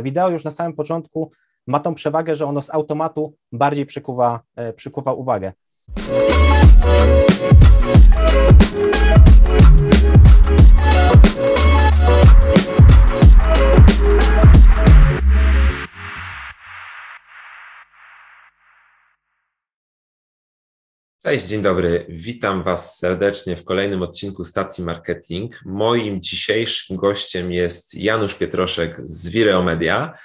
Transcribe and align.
Wideo 0.00 0.28
już 0.28 0.44
na 0.44 0.50
samym 0.50 0.72
początku 0.72 1.30
ma 1.66 1.80
tą 1.80 1.94
przewagę, 1.94 2.34
że 2.34 2.46
ono 2.46 2.62
z 2.62 2.70
automatu 2.70 3.34
bardziej 3.52 3.86
przykuwa, 3.86 4.40
e, 4.56 4.72
przykuwa 4.72 5.12
uwagę. 5.12 5.52
Cześć, 21.24 21.46
dzień 21.46 21.62
dobry. 21.62 22.06
Witam 22.08 22.62
Was 22.62 22.98
serdecznie 22.98 23.56
w 23.56 23.64
kolejnym 23.64 24.02
odcinku 24.02 24.44
Stacji 24.44 24.84
Marketing. 24.84 25.60
Moim 25.64 26.22
dzisiejszym 26.22 26.96
gościem 26.96 27.52
jest 27.52 27.94
Janusz 27.94 28.34
Pietroszek 28.34 28.96
z 29.00 29.28
Vireo 29.28 29.62
Media. 29.62 30.18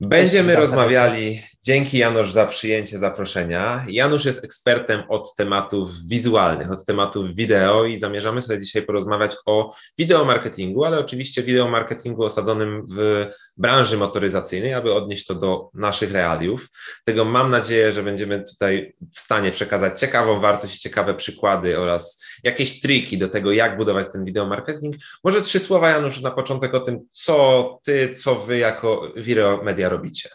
Będziemy 0.00 0.56
rozmawiali, 0.56 1.42
dzięki 1.64 1.98
Janusz 1.98 2.32
za 2.32 2.46
przyjęcie 2.46 2.98
zaproszenia. 2.98 3.86
Janusz 3.88 4.24
jest 4.24 4.44
ekspertem 4.44 5.02
od 5.08 5.34
tematów 5.34 5.90
wizualnych, 6.08 6.70
od 6.70 6.84
tematów 6.84 7.34
wideo 7.34 7.84
i 7.84 7.98
zamierzamy 7.98 8.40
sobie 8.40 8.58
dzisiaj 8.58 8.82
porozmawiać 8.82 9.36
o 9.46 9.74
wideomarketingu, 9.98 10.84
ale 10.84 10.98
oczywiście 10.98 11.42
wideomarketingu 11.42 12.24
osadzonym 12.24 12.86
w 12.90 13.26
branży 13.56 13.96
motoryzacyjnej, 13.96 14.74
aby 14.74 14.94
odnieść 14.94 15.26
to 15.26 15.34
do 15.34 15.70
naszych 15.74 16.12
realiów. 16.12 16.68
Tego 17.04 17.24
mam 17.24 17.50
nadzieję, 17.50 17.92
że 17.92 18.02
będziemy 18.02 18.44
tutaj 18.50 18.94
w 19.14 19.20
stanie 19.20 19.50
przekazać 19.50 20.00
ciekawą 20.00 20.40
wartość, 20.40 20.78
ciekawe 20.78 21.14
przykłady 21.14 21.78
oraz 21.78 22.24
jakieś 22.42 22.80
triki 22.80 23.18
do 23.18 23.28
tego, 23.28 23.52
jak 23.52 23.76
budować 23.76 24.12
ten 24.12 24.24
wideomarketing. 24.24 24.96
Może 25.24 25.42
trzy 25.42 25.60
słowa, 25.60 25.90
Janusz, 25.90 26.20
na 26.20 26.30
początek 26.30 26.74
o 26.74 26.80
tym, 26.80 26.98
co 27.12 27.78
ty, 27.84 28.14
co 28.14 28.34
wy 28.34 28.58
jako 28.58 29.12
Vireo 29.16 29.62
Media 29.62 29.88
robicie. 29.88 30.28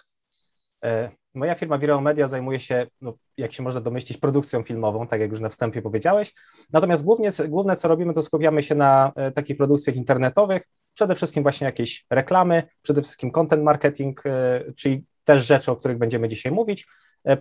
E, 1.35 1.39
moja 1.39 1.55
firma 1.55 1.77
Vireo 1.77 2.01
Media 2.01 2.27
zajmuje 2.27 2.59
się, 2.59 2.88
no, 3.01 3.13
jak 3.37 3.54
się 3.54 3.63
można 3.63 3.81
domyślić, 3.81 4.17
produkcją 4.17 4.63
filmową, 4.63 5.07
tak 5.07 5.21
jak 5.21 5.31
już 5.31 5.40
na 5.40 5.49
wstępie 5.49 5.81
powiedziałeś. 5.81 6.34
Natomiast 6.73 7.04
głównie, 7.04 7.29
główne, 7.48 7.76
co 7.76 7.87
robimy, 7.87 8.13
to 8.13 8.21
skupiamy 8.21 8.63
się 8.63 8.76
na 8.76 9.12
e, 9.15 9.31
takich 9.31 9.57
produkcjach 9.57 9.95
internetowych, 9.95 10.63
przede 10.93 11.15
wszystkim 11.15 11.43
właśnie 11.43 11.65
jakieś 11.65 12.05
reklamy, 12.09 12.63
przede 12.81 13.01
wszystkim 13.01 13.31
content 13.31 13.63
marketing, 13.63 14.26
e, 14.26 14.63
czyli 14.73 15.05
też 15.23 15.45
rzeczy, 15.45 15.71
o 15.71 15.76
których 15.76 15.98
będziemy 15.98 16.29
dzisiaj 16.29 16.51
mówić, 16.51 16.87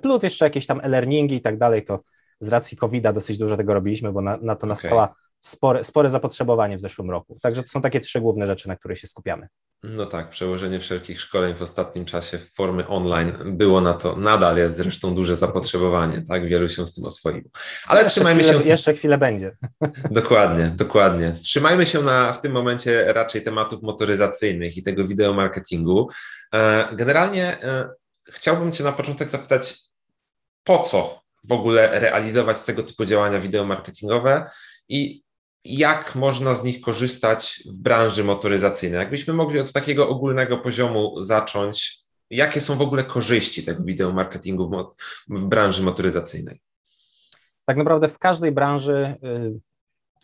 plus 0.03 0.23
jeszcze 0.23 0.45
jakieś 0.45 0.67
tam 0.67 0.81
e-learningi 0.83 1.37
i 1.37 1.41
tak 1.41 1.59
dalej, 1.59 1.85
to 1.85 2.01
z 2.41 2.49
racji 2.49 2.77
COVID-a 2.77 3.13
dosyć 3.13 3.39
dużo 3.39 3.57
tego 3.57 3.75
robiliśmy, 3.75 4.13
bo 4.13 4.21
na, 4.21 4.37
na 4.37 4.55
to 4.55 4.59
okay. 4.59 4.69
nastała 4.69 5.15
spore, 5.41 5.85
spore 5.85 6.11
zapotrzebowanie 6.11 6.77
w 6.77 6.81
zeszłym 6.81 7.11
roku. 7.11 7.39
Także 7.43 7.63
to 7.63 7.69
są 7.69 7.81
takie 7.81 8.01
trzy 8.01 8.21
główne 8.21 8.47
rzeczy, 8.47 8.69
na 8.69 8.77
które 8.77 8.97
się 8.97 9.07
skupiamy. 9.07 9.49
No 9.83 10.07
tak, 10.07 10.31
przełożenie 10.31 10.81
wszelkich 10.81 11.21
szkoleń 11.21 11.55
w 11.55 11.63
ostatnim 11.63 12.05
czasie 12.05 12.39
w 12.39 12.55
formy 12.55 12.89
online 12.89 13.33
było 13.45 13.81
na 13.81 13.95
to, 13.95 14.17
nadal 14.17 14.57
jest 14.57 14.77
zresztą 14.77 15.15
duże 15.15 15.37
zapotrzebowanie, 15.37 16.23
tak? 16.29 16.49
Wielu 16.49 16.69
się 16.69 16.87
z 16.87 16.95
tym 16.95 17.05
oswoiło. 17.05 17.51
Ale 17.87 18.03
jeszcze 18.03 18.15
trzymajmy 18.15 18.43
chwilę, 18.43 18.63
się. 18.63 18.69
Jeszcze 18.69 18.95
chwilę 18.95 19.19
będzie. 19.19 19.57
Dokładnie, 20.11 20.67
dokładnie. 20.67 21.35
Trzymajmy 21.43 21.87
się 21.87 22.03
na, 22.03 22.33
w 22.33 22.41
tym 22.41 22.53
momencie 22.53 23.13
raczej 23.13 23.43
tematów 23.43 23.83
motoryzacyjnych 23.83 24.77
i 24.77 24.83
tego 24.83 25.05
wideomarketingu. 25.05 26.09
E, 26.55 26.89
generalnie 26.93 27.63
e, 27.63 27.89
chciałbym 28.29 28.73
Cię 28.73 28.85
na 28.85 28.93
początek 28.93 29.31
zapytać, 29.31 29.79
po 30.65 30.79
co 30.79 31.23
w 31.49 31.53
ogóle 31.53 32.01
realizować 32.01 32.63
tego 32.63 32.83
typu 32.83 33.05
działania 33.05 33.41
wideomarketingowe 33.41 34.51
i 34.89 35.23
jak 35.65 36.15
można 36.15 36.55
z 36.55 36.65
nich 36.65 36.81
korzystać 36.81 37.63
w 37.67 37.77
branży 37.77 38.25
motoryzacyjnej. 38.25 38.99
Jakbyśmy 38.99 39.35
mogli 39.35 39.61
od 39.61 39.73
takiego 39.73 40.09
ogólnego 40.09 40.59
poziomu 40.59 41.23
zacząć, 41.23 41.99
jakie 42.31 42.61
są 42.61 42.77
w 42.77 42.81
ogóle 42.81 43.05
korzyści 43.05 43.63
tego 43.63 43.85
wideomarketingu 43.85 44.71
w, 44.71 45.39
w 45.41 45.45
branży 45.45 45.83
motoryzacyjnej? 45.83 46.61
Tak 47.65 47.77
naprawdę 47.77 48.09
w 48.09 48.19
każdej 48.19 48.53
branży, 48.53 49.17
y, 49.25 49.61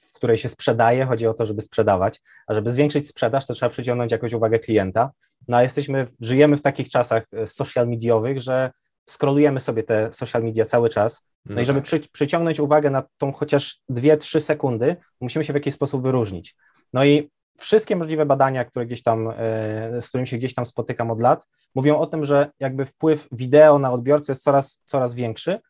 w 0.01 0.13
której 0.13 0.39
się 0.39 0.49
sprzedaje, 0.49 1.07
chodzi 1.07 1.27
o 1.27 1.35
to, 1.35 1.47
żeby 1.47 1.63
sprzedawać, 1.63 2.21
a 2.47 2.55
żeby 2.55 2.71
zwiększyć 2.71 3.09
sprzedaż, 3.09 3.47
to 3.47 3.55
trzeba 3.55 3.71
przyciągnąć 3.71 4.13
jakąś 4.13 4.33
uwagę 4.33 4.59
klienta. 4.59 5.11
No 5.49 5.57
a 5.57 5.63
jesteśmy, 5.63 6.07
żyjemy 6.21 6.57
w 6.57 6.63
takich 6.63 6.89
czasach 6.89 7.25
y, 7.43 7.47
social 7.47 7.89
mediowych, 7.89 8.41
że 8.41 8.71
skrolujemy 9.09 9.61
sobie 9.61 9.83
te 9.83 10.13
social 10.13 10.43
media 10.45 10.65
cały 10.65 10.89
czas. 10.89 11.27
No, 11.47 11.55
no 11.55 11.61
i 11.61 11.65
żeby 11.65 11.79
tak. 11.79 11.85
przy, 11.85 12.01
przyciągnąć 12.13 12.61
uwagę 12.61 12.91
na 12.91 13.03
tą 13.19 13.33
chociaż 13.33 13.81
2-3 13.91 14.41
sekundy, 14.41 14.97
musimy 15.21 15.45
się 15.45 15.53
w 15.53 15.57
jakiś 15.57 15.75
sposób 15.75 16.03
wyróżnić. 16.03 16.57
No 16.93 17.05
i 17.05 17.31
wszystkie 17.59 17.97
możliwe 17.97 18.27
badania, 18.27 18.65
które 18.65 18.87
gdzieś 18.87 19.03
tam, 19.03 19.29
e, 19.29 20.03
z 20.03 20.09
którymi 20.09 20.29
się 20.29 20.37
gdzieś 20.37 20.55
tam 20.55 20.67
spotykam 20.67 21.11
od 21.11 21.21
lat, 21.21 21.49
mówią 21.75 21.99
o 21.99 22.07
tym, 22.07 22.25
że 22.25 22.51
jakby 22.61 22.87
wpływ 22.87 23.29
wideo 23.33 23.79
na 23.79 23.93
odbiorcę 23.93 24.33
jest 24.33 24.43
coraz, 24.43 24.83
coraz 24.85 25.15
większy. 25.15 25.61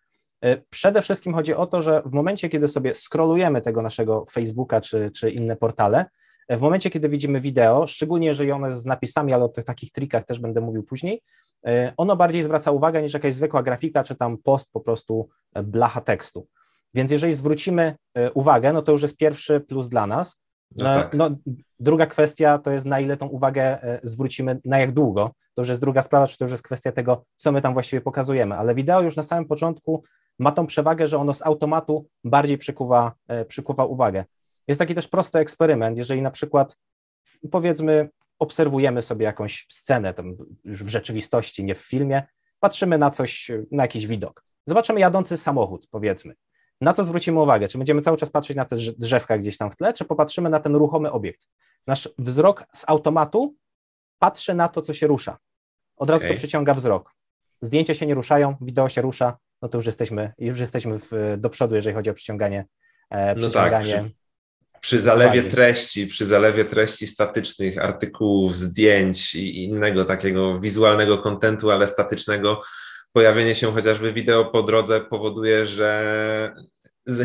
E, 0.44 0.56
przede 0.70 1.02
wszystkim 1.02 1.34
chodzi 1.34 1.54
o 1.54 1.66
to, 1.66 1.82
że 1.82 2.02
w 2.06 2.12
momencie, 2.12 2.48
kiedy 2.48 2.68
sobie 2.68 2.94
scrollujemy 2.94 3.60
tego 3.60 3.82
naszego 3.82 4.24
Facebooka 4.30 4.80
czy, 4.80 5.10
czy 5.10 5.30
inne 5.30 5.56
portale, 5.56 6.06
w 6.50 6.60
momencie, 6.60 6.91
kiedy 6.91 7.09
widzimy 7.09 7.41
wideo, 7.41 7.87
szczególnie 7.87 8.27
jeżeli 8.27 8.53
ono 8.53 8.66
jest 8.66 8.81
z 8.81 8.87
napisami, 8.87 9.32
ale 9.32 9.44
o 9.44 9.49
tych 9.49 9.65
takich 9.65 9.91
trikach 9.91 10.25
też 10.25 10.38
będę 10.38 10.60
mówił 10.60 10.82
później, 10.82 11.22
e, 11.66 11.93
ono 11.97 12.16
bardziej 12.16 12.43
zwraca 12.43 12.71
uwagę 12.71 13.03
niż 13.03 13.15
jakaś 13.15 13.34
zwykła 13.34 13.62
grafika, 13.62 14.05
czy 14.05 14.15
tam 14.15 14.38
post 14.38 14.72
po 14.72 14.81
prostu 14.81 15.28
e, 15.54 15.62
blacha 15.62 16.00
tekstu. 16.00 16.47
Więc 16.94 17.12
jeżeli 17.12 17.33
zwrócimy 17.33 17.97
e, 18.15 18.33
uwagę, 18.33 18.72
no 18.72 18.83
to 18.83 18.93
już 18.93 19.03
jest 19.03 19.16
pierwszy 19.16 19.60
plus 19.60 19.88
dla 19.88 20.06
nas. 20.06 20.41
No, 20.77 20.84
no, 20.84 20.94
tak. 20.94 21.15
no, 21.15 21.31
druga 21.81 22.06
kwestia 22.06 22.59
to 22.59 22.71
jest 22.71 22.87
na 22.87 23.00
ile 23.00 23.16
tą 23.16 23.27
uwagę 23.27 23.78
zwrócimy, 24.03 24.60
na 24.65 24.78
jak 24.78 24.93
długo. 24.93 25.31
To 25.54 25.62
już 25.62 25.69
jest 25.69 25.81
druga 25.81 26.03
sprawa, 26.03 26.27
czy 26.27 26.38
to 26.38 26.44
już 26.44 26.53
jest 26.53 26.62
kwestia 26.62 26.93
tego, 26.93 27.25
co 27.37 27.53
my 27.53 27.60
tam 27.60 27.72
właściwie 27.72 28.00
pokazujemy. 28.00 28.54
Ale 28.54 28.75
wideo 28.75 29.00
już 29.00 29.16
na 29.16 29.22
samym 29.22 29.44
początku 29.44 30.03
ma 30.38 30.53
tą 30.53 30.66
przewagę, 30.66 31.06
że 31.06 31.19
ono 31.19 31.34
z 31.34 31.43
automatu 31.43 32.06
bardziej 32.25 32.59
przykuwa, 32.59 33.12
przykuwa 33.49 33.84
uwagę. 33.84 34.25
Jest 34.69 34.78
taki 34.78 34.94
też 34.94 35.08
prosty 35.08 35.38
eksperyment, 35.38 35.98
jeżeli 35.98 36.22
na 36.22 36.30
przykład 36.30 36.76
powiedzmy 37.50 38.08
obserwujemy 38.38 39.02
sobie 39.02 39.25
jakąś 39.25 39.66
scenę 39.70 40.14
tam 40.14 40.36
w 40.64 40.88
rzeczywistości, 40.88 41.64
nie 41.64 41.75
w 41.75 41.78
filmie, 41.78 42.22
patrzymy 42.60 42.98
na 42.98 43.10
coś, 43.10 43.50
na 43.70 43.82
jakiś 43.82 44.06
widok. 44.06 44.44
Zobaczymy 44.66 45.00
jadący 45.00 45.36
samochód, 45.36 45.86
powiedzmy. 45.91 46.34
Na 46.80 46.92
co 46.92 47.04
zwrócimy 47.04 47.41
uwagę? 47.41 47.69
Czy 47.69 47.78
będziemy 47.78 48.03
cały 48.03 48.16
czas 48.16 48.30
patrzeć 48.30 48.56
na 48.56 48.64
te 48.64 48.76
drzewka 48.98 49.38
gdzieś 49.38 49.58
tam 49.58 49.70
w 49.70 49.76
tle, 49.76 49.92
czy 49.92 50.04
popatrzymy 50.04 50.50
na 50.50 50.60
ten 50.60 50.76
ruchomy 50.76 51.12
obiekt? 51.12 51.48
Nasz 51.86 52.08
wzrok 52.19 52.64
z 52.72 52.84
automatu 52.86 53.56
patrzy 54.19 54.54
na 54.54 54.69
to, 54.69 54.82
co 54.82 54.94
się 54.94 55.06
rusza. 55.06 55.38
Od 55.97 56.10
razu 56.10 56.24
okay. 56.24 56.34
to 56.34 56.38
przyciąga 56.38 56.74
wzrok. 56.74 57.14
Zdjęcia 57.60 57.94
się 57.94 58.06
nie 58.06 58.14
ruszają, 58.14 58.56
wideo 58.60 58.88
się 58.88 59.03
rusza, 59.03 59.38
no 59.62 59.69
to 59.69 59.78
już 59.78 59.86
jesteśmy, 59.86 60.32
już 60.38 60.60
jesteśmy 60.60 60.98
w, 60.98 61.10
do 61.38 61.50
przodu, 61.50 61.74
jeżeli 61.74 61.97
chodzi 61.97 62.10
o 62.10 62.14
przyciąganie, 62.14 62.66
e, 63.10 63.34
przyciąganie 63.34 63.97
no 63.97 64.03
tak, 64.03 64.12
przy 64.84 65.00
zalewie 65.00 65.43
treści, 65.43 66.06
przy 66.06 66.27
zalewie 66.27 66.65
treści 66.65 67.06
statycznych, 67.06 67.78
artykułów, 67.78 68.56
zdjęć 68.56 69.34
i 69.34 69.65
innego 69.65 70.05
takiego 70.05 70.61
wizualnego 70.61 71.19
kontentu, 71.19 71.71
ale 71.71 71.87
statycznego, 71.87 72.61
pojawienie 73.12 73.55
się 73.55 73.72
chociażby 73.72 74.12
wideo 74.12 74.45
po 74.45 74.62
drodze 74.62 75.00
powoduje, 75.00 75.67
że 75.67 76.55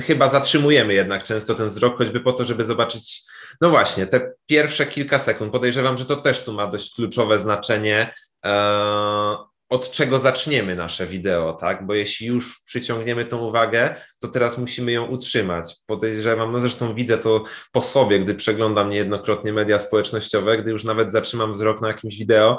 chyba 0.08 0.28
zatrzymujemy 0.28 0.94
jednak 0.94 1.24
często 1.24 1.56
ten 1.56 1.68
wzrok, 1.68 1.98
choćby 1.98 2.20
po 2.20 2.34
to, 2.34 2.46
żeby 2.46 2.64
zobaczyć, 2.64 3.22
no 3.62 3.70
właśnie, 3.70 4.08
te 4.08 4.34
pierwsze 4.46 4.86
kilka 4.86 5.20
sekund. 5.20 5.52
Podejrzewam, 5.52 5.98
że 5.98 6.06
to 6.06 6.16
też 6.16 6.44
tu 6.44 6.54
ma 6.54 6.68
dość 6.68 6.96
kluczowe 6.96 7.40
znaczenie. 7.40 8.14
Eee, 8.44 9.36
od 9.70 9.92
czego 9.92 10.20
zaczniemy 10.20 10.76
nasze 10.76 11.08
wideo, 11.08 11.54
tak? 11.54 11.86
Bo 11.86 11.94
jeśli 11.94 12.28
już 12.28 12.62
przyciągniemy 12.66 13.26
tą 13.26 13.38
uwagę, 13.38 13.96
to 14.20 14.28
teraz 14.28 14.58
musimy 14.58 14.92
ją 14.92 15.06
utrzymać. 15.06 15.76
Podejrzewam, 15.88 16.52
no 16.52 16.62
zresztą 16.62 16.94
widzę 16.94 17.18
to 17.18 17.44
po 17.72 17.82
sobie, 17.82 18.20
gdy 18.20 18.36
przeglądam 18.36 18.90
niejednokrotnie 18.90 19.54
media 19.54 19.80
społecznościowe, 19.80 20.58
gdy 20.58 20.72
już 20.72 20.84
nawet 20.84 21.12
zatrzymam 21.12 21.52
wzrok 21.52 21.82
na 21.82 21.88
jakimś 21.88 22.18
wideo, 22.18 22.58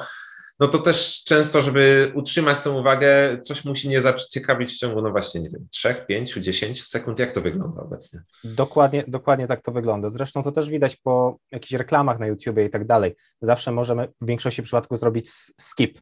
no 0.61 0.69
to 0.69 0.79
też 0.79 1.25
często, 1.25 1.63
żeby 1.63 2.13
utrzymać 2.15 2.63
tą 2.63 2.81
uwagę, 2.81 3.39
coś 3.43 3.65
musi 3.65 3.89
nie 3.89 4.01
zaciekawić 4.01 4.71
w 4.71 4.79
ciągu, 4.79 5.03
no 5.03 5.11
właśnie, 5.11 5.41
nie 5.41 5.51
wiem, 5.51 5.69
3, 5.71 5.95
5, 6.09 6.33
10 6.33 6.87
sekund. 6.87 7.19
Jak 7.19 7.33
to 7.33 7.41
wygląda 7.41 7.83
obecnie? 7.83 8.21
Dokładnie, 8.45 9.05
dokładnie 9.09 9.47
tak 9.47 9.63
to 9.63 9.73
wygląda. 9.73 10.09
Zresztą 10.09 10.43
to 10.43 10.53
też 10.53 10.69
widać 10.69 10.97
po 10.97 11.39
jakichś 11.53 11.73
reklamach 11.73 12.19
na 12.19 12.27
YouTubie 12.27 12.65
i 12.65 12.71
tak 12.71 12.87
dalej. 12.87 13.15
Zawsze 13.41 13.73
możemy 13.73 14.09
w 14.21 14.27
większości 14.27 14.63
przypadków 14.63 14.99
zrobić 14.99 15.31
skip, 15.61 16.01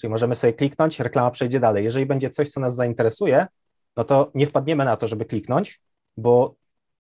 Czyli 0.00 0.10
możemy 0.10 0.34
sobie 0.34 0.52
kliknąć, 0.52 1.00
reklama 1.00 1.30
przejdzie 1.30 1.60
dalej. 1.60 1.84
Jeżeli 1.84 2.06
będzie 2.06 2.30
coś, 2.30 2.48
co 2.48 2.60
nas 2.60 2.74
zainteresuje, 2.74 3.46
no 3.96 4.04
to 4.04 4.30
nie 4.34 4.46
wpadniemy 4.46 4.84
na 4.84 4.96
to, 4.96 5.06
żeby 5.06 5.24
kliknąć, 5.24 5.80
bo, 6.16 6.54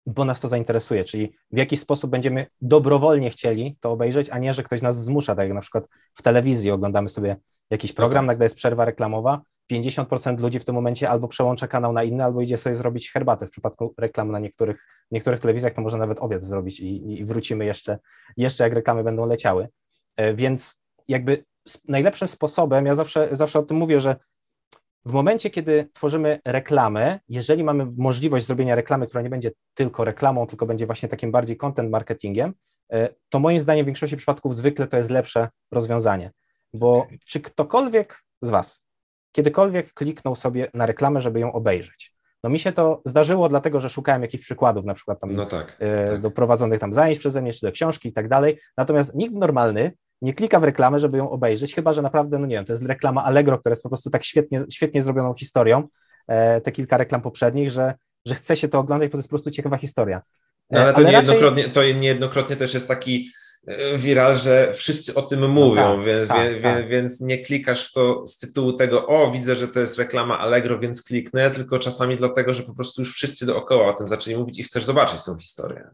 bo 0.07 0.25
nas 0.25 0.41
to 0.41 0.49
zainteresuje, 0.49 1.05
czyli 1.05 1.33
w 1.51 1.59
jaki 1.59 1.77
sposób 1.77 2.11
będziemy 2.11 2.47
dobrowolnie 2.61 3.31
chcieli 3.31 3.77
to 3.81 3.91
obejrzeć, 3.91 4.31
a 4.31 4.39
nie, 4.39 4.55
że 4.55 4.63
ktoś 4.63 4.83
nas 4.83 5.05
zmusza, 5.05 5.35
tak 5.35 5.47
jak 5.47 5.55
na 5.55 5.61
przykład 5.61 5.89
w 6.15 6.23
telewizji 6.23 6.71
oglądamy 6.71 7.09
sobie 7.09 7.37
jakiś 7.71 7.93
program, 7.93 8.27
nagle 8.27 8.45
jest 8.45 8.57
przerwa 8.57 8.85
reklamowa, 8.85 9.43
50% 9.73 10.41
ludzi 10.41 10.61
w 10.61 10.65
tym 10.65 10.75
momencie 10.75 11.11
albo 11.11 11.29
przełącza 11.29 11.69
kanał 11.69 11.93
na 11.93 12.03
inny, 12.03 12.25
albo 12.25 12.41
idzie 12.41 12.59
sobie 12.59 12.75
zrobić 12.75 13.13
herbatę. 13.13 13.47
W 13.47 13.51
przypadku 13.51 13.95
reklam 13.99 14.33
na 14.33 14.39
niektórych, 14.39 14.87
niektórych 15.11 15.41
telewizjach 15.41 15.73
to 15.73 15.83
można 15.83 15.99
nawet 15.99 16.19
obiad 16.19 16.43
zrobić 16.43 16.81
i, 16.81 17.19
i 17.19 17.25
wrócimy 17.25 17.65
jeszcze, 17.65 17.99
jeszcze 18.37 18.65
jak 18.65 18.73
reklamy 18.73 19.05
będą 19.05 19.27
leciały. 19.27 19.69
E, 20.17 20.35
więc 20.35 20.81
jakby 21.09 21.45
najlepszym 21.89 22.29
sposobem, 22.29 22.87
ja 22.87 22.95
zawsze, 22.95 23.29
zawsze 23.33 23.59
o 23.59 23.63
tym 23.63 23.77
mówię, 23.77 24.01
że 24.01 24.17
w 25.05 25.13
momencie, 25.13 25.51
kiedy 25.51 25.89
tworzymy 25.93 26.41
reklamę, 26.45 27.21
jeżeli 27.29 27.65
mamy 27.65 27.87
możliwość 27.97 28.47
zrobienia 28.47 28.75
reklamy, 28.75 29.07
która 29.07 29.23
nie 29.23 29.31
będzie 29.31 29.51
tylko 29.75 30.05
reklamą, 30.05 30.47
tylko 30.47 30.67
będzie 30.67 30.87
właśnie 30.87 31.09
takim 31.09 31.33
bardziej 31.33 31.57
content 31.57 31.91
marketingiem, 31.91 32.55
e, 32.93 33.09
to 33.29 33.39
moim 33.39 33.61
zdaniem 33.61 33.85
w 33.85 33.87
większości 33.87 34.17
przypadków 34.17 34.57
zwykle 34.57 34.87
to 34.87 34.97
jest 34.97 35.11
lepsze 35.11 35.49
rozwiązanie. 35.73 36.31
Bo 36.73 37.07
czy 37.27 37.41
ktokolwiek 37.41 38.23
z 38.43 38.51
Was 38.51 38.85
kiedykolwiek 39.33 39.93
kliknął 39.93 40.35
sobie 40.35 40.71
na 40.75 40.87
reklamę, 40.87 41.21
żeby 41.21 41.41
ją 41.41 41.53
obejrzeć? 41.53 42.15
No 42.45 42.51
mi 42.51 42.59
się 42.59 42.73
to 42.73 43.03
zdarzyło, 43.05 43.49
dlatego 43.49 43.81
że 43.81 43.89
szukałem 43.89 44.23
jakichś 44.23 44.45
przykładów, 44.45 44.85
na 44.85 44.95
przykład 44.95 45.21
tam 45.21 45.37
no 45.37 45.47
tak, 45.47 45.77
e, 45.79 46.09
tak. 46.09 46.21
do 46.21 46.31
prowadzonych 46.31 46.81
tam 46.81 46.95
zajęć 46.95 47.19
przeze 47.19 47.43
mnie, 47.43 47.53
czy 47.53 47.67
do 47.67 47.73
książki 47.73 48.09
i 48.09 48.13
tak 48.13 48.29
dalej. 48.29 48.59
Natomiast 48.77 49.15
nikt 49.15 49.35
normalny 49.35 49.93
nie 50.25 50.35
klika 50.35 50.61
w 50.61 50.65
reklamę, 50.65 51.00
żeby 51.00 51.19
ją 51.19 51.31
obejrzeć, 51.31 51.75
chyba 51.75 51.93
że 51.93 52.03
naprawdę, 52.03 52.38
no 52.38 52.47
nie 52.47 52.56
wiem, 52.56 52.65
to 52.65 52.73
jest 52.73 52.87
reklama 52.87 53.25
Allegro, 53.25 53.59
która 53.59 53.71
jest 53.73 53.82
po 53.82 53.88
prostu 53.88 54.11
tak 54.11 54.25
świetnie, 54.25 54.65
świetnie 54.73 55.03
zrobioną 55.03 55.35
historią, 55.35 55.88
e, 56.29 56.61
te 56.61 56.73
kilka 56.73 56.97
reklam 56.97 57.23
poprzednich, 57.23 57.71
że, 57.71 57.94
że 58.26 58.35
chce 58.35 58.56
się 58.56 58.69
to 58.69 58.79
oglądać, 58.79 59.09
bo 59.09 59.12
to 59.12 59.19
jest 59.19 59.29
po 59.29 59.32
prostu 59.32 59.50
ciekawa 59.50 59.76
historia. 59.76 60.23
No, 60.71 60.81
ale 60.81 60.93
to, 60.93 60.99
ale 60.99 61.11
niejednokrotnie, 61.11 61.62
raczej... 61.62 61.93
to 61.93 61.99
niejednokrotnie 61.99 62.56
też 62.56 62.75
jest 62.75 62.88
taki 62.88 63.31
e, 63.67 63.99
viral, 63.99 64.37
że 64.37 64.73
wszyscy 64.75 65.15
o 65.15 65.23
tym 65.23 65.50
mówią, 65.50 65.97
no 65.97 65.97
tak, 65.97 66.05
więc, 66.05 66.29
tak, 66.29 66.55
wie, 66.55 66.61
tak. 66.61 66.88
więc 66.88 67.20
nie 67.20 67.38
klikasz 67.38 67.88
w 67.88 67.93
to 67.93 68.27
z 68.27 68.38
tytułu 68.38 68.73
tego, 68.73 69.06
o 69.06 69.31
widzę, 69.31 69.55
że 69.55 69.69
to 69.69 69.81
jest 69.81 69.99
reklama 69.99 70.38
Allegro, 70.38 70.79
więc 70.79 71.03
kliknę, 71.03 71.50
tylko 71.50 71.79
czasami 71.79 72.17
dlatego, 72.17 72.55
że 72.55 72.62
po 72.62 72.75
prostu 72.75 73.03
już 73.03 73.15
wszyscy 73.15 73.47
dookoła 73.47 73.88
o 73.88 73.93
tym 73.93 74.09
zaczęli 74.09 74.37
mówić 74.37 74.59
i 74.59 74.62
chcesz 74.62 74.85
zobaczyć 74.85 75.25
tą 75.25 75.38
historię. 75.38 75.91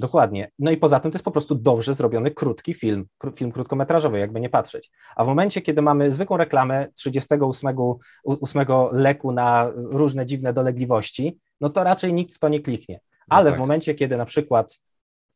Dokładnie. 0.00 0.50
No 0.58 0.70
i 0.70 0.76
poza 0.76 1.00
tym 1.00 1.10
to 1.10 1.16
jest 1.16 1.24
po 1.24 1.30
prostu 1.30 1.54
dobrze 1.54 1.94
zrobiony, 1.94 2.30
krótki 2.30 2.74
film, 2.74 3.06
film 3.34 3.52
krótkometrażowy, 3.52 4.18
jakby 4.18 4.40
nie 4.40 4.48
patrzeć. 4.48 4.90
A 5.16 5.24
w 5.24 5.26
momencie, 5.26 5.62
kiedy 5.62 5.82
mamy 5.82 6.12
zwykłą 6.12 6.36
reklamę 6.36 6.88
38 6.94 7.76
8 8.24 8.66
leku 8.92 9.32
na 9.32 9.70
różne 9.74 10.26
dziwne 10.26 10.52
dolegliwości, 10.52 11.38
no 11.60 11.70
to 11.70 11.84
raczej 11.84 12.14
nikt 12.14 12.34
w 12.34 12.38
to 12.38 12.48
nie 12.48 12.60
kliknie. 12.60 13.00
No 13.28 13.36
Ale 13.36 13.44
no 13.44 13.50
tak. 13.50 13.58
w 13.58 13.60
momencie, 13.60 13.94
kiedy 13.94 14.16
na 14.16 14.24
przykład, 14.24 14.80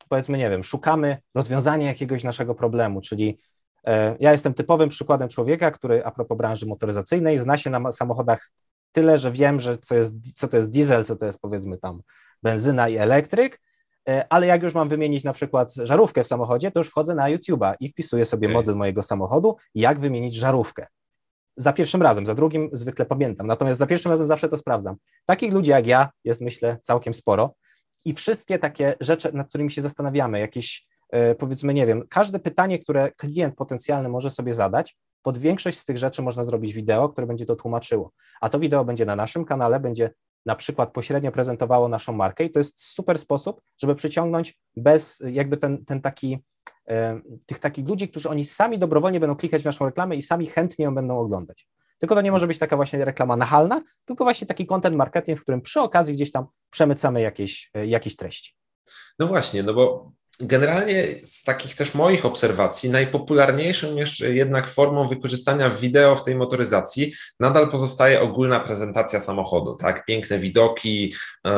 powiedzmy, 0.08 0.38
nie 0.38 0.50
wiem, 0.50 0.64
szukamy 0.64 1.18
rozwiązania 1.34 1.86
jakiegoś 1.86 2.24
naszego 2.24 2.54
problemu, 2.54 3.00
czyli 3.00 3.38
e, 3.86 4.16
ja 4.20 4.32
jestem 4.32 4.54
typowym 4.54 4.88
przykładem 4.88 5.28
człowieka, 5.28 5.70
który 5.70 6.04
a 6.04 6.10
propos 6.10 6.38
branży 6.38 6.66
motoryzacyjnej 6.66 7.38
zna 7.38 7.56
się 7.56 7.70
na 7.70 7.92
samochodach 7.92 8.50
tyle, 8.92 9.18
że 9.18 9.32
wiem, 9.32 9.60
że 9.60 9.78
co, 9.78 9.94
jest, 9.94 10.36
co 10.36 10.48
to 10.48 10.56
jest 10.56 10.70
diesel, 10.70 11.04
co 11.04 11.16
to 11.16 11.26
jest 11.26 11.40
powiedzmy 11.40 11.78
tam 11.78 12.02
benzyna 12.42 12.88
i 12.88 12.96
elektryk, 12.96 13.60
ale 14.28 14.46
jak 14.46 14.62
już 14.62 14.74
mam 14.74 14.88
wymienić 14.88 15.24
na 15.24 15.32
przykład 15.32 15.74
żarówkę 15.74 16.24
w 16.24 16.26
samochodzie, 16.26 16.70
to 16.70 16.80
już 16.80 16.88
wchodzę 16.88 17.14
na 17.14 17.30
YouTube'a 17.30 17.74
i 17.80 17.88
wpisuję 17.88 18.24
sobie 18.24 18.48
okay. 18.48 18.54
model 18.54 18.76
mojego 18.76 19.02
samochodu, 19.02 19.56
jak 19.74 20.00
wymienić 20.00 20.34
żarówkę. 20.34 20.86
Za 21.56 21.72
pierwszym 21.72 22.02
razem, 22.02 22.26
za 22.26 22.34
drugim 22.34 22.68
zwykle 22.72 23.06
pamiętam, 23.06 23.46
natomiast 23.46 23.78
za 23.78 23.86
pierwszym 23.86 24.10
razem 24.10 24.26
zawsze 24.26 24.48
to 24.48 24.56
sprawdzam. 24.56 24.96
Takich 25.26 25.52
ludzi 25.52 25.70
jak 25.70 25.86
ja 25.86 26.08
jest 26.24 26.40
myślę 26.40 26.78
całkiem 26.82 27.14
sporo 27.14 27.54
i 28.04 28.14
wszystkie 28.14 28.58
takie 28.58 28.94
rzeczy, 29.00 29.32
nad 29.32 29.48
którymi 29.48 29.70
się 29.70 29.82
zastanawiamy, 29.82 30.40
jakieś 30.40 30.86
e, 31.10 31.34
powiedzmy, 31.34 31.74
nie 31.74 31.86
wiem, 31.86 32.02
każde 32.10 32.38
pytanie, 32.38 32.78
które 32.78 33.12
klient 33.12 33.54
potencjalny 33.54 34.08
może 34.08 34.30
sobie 34.30 34.54
zadać, 34.54 34.96
pod 35.22 35.38
większość 35.38 35.78
z 35.78 35.84
tych 35.84 35.98
rzeczy 35.98 36.22
można 36.22 36.44
zrobić 36.44 36.72
wideo, 36.72 37.08
które 37.08 37.26
będzie 37.26 37.46
to 37.46 37.56
tłumaczyło. 37.56 38.12
A 38.40 38.48
to 38.48 38.58
wideo 38.58 38.84
będzie 38.84 39.06
na 39.06 39.16
naszym 39.16 39.44
kanale, 39.44 39.80
będzie 39.80 40.10
na 40.46 40.56
przykład 40.56 40.92
pośrednio 40.92 41.32
prezentowało 41.32 41.88
naszą 41.88 42.12
markę 42.12 42.44
i 42.44 42.50
to 42.50 42.58
jest 42.58 42.80
super 42.80 43.18
sposób, 43.18 43.60
żeby 43.78 43.94
przyciągnąć 43.94 44.58
bez 44.76 45.22
jakby 45.26 45.56
ten, 45.56 45.84
ten 45.84 46.00
taki, 46.00 46.38
e, 46.88 47.20
tych 47.46 47.58
takich 47.58 47.88
ludzi, 47.88 48.08
którzy 48.08 48.28
oni 48.28 48.44
sami 48.44 48.78
dobrowolnie 48.78 49.20
będą 49.20 49.36
klikać 49.36 49.62
w 49.62 49.64
naszą 49.64 49.86
reklamę 49.86 50.16
i 50.16 50.22
sami 50.22 50.46
chętnie 50.46 50.84
ją 50.84 50.94
będą 50.94 51.18
oglądać. 51.18 51.68
Tylko 51.98 52.14
to 52.14 52.20
nie 52.20 52.32
może 52.32 52.46
być 52.46 52.58
taka 52.58 52.76
właśnie 52.76 53.04
reklama 53.04 53.36
nachalna, 53.36 53.82
tylko 54.04 54.24
właśnie 54.24 54.46
taki 54.46 54.66
content 54.66 54.96
marketing, 54.96 55.38
w 55.38 55.42
którym 55.42 55.60
przy 55.60 55.80
okazji 55.80 56.14
gdzieś 56.14 56.32
tam 56.32 56.46
przemycamy 56.70 57.20
jakieś, 57.20 57.70
e, 57.74 57.86
jakieś 57.86 58.16
treści. 58.16 58.54
No 59.18 59.26
właśnie, 59.26 59.62
no 59.62 59.74
bo 59.74 60.12
Generalnie 60.40 61.04
z 61.24 61.42
takich 61.42 61.74
też 61.74 61.94
moich 61.94 62.26
obserwacji, 62.26 62.90
najpopularniejszą 62.90 63.96
jeszcze 63.96 64.34
jednak 64.34 64.68
formą 64.68 65.08
wykorzystania 65.08 65.70
wideo 65.70 66.16
w 66.16 66.24
tej 66.24 66.34
motoryzacji 66.34 67.14
nadal 67.40 67.70
pozostaje 67.70 68.20
ogólna 68.20 68.60
prezentacja 68.60 69.20
samochodu, 69.20 69.76
tak? 69.76 70.06
Piękne 70.06 70.38
widoki, 70.38 71.14
e, 71.44 71.50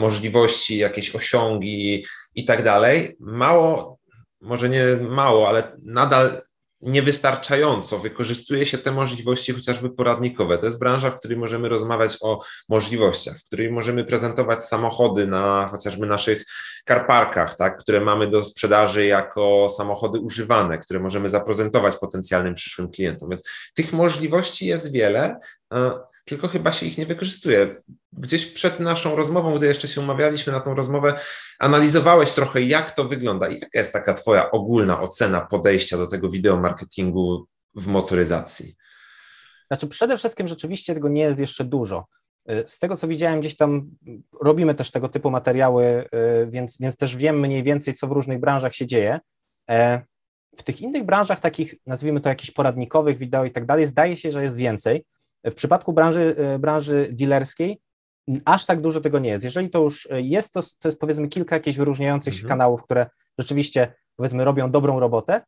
możliwości, 0.00 0.78
jakieś 0.78 1.14
osiągi 1.16 2.04
i 2.34 2.44
tak 2.44 2.62
dalej. 2.64 3.16
Mało, 3.20 3.98
może 4.40 4.68
nie 4.68 4.84
mało, 5.00 5.48
ale 5.48 5.72
nadal 5.82 6.42
niewystarczająco 6.80 7.98
wykorzystuje 7.98 8.66
się 8.66 8.78
te 8.78 8.92
możliwości 8.92 9.52
chociażby 9.52 9.90
poradnikowe. 9.90 10.58
To 10.58 10.66
jest 10.66 10.78
branża, 10.78 11.10
w 11.10 11.18
której 11.18 11.36
możemy 11.38 11.68
rozmawiać 11.68 12.16
o 12.20 12.40
możliwościach, 12.68 13.38
w 13.38 13.44
której 13.44 13.70
możemy 13.70 14.04
prezentować 14.04 14.64
samochody 14.64 15.26
na 15.26 15.68
chociażby 15.70 16.06
naszych 16.06 16.44
karparkach, 16.88 17.56
tak, 17.56 17.78
które 17.78 18.00
mamy 18.00 18.30
do 18.30 18.44
sprzedaży 18.44 19.06
jako 19.06 19.66
samochody 19.76 20.18
używane, 20.18 20.78
które 20.78 21.00
możemy 21.00 21.28
zaprezentować 21.28 21.96
potencjalnym 21.96 22.54
przyszłym 22.54 22.90
klientom. 22.90 23.30
Więc 23.30 23.42
tych 23.74 23.92
możliwości 23.92 24.66
jest 24.66 24.92
wiele, 24.92 25.38
e, 25.74 25.90
tylko 26.24 26.48
chyba 26.48 26.72
się 26.72 26.86
ich 26.86 26.98
nie 26.98 27.06
wykorzystuje. 27.06 27.82
Gdzieś 28.12 28.46
przed 28.46 28.80
naszą 28.80 29.16
rozmową, 29.16 29.58
gdy 29.58 29.66
jeszcze 29.66 29.88
się 29.88 30.00
umawialiśmy 30.00 30.52
na 30.52 30.60
tą 30.60 30.74
rozmowę, 30.74 31.20
analizowałeś 31.58 32.32
trochę, 32.32 32.62
jak 32.62 32.90
to 32.90 33.04
wygląda 33.04 33.48
i 33.48 33.54
jaka 33.54 33.78
jest 33.78 33.92
taka 33.92 34.14
Twoja 34.14 34.50
ogólna 34.50 35.00
ocena 35.00 35.40
podejścia 35.40 35.98
do 35.98 36.06
tego 36.06 36.30
wideomarketingu 36.30 37.46
w 37.74 37.86
motoryzacji? 37.86 38.74
Znaczy, 39.66 39.88
przede 39.88 40.18
wszystkim 40.18 40.48
rzeczywiście 40.48 40.94
tego 40.94 41.08
nie 41.08 41.22
jest 41.22 41.40
jeszcze 41.40 41.64
dużo. 41.64 42.06
Z 42.66 42.78
tego, 42.78 42.96
co 42.96 43.08
widziałem, 43.08 43.40
gdzieś 43.40 43.56
tam 43.56 43.90
robimy 44.42 44.74
też 44.74 44.90
tego 44.90 45.08
typu 45.08 45.30
materiały, 45.30 46.04
więc, 46.48 46.78
więc 46.80 46.96
też 46.96 47.16
wiem 47.16 47.40
mniej 47.40 47.62
więcej, 47.62 47.94
co 47.94 48.06
w 48.06 48.12
różnych 48.12 48.40
branżach 48.40 48.74
się 48.74 48.86
dzieje. 48.86 49.20
E, 49.70 50.02
w 50.56 50.62
tych 50.62 50.80
innych 50.80 51.04
branżach, 51.04 51.40
takich 51.40 51.74
nazwijmy 51.86 52.20
to 52.20 52.28
jakichś 52.28 52.50
poradnikowych, 52.50 53.18
wideo 53.18 53.44
i 53.44 53.50
tak 53.50 53.66
dalej, 53.66 53.86
zdaje 53.86 54.16
się, 54.16 54.30
że 54.30 54.42
jest 54.42 54.56
więcej. 54.56 55.04
W 55.44 55.54
przypadku 55.54 55.92
branży, 55.92 56.36
e, 56.38 56.58
branży 56.58 57.08
dealerskiej 57.12 57.80
aż 58.44 58.66
tak 58.66 58.80
dużo 58.80 59.00
tego 59.00 59.18
nie 59.18 59.30
jest. 59.30 59.44
Jeżeli 59.44 59.70
to 59.70 59.82
już 59.82 60.08
jest, 60.10 60.52
to, 60.52 60.60
to 60.62 60.88
jest 60.88 60.98
powiedzmy 60.98 61.28
kilka 61.28 61.56
jakichś 61.56 61.76
wyróżniających 61.78 62.34
się 62.34 62.42
mhm. 62.42 62.48
kanałów, 62.48 62.82
które 62.82 63.06
rzeczywiście 63.38 63.92
powiedzmy 64.16 64.44
robią 64.44 64.70
dobrą 64.70 65.00
robotę, 65.00 65.42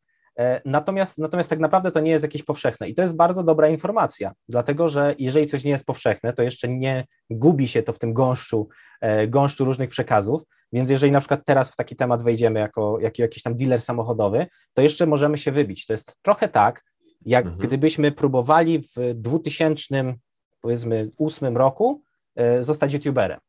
Natomiast, 0.65 1.19
natomiast 1.19 1.50
tak 1.50 1.59
naprawdę 1.59 1.91
to 1.91 2.00
nie 2.00 2.11
jest 2.11 2.25
jakieś 2.25 2.43
powszechne 2.43 2.88
i 2.88 2.94
to 2.94 3.03
jest 3.03 3.17
bardzo 3.17 3.43
dobra 3.43 3.69
informacja, 3.69 4.32
dlatego 4.49 4.88
że 4.88 5.14
jeżeli 5.19 5.47
coś 5.47 5.64
nie 5.64 5.71
jest 5.71 5.87
powszechne, 5.87 6.33
to 6.33 6.43
jeszcze 6.43 6.69
nie 6.69 7.04
gubi 7.31 7.69
się 7.69 7.83
to 7.83 7.93
w 7.93 7.99
tym 7.99 8.12
gąszczu, 8.12 8.69
e, 9.00 9.28
gąszczu 9.28 9.64
różnych 9.64 9.88
przekazów, 9.88 10.43
więc 10.73 10.90
jeżeli 10.90 11.12
na 11.12 11.21
przykład 11.21 11.40
teraz 11.45 11.71
w 11.71 11.76
taki 11.76 11.97
temat 11.97 12.23
wejdziemy 12.23 12.61
jako, 12.61 12.99
jako 13.00 13.23
jakiś 13.23 13.43
tam 13.43 13.57
dealer 13.57 13.81
samochodowy, 13.81 14.47
to 14.75 14.83
jeszcze 14.83 15.07
możemy 15.07 15.38
się 15.38 15.52
wybić. 15.52 15.87
To 15.87 15.93
jest 15.93 16.19
trochę 16.23 16.49
tak, 16.49 16.85
jak 17.26 17.45
mhm. 17.45 17.66
gdybyśmy 17.66 18.12
próbowali 18.12 18.83
w 18.83 19.14
2000 19.14 20.14
powiedzmy 20.61 21.11
ósmym 21.19 21.57
roku 21.57 22.02
e, 22.37 22.62
zostać 22.62 22.93
youtuberem 22.93 23.40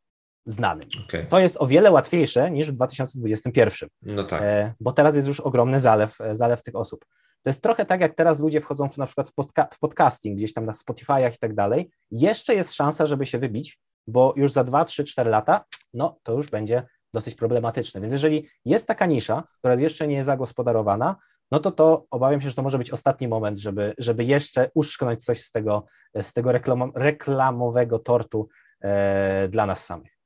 znanym. 0.45 0.89
Okay. 1.07 1.25
To 1.25 1.39
jest 1.39 1.57
o 1.59 1.67
wiele 1.67 1.91
łatwiejsze 1.91 2.51
niż 2.51 2.67
w 2.67 2.71
2021. 2.71 3.89
No 4.01 4.23
tak. 4.23 4.41
E, 4.41 4.73
bo 4.79 4.91
teraz 4.91 5.15
jest 5.15 5.27
już 5.27 5.39
ogromny 5.39 5.79
zalew, 5.79 6.21
e, 6.21 6.35
zalew 6.35 6.63
tych 6.63 6.75
osób. 6.75 7.05
To 7.41 7.49
jest 7.49 7.61
trochę 7.61 7.85
tak, 7.85 8.01
jak 8.01 8.15
teraz 8.15 8.39
ludzie 8.39 8.61
wchodzą 8.61 8.89
w, 8.89 8.97
na 8.97 9.05
przykład 9.05 9.29
w, 9.29 9.33
podca 9.33 9.67
w 9.73 9.79
podcasting, 9.79 10.37
gdzieś 10.37 10.53
tam 10.53 10.65
na 10.65 10.71
Spotify'ach 10.71 11.33
i 11.35 11.37
tak 11.37 11.55
dalej. 11.55 11.91
Jeszcze 12.11 12.55
jest 12.55 12.73
szansa, 12.73 13.05
żeby 13.05 13.25
się 13.25 13.37
wybić, 13.37 13.79
bo 14.07 14.33
już 14.37 14.51
za 14.51 14.63
2, 14.63 14.85
3, 14.85 15.03
4 15.03 15.29
lata, 15.29 15.65
no 15.93 16.17
to 16.23 16.33
już 16.33 16.49
będzie 16.49 16.83
dosyć 17.13 17.35
problematyczne. 17.35 18.01
Więc 18.01 18.13
jeżeli 18.13 18.47
jest 18.65 18.87
taka 18.87 19.05
nisza, 19.05 19.43
która 19.57 19.73
jeszcze 19.75 20.07
nie 20.07 20.15
jest 20.15 20.25
zagospodarowana, 20.25 21.15
no 21.51 21.59
to 21.59 21.71
to 21.71 22.05
obawiam 22.11 22.41
się, 22.41 22.49
że 22.49 22.55
to 22.55 22.63
może 22.63 22.77
być 22.77 22.91
ostatni 22.91 23.27
moment, 23.27 23.59
żeby, 23.59 23.93
żeby 23.97 24.23
jeszcze 24.23 24.69
uszczknąć 24.73 25.25
coś 25.25 25.41
z 25.41 25.51
tego, 25.51 25.85
z 26.15 26.33
tego 26.33 26.51
reklamowego 26.95 27.99
tortu 27.99 28.47
e, 28.81 29.47
dla 29.47 29.65
nas 29.65 29.85
samych. 29.85 30.20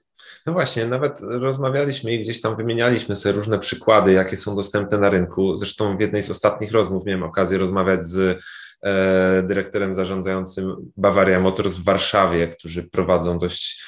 No 0.45 0.53
właśnie, 0.53 0.85
nawet 0.85 1.19
rozmawialiśmy 1.21 2.13
i 2.13 2.19
gdzieś 2.19 2.41
tam 2.41 2.55
wymienialiśmy 2.55 3.15
sobie 3.15 3.35
różne 3.35 3.59
przykłady, 3.59 4.13
jakie 4.13 4.37
są 4.37 4.55
dostępne 4.55 4.97
na 4.97 5.09
rynku. 5.09 5.57
Zresztą 5.57 5.97
w 5.97 5.99
jednej 5.99 6.21
z 6.21 6.29
ostatnich 6.29 6.71
rozmów 6.71 7.05
miałem 7.05 7.23
okazję 7.23 7.57
rozmawiać 7.57 8.05
z 8.05 8.41
e, 8.83 9.43
dyrektorem 9.43 9.93
zarządzającym 9.93 10.91
Bavaria 10.97 11.39
Motors 11.39 11.77
w 11.77 11.83
Warszawie, 11.83 12.47
którzy 12.47 12.89
prowadzą 12.89 13.39
dość 13.39 13.85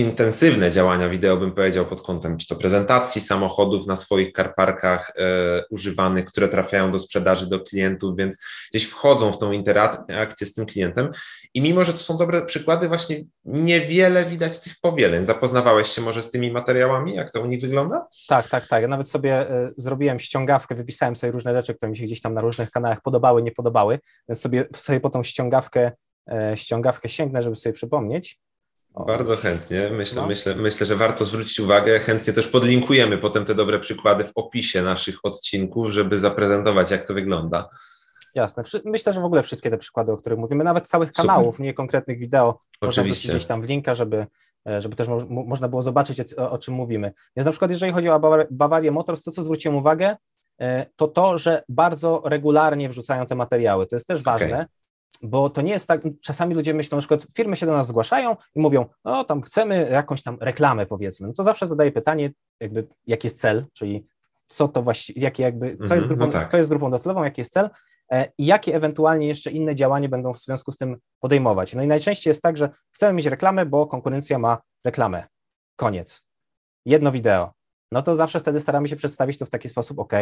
intensywne 0.00 0.70
działania 0.70 1.08
wideo, 1.08 1.36
bym 1.36 1.52
powiedział, 1.52 1.86
pod 1.86 2.02
kątem 2.02 2.38
czy 2.38 2.48
to 2.48 2.56
prezentacji 2.56 3.20
samochodów 3.20 3.86
na 3.86 3.96
swoich 3.96 4.32
karparkach 4.32 5.12
e, 5.16 5.22
używanych, 5.70 6.24
które 6.24 6.48
trafiają 6.48 6.90
do 6.90 6.98
sprzedaży 6.98 7.48
do 7.48 7.60
klientów, 7.60 8.16
więc 8.16 8.38
gdzieś 8.70 8.84
wchodzą 8.84 9.32
w 9.32 9.38
tą 9.38 9.52
interakcję 9.52 10.46
z 10.46 10.54
tym 10.54 10.66
klientem. 10.66 11.10
I 11.54 11.62
mimo, 11.62 11.84
że 11.84 11.92
to 11.92 11.98
są 11.98 12.16
dobre 12.16 12.42
przykłady, 12.46 12.88
właśnie 12.88 13.24
niewiele 13.44 14.24
widać 14.24 14.60
tych 14.60 14.72
powieleń. 14.80 15.24
Zapoznawałeś 15.24 15.88
się 15.88 16.02
może 16.02 16.22
z 16.22 16.30
tymi 16.30 16.52
materiałami, 16.52 17.14
jak 17.14 17.30
to 17.30 17.40
u 17.40 17.46
nich 17.46 17.60
wygląda? 17.60 18.06
Tak, 18.28 18.48
tak, 18.48 18.66
tak. 18.66 18.82
Ja 18.82 18.88
nawet 18.88 19.08
sobie 19.08 19.50
y, 19.50 19.74
zrobiłem 19.76 20.20
ściągawkę, 20.20 20.74
wypisałem 20.74 21.16
sobie 21.16 21.32
różne 21.32 21.54
rzeczy, 21.54 21.74
które 21.74 21.90
mi 21.90 21.96
się 21.96 22.04
gdzieś 22.04 22.20
tam 22.20 22.34
na 22.34 22.40
różnych 22.40 22.70
kanałach 22.70 23.02
podobały, 23.02 23.42
nie 23.42 23.52
podobały, 23.52 23.98
więc 24.28 24.40
sobie, 24.40 24.64
sobie 24.74 25.00
po 25.00 25.10
tą 25.10 25.22
ściągawkę, 25.22 25.92
y, 26.30 26.56
ściągawkę 26.56 27.08
sięgnę, 27.08 27.42
żeby 27.42 27.56
sobie 27.56 27.72
przypomnieć. 27.72 28.38
O, 28.94 29.04
Bardzo 29.04 29.36
chętnie. 29.36 29.90
Myślę, 29.92 30.22
no. 30.22 30.28
myślę, 30.28 30.54
myślę, 30.54 30.86
że 30.86 30.96
warto 30.96 31.24
zwrócić 31.24 31.60
uwagę. 31.60 32.00
Chętnie 32.00 32.32
też 32.32 32.48
podlinkujemy 32.48 33.18
potem 33.18 33.44
te 33.44 33.54
dobre 33.54 33.80
przykłady 33.80 34.24
w 34.24 34.32
opisie 34.34 34.82
naszych 34.82 35.18
odcinków, 35.22 35.90
żeby 35.90 36.18
zaprezentować, 36.18 36.90
jak 36.90 37.06
to 37.06 37.14
wygląda. 37.14 37.68
Jasne. 38.34 38.62
Myślę, 38.84 39.12
że 39.12 39.20
w 39.20 39.24
ogóle 39.24 39.42
wszystkie 39.42 39.70
te 39.70 39.78
przykłady, 39.78 40.12
o 40.12 40.16
których 40.16 40.38
mówimy, 40.38 40.64
nawet 40.64 40.88
całych 40.88 41.12
kanałów, 41.12 41.54
Super. 41.54 41.66
nie 41.66 41.74
konkretnych 41.74 42.18
wideo, 42.18 42.58
Oczywiście. 42.80 43.28
można 43.28 43.34
gdzieś 43.34 43.46
tam 43.46 43.62
w 43.62 43.68
linka, 43.68 43.94
żeby, 43.94 44.26
e, 44.68 44.80
żeby 44.80 44.96
też 44.96 45.08
mo 45.08 45.18
można 45.28 45.68
było 45.68 45.82
zobaczyć, 45.82 46.34
o, 46.34 46.50
o, 46.50 46.58
czym 46.58 46.74
mówimy. 46.74 47.12
Więc 47.36 47.44
na 47.46 47.52
przykład, 47.52 47.70
jeżeli 47.70 47.92
chodzi 47.92 48.08
o 48.08 48.46
Bawarię 48.50 48.90
Motors, 48.90 49.22
to 49.22 49.30
co 49.30 49.42
zwróciłem 49.42 49.76
uwagę, 49.76 50.16
e, 50.60 50.86
to 50.96 51.08
to, 51.08 51.38
że 51.38 51.64
bardzo 51.68 52.22
regularnie 52.24 52.88
wrzucają 52.88 53.26
te 53.26 53.34
materiały. 53.34 53.86
To 53.86 53.96
jest 53.96 54.08
też 54.08 54.22
ważne. 54.22 54.54
Okay 54.54 54.66
bo 55.22 55.50
to 55.50 55.62
nie 55.62 55.72
jest 55.72 55.88
tak, 55.88 56.00
czasami 56.20 56.54
ludzie 56.54 56.74
myślą, 56.74 56.96
na 56.96 57.00
przykład 57.00 57.26
firmy 57.34 57.56
się 57.56 57.66
do 57.66 57.72
nas 57.72 57.86
zgłaszają 57.86 58.36
i 58.54 58.60
mówią, 58.60 58.86
no 59.04 59.24
tam 59.24 59.42
chcemy 59.42 59.88
jakąś 59.90 60.22
tam 60.22 60.38
reklamę 60.40 60.86
powiedzmy, 60.86 61.26
no 61.26 61.32
to 61.32 61.42
zawsze 61.42 61.66
zadaję 61.66 61.92
pytanie, 61.92 62.30
jakby 62.60 62.86
jaki 63.06 63.26
jest 63.26 63.40
cel, 63.40 63.64
czyli 63.72 64.06
co 64.46 64.68
to 64.68 64.82
właściwie, 64.82 65.20
jakie 65.20 65.42
jakby, 65.42 65.76
co 65.76 65.94
jest 65.94 66.06
mhm, 66.06 66.08
grupą, 66.08 66.26
no 66.26 66.32
tak. 66.32 66.48
kto 66.48 66.56
jest 66.56 66.70
grupą 66.70 66.90
docelową, 66.90 67.24
jaki 67.24 67.40
jest 67.40 67.52
cel 67.52 67.70
e, 68.12 68.28
i 68.38 68.46
jakie 68.46 68.74
ewentualnie 68.74 69.26
jeszcze 69.26 69.50
inne 69.50 69.74
działania 69.74 70.08
będą 70.08 70.32
w 70.32 70.38
związku 70.38 70.72
z 70.72 70.76
tym 70.76 70.96
podejmować. 71.20 71.74
No 71.74 71.82
i 71.82 71.86
najczęściej 71.86 72.30
jest 72.30 72.42
tak, 72.42 72.56
że 72.56 72.70
chcemy 72.90 73.12
mieć 73.12 73.26
reklamę, 73.26 73.66
bo 73.66 73.86
konkurencja 73.86 74.38
ma 74.38 74.58
reklamę. 74.84 75.24
Koniec. 75.76 76.22
Jedno 76.86 77.12
wideo 77.12 77.52
no 77.92 78.02
to 78.02 78.14
zawsze 78.14 78.40
wtedy 78.40 78.60
staramy 78.60 78.88
się 78.88 78.96
przedstawić 78.96 79.38
to 79.38 79.46
w 79.46 79.50
taki 79.50 79.68
sposób, 79.68 79.98
ok, 79.98 80.12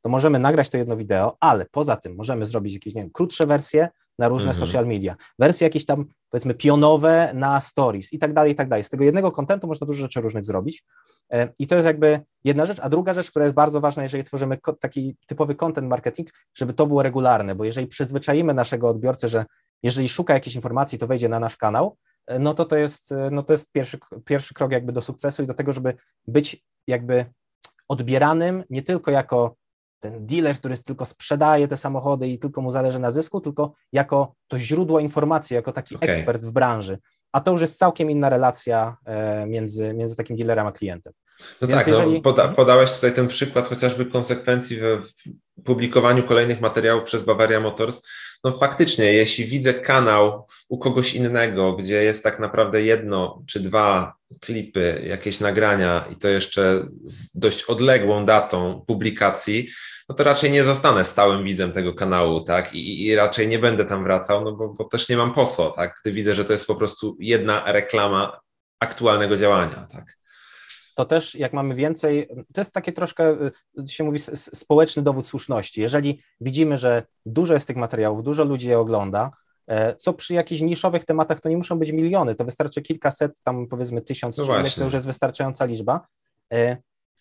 to 0.00 0.08
możemy 0.08 0.38
nagrać 0.38 0.68
to 0.68 0.76
jedno 0.76 0.96
wideo, 0.96 1.36
ale 1.40 1.66
poza 1.70 1.96
tym 1.96 2.14
możemy 2.16 2.46
zrobić 2.46 2.74
jakieś, 2.74 2.94
nie 2.94 3.02
wiem, 3.02 3.10
krótsze 3.10 3.46
wersje 3.46 3.88
na 4.18 4.28
różne 4.28 4.50
mhm. 4.50 4.66
social 4.66 4.86
media, 4.86 5.16
wersje 5.38 5.66
jakieś 5.66 5.86
tam, 5.86 6.04
powiedzmy, 6.30 6.54
pionowe 6.54 7.30
na 7.34 7.60
stories 7.60 8.12
i 8.12 8.18
tak 8.18 8.32
dalej, 8.32 8.52
i 8.52 8.54
tak 8.54 8.68
dalej. 8.68 8.82
Z 8.82 8.90
tego 8.90 9.04
jednego 9.04 9.32
kontentu 9.32 9.66
można 9.66 9.86
dużo 9.86 10.02
rzeczy 10.02 10.20
różnych 10.20 10.44
zrobić 10.44 10.84
e, 11.32 11.48
i 11.58 11.66
to 11.66 11.74
jest 11.74 11.86
jakby 11.86 12.20
jedna 12.44 12.66
rzecz, 12.66 12.80
a 12.80 12.88
druga 12.88 13.12
rzecz, 13.12 13.30
która 13.30 13.44
jest 13.44 13.54
bardzo 13.54 13.80
ważna, 13.80 14.02
jeżeli 14.02 14.24
tworzymy 14.24 14.58
taki 14.80 15.16
typowy 15.26 15.54
content 15.54 15.88
marketing, 15.88 16.28
żeby 16.54 16.74
to 16.74 16.86
było 16.86 17.02
regularne, 17.02 17.54
bo 17.54 17.64
jeżeli 17.64 17.86
przyzwyczaimy 17.86 18.54
naszego 18.54 18.88
odbiorcę, 18.88 19.28
że 19.28 19.44
jeżeli 19.82 20.08
szuka 20.08 20.34
jakiejś 20.34 20.56
informacji, 20.56 20.98
to 20.98 21.06
wejdzie 21.06 21.28
na 21.28 21.40
nasz 21.40 21.56
kanał, 21.56 21.96
e, 22.26 22.38
no 22.38 22.54
to 22.54 22.64
to 22.64 22.76
jest, 22.76 23.12
e, 23.12 23.28
no 23.32 23.42
to 23.42 23.52
jest 23.52 23.72
pierwszy, 23.72 23.98
pierwszy 24.24 24.54
krok 24.54 24.72
jakby 24.72 24.92
do 24.92 25.02
sukcesu 25.02 25.42
i 25.42 25.46
do 25.46 25.54
tego, 25.54 25.72
żeby 25.72 25.94
być 26.26 26.64
jakby 26.88 27.26
odbieranym 27.88 28.64
nie 28.70 28.82
tylko 28.82 29.10
jako 29.10 29.56
ten 30.00 30.26
dealer, 30.26 30.56
który 30.56 30.78
tylko 30.78 31.04
sprzedaje 31.04 31.68
te 31.68 31.76
samochody 31.76 32.28
i 32.28 32.38
tylko 32.38 32.62
mu 32.62 32.70
zależy 32.70 32.98
na 32.98 33.10
zysku, 33.10 33.40
tylko 33.40 33.72
jako 33.92 34.34
to 34.48 34.58
źródło 34.58 35.00
informacji, 35.00 35.54
jako 35.54 35.72
taki 35.72 35.96
okay. 35.96 36.08
ekspert 36.08 36.42
w 36.44 36.50
branży. 36.50 36.98
A 37.32 37.40
to 37.40 37.52
już 37.52 37.60
jest 37.60 37.78
całkiem 37.78 38.10
inna 38.10 38.28
relacja 38.28 38.96
e, 39.04 39.46
między, 39.46 39.94
między 39.94 40.16
takim 40.16 40.36
dealerem 40.36 40.66
a 40.66 40.72
klientem. 40.72 41.12
No 41.60 41.68
Więc 41.68 41.78
tak, 41.78 41.86
no, 41.86 41.92
jeżeli... 41.92 42.14
no, 42.14 42.22
poda, 42.22 42.48
podałeś 42.48 42.94
tutaj 42.94 43.12
ten 43.12 43.28
przykład 43.28 43.66
chociażby 43.66 44.06
konsekwencji 44.06 44.76
w 44.76 45.02
publikowaniu 45.64 46.22
kolejnych 46.22 46.60
materiałów 46.60 47.04
przez 47.04 47.22
Bavaria 47.22 47.60
Motors 47.60 48.02
no 48.44 48.52
faktycznie, 48.52 49.12
jeśli 49.12 49.44
widzę 49.44 49.74
kanał 49.74 50.46
u 50.68 50.78
kogoś 50.78 51.14
innego, 51.14 51.72
gdzie 51.72 52.02
jest 52.02 52.22
tak 52.24 52.38
naprawdę 52.38 52.82
jedno 52.82 53.42
czy 53.46 53.60
dwa 53.60 54.14
klipy, 54.40 55.02
jakieś 55.06 55.40
nagrania 55.40 56.06
i 56.10 56.16
to 56.16 56.28
jeszcze 56.28 56.86
z 57.04 57.38
dość 57.38 57.64
odległą 57.64 58.26
datą 58.26 58.84
publikacji, 58.86 59.68
no 60.08 60.14
to 60.14 60.24
raczej 60.24 60.50
nie 60.50 60.64
zostanę 60.64 61.04
stałym 61.04 61.44
widzem 61.44 61.72
tego 61.72 61.94
kanału, 61.94 62.40
tak? 62.40 62.74
I, 62.74 63.06
i 63.06 63.14
raczej 63.14 63.48
nie 63.48 63.58
będę 63.58 63.84
tam 63.84 64.02
wracał, 64.04 64.44
no 64.44 64.52
bo, 64.52 64.68
bo 64.68 64.84
też 64.84 65.08
nie 65.08 65.16
mam 65.16 65.34
po 65.34 65.46
co, 65.46 65.70
tak? 65.70 66.00
Gdy 66.02 66.12
widzę, 66.12 66.34
że 66.34 66.44
to 66.44 66.52
jest 66.52 66.66
po 66.66 66.74
prostu 66.74 67.16
jedna 67.20 67.72
reklama 67.72 68.40
aktualnego 68.80 69.36
działania, 69.36 69.86
tak? 69.92 70.18
To 70.98 71.04
też 71.04 71.34
jak 71.34 71.52
mamy 71.52 71.74
więcej, 71.74 72.28
to 72.54 72.60
jest 72.60 72.72
takie 72.72 72.92
troszkę, 72.92 73.36
y, 73.78 73.88
się 73.88 74.04
mówi, 74.04 74.18
społeczny 74.34 75.02
dowód 75.02 75.26
słuszności. 75.26 75.80
Jeżeli 75.80 76.22
widzimy, 76.40 76.76
że 76.76 77.02
dużo 77.26 77.54
jest 77.54 77.66
tych 77.66 77.76
materiałów, 77.76 78.22
dużo 78.22 78.44
ludzi 78.44 78.68
je 78.68 78.78
ogląda, 78.78 79.30
e, 79.66 79.94
co 79.94 80.12
przy 80.12 80.34
jakichś 80.34 80.60
niszowych 80.60 81.04
tematach 81.04 81.40
to 81.40 81.48
nie 81.48 81.56
muszą 81.56 81.78
być 81.78 81.92
miliony, 81.92 82.34
to 82.34 82.44
wystarczy 82.44 82.82
kilkaset, 82.82 83.42
tam 83.42 83.66
powiedzmy 83.66 84.02
tysiąc, 84.02 84.38
no 84.38 84.44
myślę, 84.62 84.80
że 84.80 84.84
już 84.84 84.94
jest 84.94 85.06
wystarczająca 85.06 85.64
liczba, 85.64 86.06
e, 86.52 86.76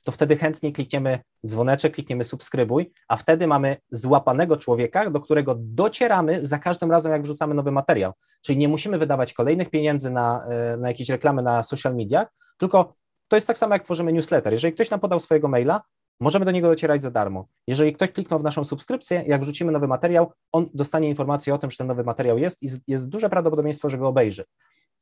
to 0.06 0.12
wtedy 0.12 0.38
chętnie 0.38 0.72
klikniemy 0.72 1.20
dzwoneczek, 1.48 1.94
klikniemy 1.94 2.24
subskrybuj, 2.24 2.92
a 3.08 3.18
wtedy 3.18 3.48
mamy 3.48 3.78
złapanego 3.92 4.58
człowieka, 4.58 5.10
do 5.10 5.22
którego 5.22 5.56
docieramy 5.60 6.46
za 6.46 6.60
każdym 6.60 6.92
razem, 6.92 7.12
jak 7.12 7.24
wrzucamy 7.24 7.54
nowy 7.54 7.72
materiał. 7.72 8.14
Czyli 8.42 8.58
nie 8.60 8.68
musimy 8.68 8.98
wydawać 8.98 9.34
kolejnych 9.34 9.70
pieniędzy 9.70 10.12
na, 10.12 10.46
e, 10.46 10.78
na 10.78 10.88
jakieś 10.88 11.10
reklamy 11.10 11.42
na 11.42 11.64
social 11.64 11.96
mediach, 11.96 12.28
tylko 12.58 12.94
to 13.28 13.36
jest 13.36 13.48
tak 13.48 13.58
samo, 13.58 13.74
jak 13.74 13.84
tworzymy 13.84 14.14
newsletter. 14.14 14.54
Jeżeli 14.54 14.74
ktoś 14.74 14.90
nam 14.90 15.00
podał 15.00 15.20
swojego 15.20 15.48
maila, 15.48 15.82
możemy 16.20 16.46
do 16.46 16.52
niego 16.52 16.68
docierać 16.68 17.04
za 17.04 17.12
darmo. 17.12 17.48
Jeżeli 17.68 17.94
ktoś 17.94 18.12
kliknął 18.12 18.40
w 18.40 18.44
naszą 18.44 18.64
subskrypcję, 18.64 19.24
jak 19.28 19.42
wrzucimy 19.42 19.72
nowy 19.72 19.88
materiał, 19.88 20.32
on 20.52 20.70
dostanie 20.74 21.10
informację 21.10 21.56
o 21.56 21.58
tym, 21.58 21.72
że 21.72 21.78
ten 21.78 21.88
nowy 21.88 22.04
materiał 22.04 22.38
jest 22.38 22.64
i 22.64 22.68
jest 22.88 23.10
duże 23.10 23.30
prawdopodobieństwo, 23.30 23.90
że 23.90 23.98
go 23.98 24.08
obejrzy. 24.08 24.44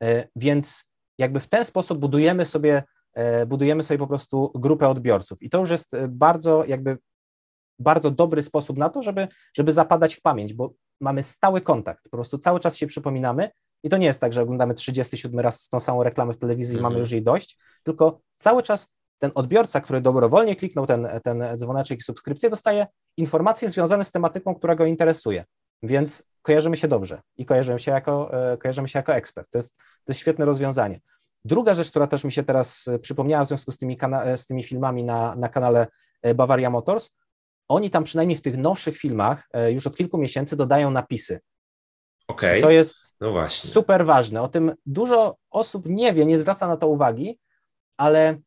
E, 0.04 0.28
więc 0.36 0.86
jakby 1.18 1.40
w 1.40 1.48
ten 1.48 1.66
sposób 1.66 2.00
budujemy 2.00 2.46
sobie, 2.46 2.84
e, 3.14 3.46
budujemy 3.46 3.84
sobie 3.84 3.98
po 3.98 4.08
prostu 4.08 4.52
grupę 4.56 4.88
odbiorców 4.88 5.44
i 5.44 5.50
to 5.50 5.60
już 5.60 5.70
jest 5.70 5.94
e, 5.94 6.08
bardzo 6.08 6.66
jakby 6.66 6.98
bardzo 7.80 8.12
dobry 8.12 8.44
sposób 8.44 8.78
na 8.78 8.90
to, 8.90 9.04
żeby, 9.04 9.28
żeby 9.58 9.72
zapadać 9.72 10.16
w 10.16 10.22
pamięć, 10.22 10.54
bo 10.54 10.74
mamy 11.02 11.24
stały 11.24 11.62
kontakt, 11.62 12.10
po 12.10 12.18
prostu 12.18 12.38
cały 12.38 12.60
czas 12.60 12.78
się 12.78 12.88
przypominamy 12.88 13.50
i 13.86 13.90
to 13.90 13.98
nie 13.98 14.06
jest 14.06 14.22
tak, 14.22 14.34
że 14.34 14.42
oglądamy 14.42 14.74
37 14.74 15.40
raz 15.40 15.70
tą 15.70 15.80
samą 15.80 16.04
reklamę 16.04 16.34
w 16.34 16.38
telewizji 16.38 16.78
i 16.78 16.82
mamy 16.82 16.88
mhm. 16.88 17.00
już 17.00 17.12
jej 17.12 17.24
dość, 17.24 17.58
tylko 17.84 18.20
cały 18.38 18.64
czas 18.64 18.88
ten 19.20 19.32
odbiorca, 19.36 19.82
który 19.82 20.02
dobrowolnie 20.02 20.56
kliknął 20.56 20.86
ten, 20.86 21.08
ten 21.24 21.44
dzwoneczek 21.56 22.00
i 22.00 22.02
subskrypcję, 22.02 22.50
dostaje 22.50 22.88
informacje 23.18 23.70
związane 23.70 24.04
z 24.04 24.12
tematyką, 24.12 24.56
która 24.56 24.76
go 24.76 24.86
interesuje. 24.86 25.46
Więc 25.84 26.24
kojarzymy 26.42 26.78
się 26.78 26.88
dobrze 26.88 27.22
i 27.38 27.46
kojarzymy 27.46 27.80
się 27.80 27.92
jako, 27.92 28.34
e, 28.52 28.58
kojarzymy 28.58 28.88
się 28.88 29.00
jako 29.00 29.14
ekspert. 29.14 29.50
To 29.52 29.58
jest, 29.58 29.78
to 29.78 30.12
jest 30.12 30.20
świetne 30.20 30.46
rozwiązanie. 30.46 31.00
Druga 31.46 31.74
rzecz, 31.74 31.90
która 31.90 32.08
też 32.08 32.24
mi 32.24 32.32
się 32.32 32.44
teraz 32.44 32.88
e, 32.88 33.00
przypomniała 33.00 33.44
w 33.44 33.48
związku 33.48 33.72
z 33.72 33.78
tymi, 33.78 33.98
e, 34.02 34.38
z 34.38 34.46
tymi 34.46 34.64
filmami 34.64 35.04
na, 35.04 35.36
na 35.36 35.50
kanale 35.50 35.88
Bavaria 36.36 36.70
Motors, 36.70 37.10
oni 37.68 37.90
tam 37.90 38.04
przynajmniej 38.04 38.38
w 38.38 38.42
tych 38.42 38.58
nowszych 38.58 38.98
filmach 38.98 39.50
już 39.70 39.88
od 39.88 39.98
kilku 39.98 40.18
miesięcy 40.18 40.56
dodają 40.56 40.92
napisy. 40.92 41.40
Okay. 42.36 42.62
To 42.62 42.72
jest 42.72 43.16
no 43.20 43.50
super 43.50 44.06
ważne. 44.06 44.42
O 44.42 44.48
tym 44.48 44.76
dużo 44.86 45.38
osób 45.52 45.86
nie 45.86 46.14
wie, 46.14 46.26
nie 46.26 46.38
zwraca 46.38 46.68
na 46.68 46.78
to 46.78 46.88
uwagi, 46.88 47.40
ale 47.98 48.40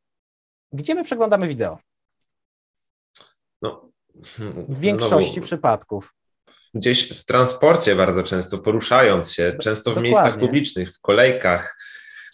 gdzie 0.72 0.94
my 0.94 1.04
przeglądamy 1.04 1.48
wideo? 1.48 1.78
No, 3.62 3.90
w 4.68 4.80
większości 4.80 5.32
znowu, 5.32 5.46
przypadków. 5.46 6.14
Gdzieś 6.74 7.20
w 7.22 7.24
transporcie 7.24 7.96
bardzo 7.96 8.22
często, 8.22 8.58
poruszając 8.58 9.32
się, 9.32 9.52
często 9.60 9.90
w 9.90 9.94
Dokładnie. 9.94 10.10
miejscach 10.10 10.38
publicznych, 10.38 10.94
w 10.94 11.00
kolejkach. 11.00 11.78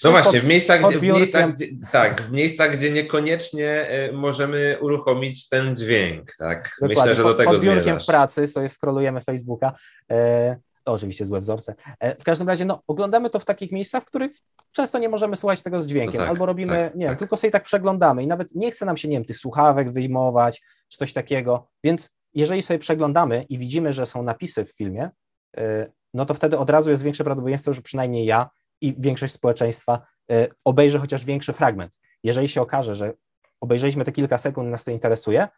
No 0.04 0.10
właśnie, 0.10 0.40
w 0.40 0.48
miejscach, 0.48 0.82
gdzie, 0.88 0.98
w 0.98 1.02
miejscach, 1.02 1.52
gdzie, 1.52 1.66
tak, 1.92 2.22
w 2.22 2.32
miejscach, 2.32 2.76
gdzie 2.76 2.90
niekoniecznie 2.90 3.68
e, 3.68 4.12
możemy 4.12 4.78
uruchomić 4.80 5.48
ten 5.48 5.76
dźwięk, 5.76 6.32
tak. 6.38 6.76
Dokładnie. 6.80 6.96
Myślę, 6.96 7.14
że 7.14 7.22
do 7.22 7.34
tego 7.34 7.50
Pod 7.52 7.60
biurkiem 7.60 8.00
w 8.00 8.06
pracy 8.06 8.46
sobie 8.46 8.68
scrollujemy 8.68 9.20
Facebooka, 9.20 9.72
e, 10.10 10.56
to 10.84 10.92
oczywiście 10.92 11.24
złe 11.24 11.40
wzorce. 11.40 11.74
E, 12.00 12.16
w 12.16 12.24
każdym 12.24 12.48
razie, 12.48 12.64
no, 12.64 12.82
oglądamy 12.86 13.30
to 13.30 13.38
w 13.38 13.44
takich 13.44 13.72
miejscach, 13.72 14.02
w 14.02 14.06
których 14.06 14.32
często 14.72 14.98
nie 14.98 15.08
możemy 15.08 15.36
słuchać 15.36 15.62
tego 15.62 15.80
z 15.80 15.86
dźwiękiem, 15.86 16.14
no 16.14 16.20
tak, 16.20 16.28
albo 16.28 16.46
robimy, 16.46 16.84
tak, 16.84 16.94
nie 16.94 17.06
tak. 17.06 17.18
tylko 17.18 17.36
sobie 17.36 17.50
tak 17.50 17.62
przeglądamy 17.62 18.22
i 18.22 18.26
nawet 18.26 18.54
nie 18.54 18.70
chce 18.70 18.86
nam 18.86 18.96
się, 18.96 19.08
nie 19.08 19.16
wiem, 19.16 19.24
tych 19.24 19.36
słuchawek 19.36 19.92
wyjmować, 19.92 20.62
czy 20.88 20.98
coś 20.98 21.12
takiego, 21.12 21.68
więc 21.84 22.10
jeżeli 22.34 22.62
sobie 22.62 22.78
przeglądamy 22.78 23.42
i 23.48 23.58
widzimy, 23.58 23.92
że 23.92 24.06
są 24.06 24.22
napisy 24.22 24.64
w 24.64 24.70
filmie, 24.76 25.10
e, 25.56 25.92
no 26.14 26.26
to 26.26 26.34
wtedy 26.34 26.58
od 26.58 26.70
razu 26.70 26.90
jest 26.90 27.02
większe 27.02 27.24
prawdopodobieństwo, 27.24 27.72
że 27.72 27.82
przynajmniej 27.82 28.26
ja 28.26 28.50
i 28.80 28.94
większość 28.98 29.32
społeczeństwa 29.32 30.06
e, 30.30 30.48
obejrzy 30.64 30.98
chociaż 30.98 31.24
większy 31.24 31.52
fragment. 31.52 31.98
Jeżeli 32.22 32.48
się 32.48 32.62
okaże, 32.62 32.94
że 32.94 33.12
obejrzeliśmy 33.60 34.04
te 34.04 34.12
kilka 34.12 34.38
sekund, 34.38 34.70
nas 34.70 34.84
to 34.84 34.90
interesuje, 34.90 35.48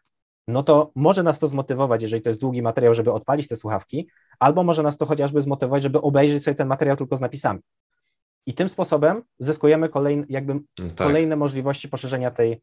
no 0.47 0.63
to 0.63 0.91
może 0.95 1.23
nas 1.23 1.39
to 1.39 1.47
zmotywować, 1.47 2.01
jeżeli 2.01 2.21
to 2.21 2.29
jest 2.29 2.39
długi 2.39 2.61
materiał, 2.61 2.93
żeby 2.93 3.11
odpalić 3.11 3.47
te 3.47 3.55
słuchawki, 3.55 4.09
albo 4.39 4.63
może 4.63 4.83
nas 4.83 4.97
to 4.97 5.05
chociażby 5.05 5.41
zmotywować, 5.41 5.83
żeby 5.83 6.01
obejrzeć 6.01 6.43
sobie 6.43 6.55
ten 6.55 6.67
materiał 6.67 6.97
tylko 6.97 7.17
z 7.17 7.21
napisami. 7.21 7.59
I 8.45 8.53
tym 8.53 8.69
sposobem 8.69 9.23
zyskujemy 9.39 9.89
kolejne, 9.89 10.25
jakby 10.29 10.59
tak. 10.75 10.93
kolejne 10.95 11.35
możliwości 11.35 11.89
poszerzenia 11.89 12.31
tej, 12.31 12.61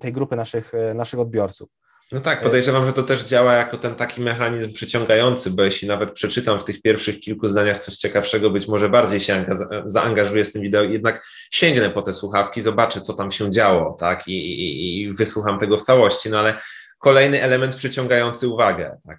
tej 0.00 0.12
grupy 0.12 0.36
naszych, 0.36 0.72
naszych 0.94 1.20
odbiorców. 1.20 1.74
No 2.12 2.20
tak, 2.20 2.42
podejrzewam, 2.42 2.86
że 2.86 2.92
to 2.92 3.02
też 3.02 3.24
działa 3.24 3.54
jako 3.54 3.78
ten 3.78 3.94
taki 3.94 4.20
mechanizm 4.20 4.72
przyciągający, 4.72 5.50
bo 5.50 5.62
jeśli 5.62 5.88
nawet 5.88 6.12
przeczytam 6.12 6.58
w 6.58 6.64
tych 6.64 6.82
pierwszych 6.82 7.20
kilku 7.20 7.48
zdaniach 7.48 7.78
coś 7.78 7.96
ciekawszego, 7.96 8.50
być 8.50 8.68
może 8.68 8.88
bardziej 8.88 9.20
się 9.20 9.44
zaangażuję 9.84 10.44
z 10.44 10.52
tym 10.52 10.62
wideo, 10.62 10.82
jednak 10.82 11.26
sięgnę 11.50 11.90
po 11.90 12.02
te 12.02 12.12
słuchawki, 12.12 12.60
zobaczę, 12.60 13.00
co 13.00 13.12
tam 13.12 13.30
się 13.30 13.50
działo, 13.50 13.96
tak, 14.00 14.28
i, 14.28 14.32
i, 14.32 15.00
i 15.02 15.12
wysłucham 15.12 15.58
tego 15.58 15.78
w 15.78 15.82
całości, 15.82 16.30
no 16.30 16.38
ale 16.38 16.54
kolejny 16.98 17.42
element 17.42 17.74
przyciągający 17.74 18.48
uwagę, 18.48 18.98
tak. 19.06 19.18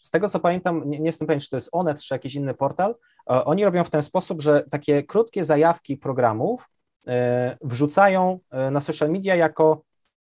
Z 0.00 0.10
tego 0.10 0.28
co 0.28 0.40
pamiętam, 0.40 0.82
nie, 0.86 0.98
nie 0.98 1.06
jestem 1.06 1.26
pewien, 1.26 1.40
czy 1.40 1.50
to 1.50 1.56
jest 1.56 1.68
Onet, 1.72 2.02
czy 2.02 2.14
jakiś 2.14 2.34
inny 2.34 2.54
portal, 2.54 2.94
e, 3.30 3.44
oni 3.44 3.64
robią 3.64 3.84
w 3.84 3.90
ten 3.90 4.02
sposób, 4.02 4.42
że 4.42 4.64
takie 4.70 5.02
krótkie 5.02 5.44
zajawki 5.44 5.96
programów 5.96 6.68
e, 7.06 7.56
wrzucają 7.62 8.38
e, 8.50 8.70
na 8.70 8.80
social 8.80 9.10
media 9.10 9.34
jako 9.34 9.82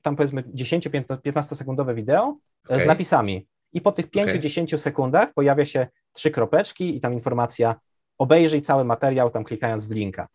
tam 0.03 0.17
powiedzmy 0.17 0.43
10-15 0.43 1.55
sekundowe 1.55 1.95
wideo 1.95 2.39
okay. 2.65 2.81
z 2.81 2.87
napisami. 2.87 3.47
I 3.73 3.81
po 3.81 3.93
tych 3.93 4.11
5-10 4.11 4.65
okay. 4.65 4.79
sekundach 4.79 5.35
pojawia 5.35 5.65
się 5.65 5.87
trzy 6.13 6.31
kropeczki 6.31 6.97
i 6.97 7.01
tam 7.01 7.13
informacja 7.13 7.75
obejrzyj 8.19 8.63
cały 8.63 8.85
materiał, 8.85 9.31
tam 9.31 9.45
klikając 9.45 9.87
w 9.87 9.95
linka. 9.95 10.29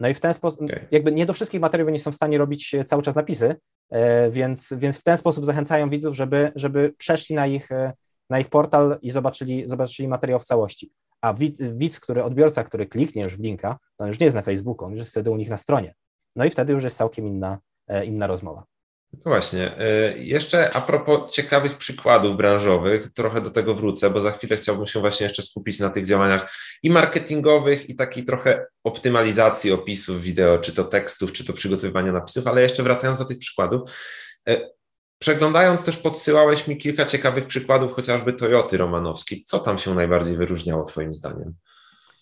No 0.00 0.08
i 0.08 0.14
w 0.14 0.20
ten 0.20 0.34
sposób, 0.34 0.62
okay. 0.62 0.86
jakby 0.90 1.12
nie 1.12 1.26
do 1.26 1.32
wszystkich 1.32 1.60
materiałów 1.60 1.92
nie 1.92 1.98
są 1.98 2.12
w 2.12 2.14
stanie 2.14 2.38
robić 2.38 2.74
e, 2.74 2.84
cały 2.84 3.02
czas 3.02 3.14
napisy, 3.14 3.56
e, 3.90 4.30
więc, 4.30 4.74
więc 4.76 4.98
w 4.98 5.02
ten 5.02 5.16
sposób 5.16 5.46
zachęcają 5.46 5.90
widzów, 5.90 6.16
żeby, 6.16 6.52
żeby 6.54 6.94
przeszli 6.98 7.36
na 7.36 7.46
ich, 7.46 7.72
e, 7.72 7.92
na 8.30 8.38
ich 8.38 8.48
portal 8.48 8.98
i 9.02 9.10
zobaczyli, 9.10 9.68
zobaczyli 9.68 10.08
materiał 10.08 10.40
w 10.40 10.44
całości. 10.44 10.92
A 11.20 11.34
widz, 11.34 11.62
widz, 11.62 12.00
który, 12.00 12.24
odbiorca, 12.24 12.64
który 12.64 12.86
kliknie 12.86 13.22
już 13.22 13.36
w 13.36 13.40
linka, 13.40 13.78
to 13.96 14.04
on 14.04 14.08
już 14.08 14.20
nie 14.20 14.24
jest 14.24 14.36
na 14.36 14.42
Facebooku, 14.42 14.86
on 14.86 14.92
już 14.92 14.98
jest 14.98 15.10
wtedy 15.10 15.30
u 15.30 15.36
nich 15.36 15.50
na 15.50 15.56
stronie. 15.56 15.94
No 16.36 16.44
i 16.44 16.50
wtedy 16.50 16.72
już 16.72 16.84
jest 16.84 16.96
całkiem 16.96 17.26
inna, 17.26 17.58
inna 18.04 18.26
rozmowa. 18.26 18.64
No 19.12 19.20
właśnie. 19.24 19.80
Y, 20.14 20.18
jeszcze 20.18 20.76
a 20.76 20.80
propos 20.80 21.32
ciekawych 21.32 21.78
przykładów 21.78 22.36
branżowych, 22.36 23.12
trochę 23.12 23.40
do 23.40 23.50
tego 23.50 23.74
wrócę, 23.74 24.10
bo 24.10 24.20
za 24.20 24.32
chwilę 24.32 24.56
chciałbym 24.56 24.86
się 24.86 25.00
właśnie 25.00 25.24
jeszcze 25.24 25.42
skupić 25.42 25.80
na 25.80 25.90
tych 25.90 26.06
działaniach 26.06 26.52
i 26.82 26.90
marketingowych, 26.90 27.90
i 27.90 27.96
takiej 27.96 28.24
trochę 28.24 28.66
optymalizacji 28.84 29.72
opisów 29.72 30.22
wideo, 30.22 30.58
czy 30.58 30.72
to 30.72 30.84
tekstów, 30.84 31.32
czy 31.32 31.44
to 31.44 31.52
przygotowywania 31.52 32.12
napisów, 32.12 32.46
ale 32.46 32.62
jeszcze 32.62 32.82
wracając 32.82 33.18
do 33.18 33.24
tych 33.24 33.38
przykładów. 33.38 33.90
Y, 34.48 34.70
przeglądając 35.18 35.84
też 35.84 35.96
podsyłałeś 35.96 36.68
mi 36.68 36.78
kilka 36.78 37.04
ciekawych 37.04 37.46
przykładów, 37.46 37.92
chociażby 37.92 38.32
Toyoty 38.32 38.76
Romanowskiej. 38.76 39.40
Co 39.40 39.58
tam 39.58 39.78
się 39.78 39.94
najbardziej 39.94 40.36
wyróżniało 40.36 40.84
Twoim 40.84 41.12
zdaniem? 41.12 41.54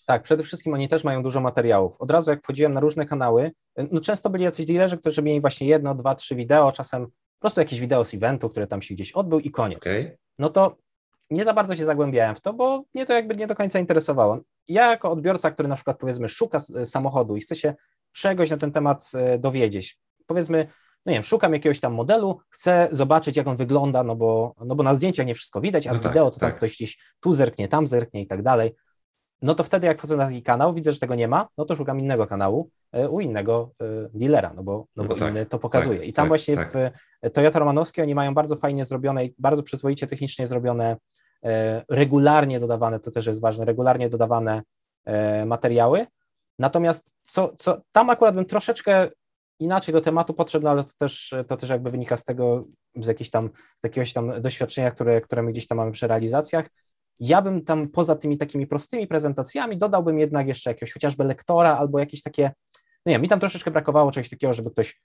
Tak, 0.06 0.22
przede 0.22 0.44
wszystkim 0.44 0.74
oni 0.74 0.88
też 0.88 1.04
mają 1.04 1.22
dużo 1.22 1.40
materiałów. 1.40 1.96
Od 1.98 2.10
razu 2.10 2.30
jak 2.30 2.42
wchodziłem 2.42 2.74
na 2.74 2.80
różne 2.80 3.06
kanały, 3.06 3.50
no 3.76 4.00
często 4.00 4.30
byli 4.30 4.44
jacyś 4.44 4.66
dealerzy, 4.66 4.98
którzy 4.98 5.22
mieli 5.22 5.40
właśnie 5.40 5.66
jedno, 5.66 5.94
dwa, 5.94 6.14
trzy 6.14 6.34
wideo, 6.34 6.72
czasem 6.72 7.06
po 7.06 7.40
prostu 7.40 7.60
jakieś 7.60 7.80
wideo 7.80 8.04
z 8.04 8.14
eventu, 8.14 8.48
które 8.48 8.66
tam 8.66 8.82
się 8.82 8.94
gdzieś 8.94 9.12
odbył 9.12 9.40
i 9.40 9.50
koniec. 9.50 9.78
Okay. 9.78 10.18
No 10.38 10.48
to 10.48 10.76
nie 11.30 11.44
za 11.44 11.52
bardzo 11.52 11.76
się 11.76 11.84
zagłębiałem 11.84 12.36
w 12.36 12.40
to, 12.40 12.52
bo 12.52 12.84
mnie 12.94 13.06
to 13.06 13.12
jakby 13.12 13.36
nie 13.36 13.46
do 13.46 13.54
końca 13.54 13.78
interesowało. 13.78 14.40
Ja 14.68 14.90
jako 14.90 15.10
odbiorca, 15.10 15.50
który 15.50 15.68
na 15.68 15.74
przykład 15.74 15.98
powiedzmy 15.98 16.28
szuka 16.28 16.60
samochodu 16.84 17.36
i 17.36 17.40
chce 17.40 17.56
się 17.56 17.74
czegoś 18.12 18.50
na 18.50 18.56
ten 18.56 18.72
temat 18.72 19.10
e, 19.14 19.38
dowiedzieć, 19.38 19.98
powiedzmy, 20.26 20.66
no 21.06 21.10
nie 21.10 21.16
wiem, 21.16 21.22
szukam 21.22 21.52
jakiegoś 21.52 21.80
tam 21.80 21.94
modelu, 21.94 22.40
chcę 22.50 22.88
zobaczyć, 22.90 23.36
jak 23.36 23.48
on 23.48 23.56
wygląda, 23.56 24.04
no 24.04 24.16
bo, 24.16 24.54
no 24.64 24.74
bo 24.74 24.82
na 24.82 24.94
zdjęciach 24.94 25.26
nie 25.26 25.34
wszystko 25.34 25.60
widać, 25.60 25.86
a 25.86 25.92
no 25.92 25.98
w 25.98 26.02
tak, 26.02 26.12
wideo 26.12 26.30
to 26.30 26.40
tak. 26.40 26.50
tam 26.50 26.56
ktoś 26.56 26.74
gdzieś 26.76 26.98
tu 27.20 27.32
zerknie, 27.32 27.68
tam 27.68 27.86
zerknie 27.86 28.22
i 28.22 28.26
tak 28.26 28.42
dalej 28.42 28.74
no 29.42 29.54
to 29.54 29.64
wtedy 29.64 29.86
jak 29.86 29.98
wchodzę 29.98 30.16
na 30.16 30.26
taki 30.26 30.42
kanał, 30.42 30.74
widzę, 30.74 30.92
że 30.92 30.98
tego 30.98 31.14
nie 31.14 31.28
ma, 31.28 31.48
no 31.58 31.64
to 31.64 31.76
szukam 31.76 32.00
innego 32.00 32.26
kanału 32.26 32.70
e, 32.92 33.08
u 33.08 33.20
innego 33.20 33.70
e, 33.80 33.84
dealera, 34.14 34.52
no 34.54 34.62
bo, 34.62 34.84
no, 34.96 35.02
no 35.02 35.08
bo 35.08 35.14
tak, 35.14 35.30
inny 35.30 35.46
to 35.46 35.58
pokazuje. 35.58 35.98
Tak, 35.98 36.08
I 36.08 36.12
tam 36.12 36.22
tak, 36.22 36.28
właśnie 36.28 36.56
tak. 36.56 36.72
w 36.72 36.76
e, 37.22 37.30
Toyota 37.30 37.58
Romanowskiej 37.58 38.02
oni 38.02 38.14
mają 38.14 38.34
bardzo 38.34 38.56
fajnie 38.56 38.84
zrobione 38.84 39.24
i 39.24 39.34
bardzo 39.38 39.62
przyzwoicie 39.62 40.06
technicznie 40.06 40.46
zrobione, 40.46 40.96
regularnie 41.90 42.60
dodawane, 42.60 43.00
to 43.00 43.10
też 43.10 43.26
jest 43.26 43.40
ważne, 43.40 43.64
regularnie 43.64 44.10
dodawane 44.10 44.62
materiały. 45.46 46.06
Natomiast 46.58 47.14
co, 47.22 47.52
co 47.56 47.80
tam 47.92 48.10
akurat 48.10 48.34
bym 48.34 48.44
troszeczkę 48.44 49.08
inaczej 49.58 49.92
do 49.92 50.00
tematu 50.00 50.34
podszedł, 50.34 50.64
no 50.64 50.70
ale 50.70 50.84
to 50.84 50.90
też, 50.98 51.34
to 51.48 51.56
też 51.56 51.70
jakby 51.70 51.90
wynika 51.90 52.16
z 52.16 52.24
tego, 52.24 52.64
z, 52.96 53.30
tam, 53.30 53.50
z 53.80 53.84
jakiegoś 53.84 54.12
tam 54.12 54.42
doświadczenia, 54.42 54.90
które, 54.90 55.20
które 55.20 55.42
my 55.42 55.52
gdzieś 55.52 55.66
tam 55.66 55.78
mamy 55.78 55.92
przy 55.92 56.06
realizacjach, 56.06 56.66
ja 57.20 57.42
bym 57.42 57.64
tam 57.64 57.88
poza 57.88 58.14
tymi 58.14 58.38
takimi 58.38 58.66
prostymi 58.66 59.06
prezentacjami 59.06 59.78
dodałbym 59.78 60.18
jednak 60.18 60.48
jeszcze 60.48 60.70
jakiegoś 60.70 60.92
chociażby 60.92 61.24
lektora 61.24 61.76
albo 61.76 61.98
jakieś 61.98 62.22
takie, 62.22 62.50
no 63.06 63.12
nie, 63.12 63.18
mi 63.18 63.28
tam 63.28 63.40
troszeczkę 63.40 63.70
brakowało 63.70 64.12
czegoś 64.12 64.28
takiego, 64.28 64.52
żeby 64.52 64.70
ktoś 64.70 65.00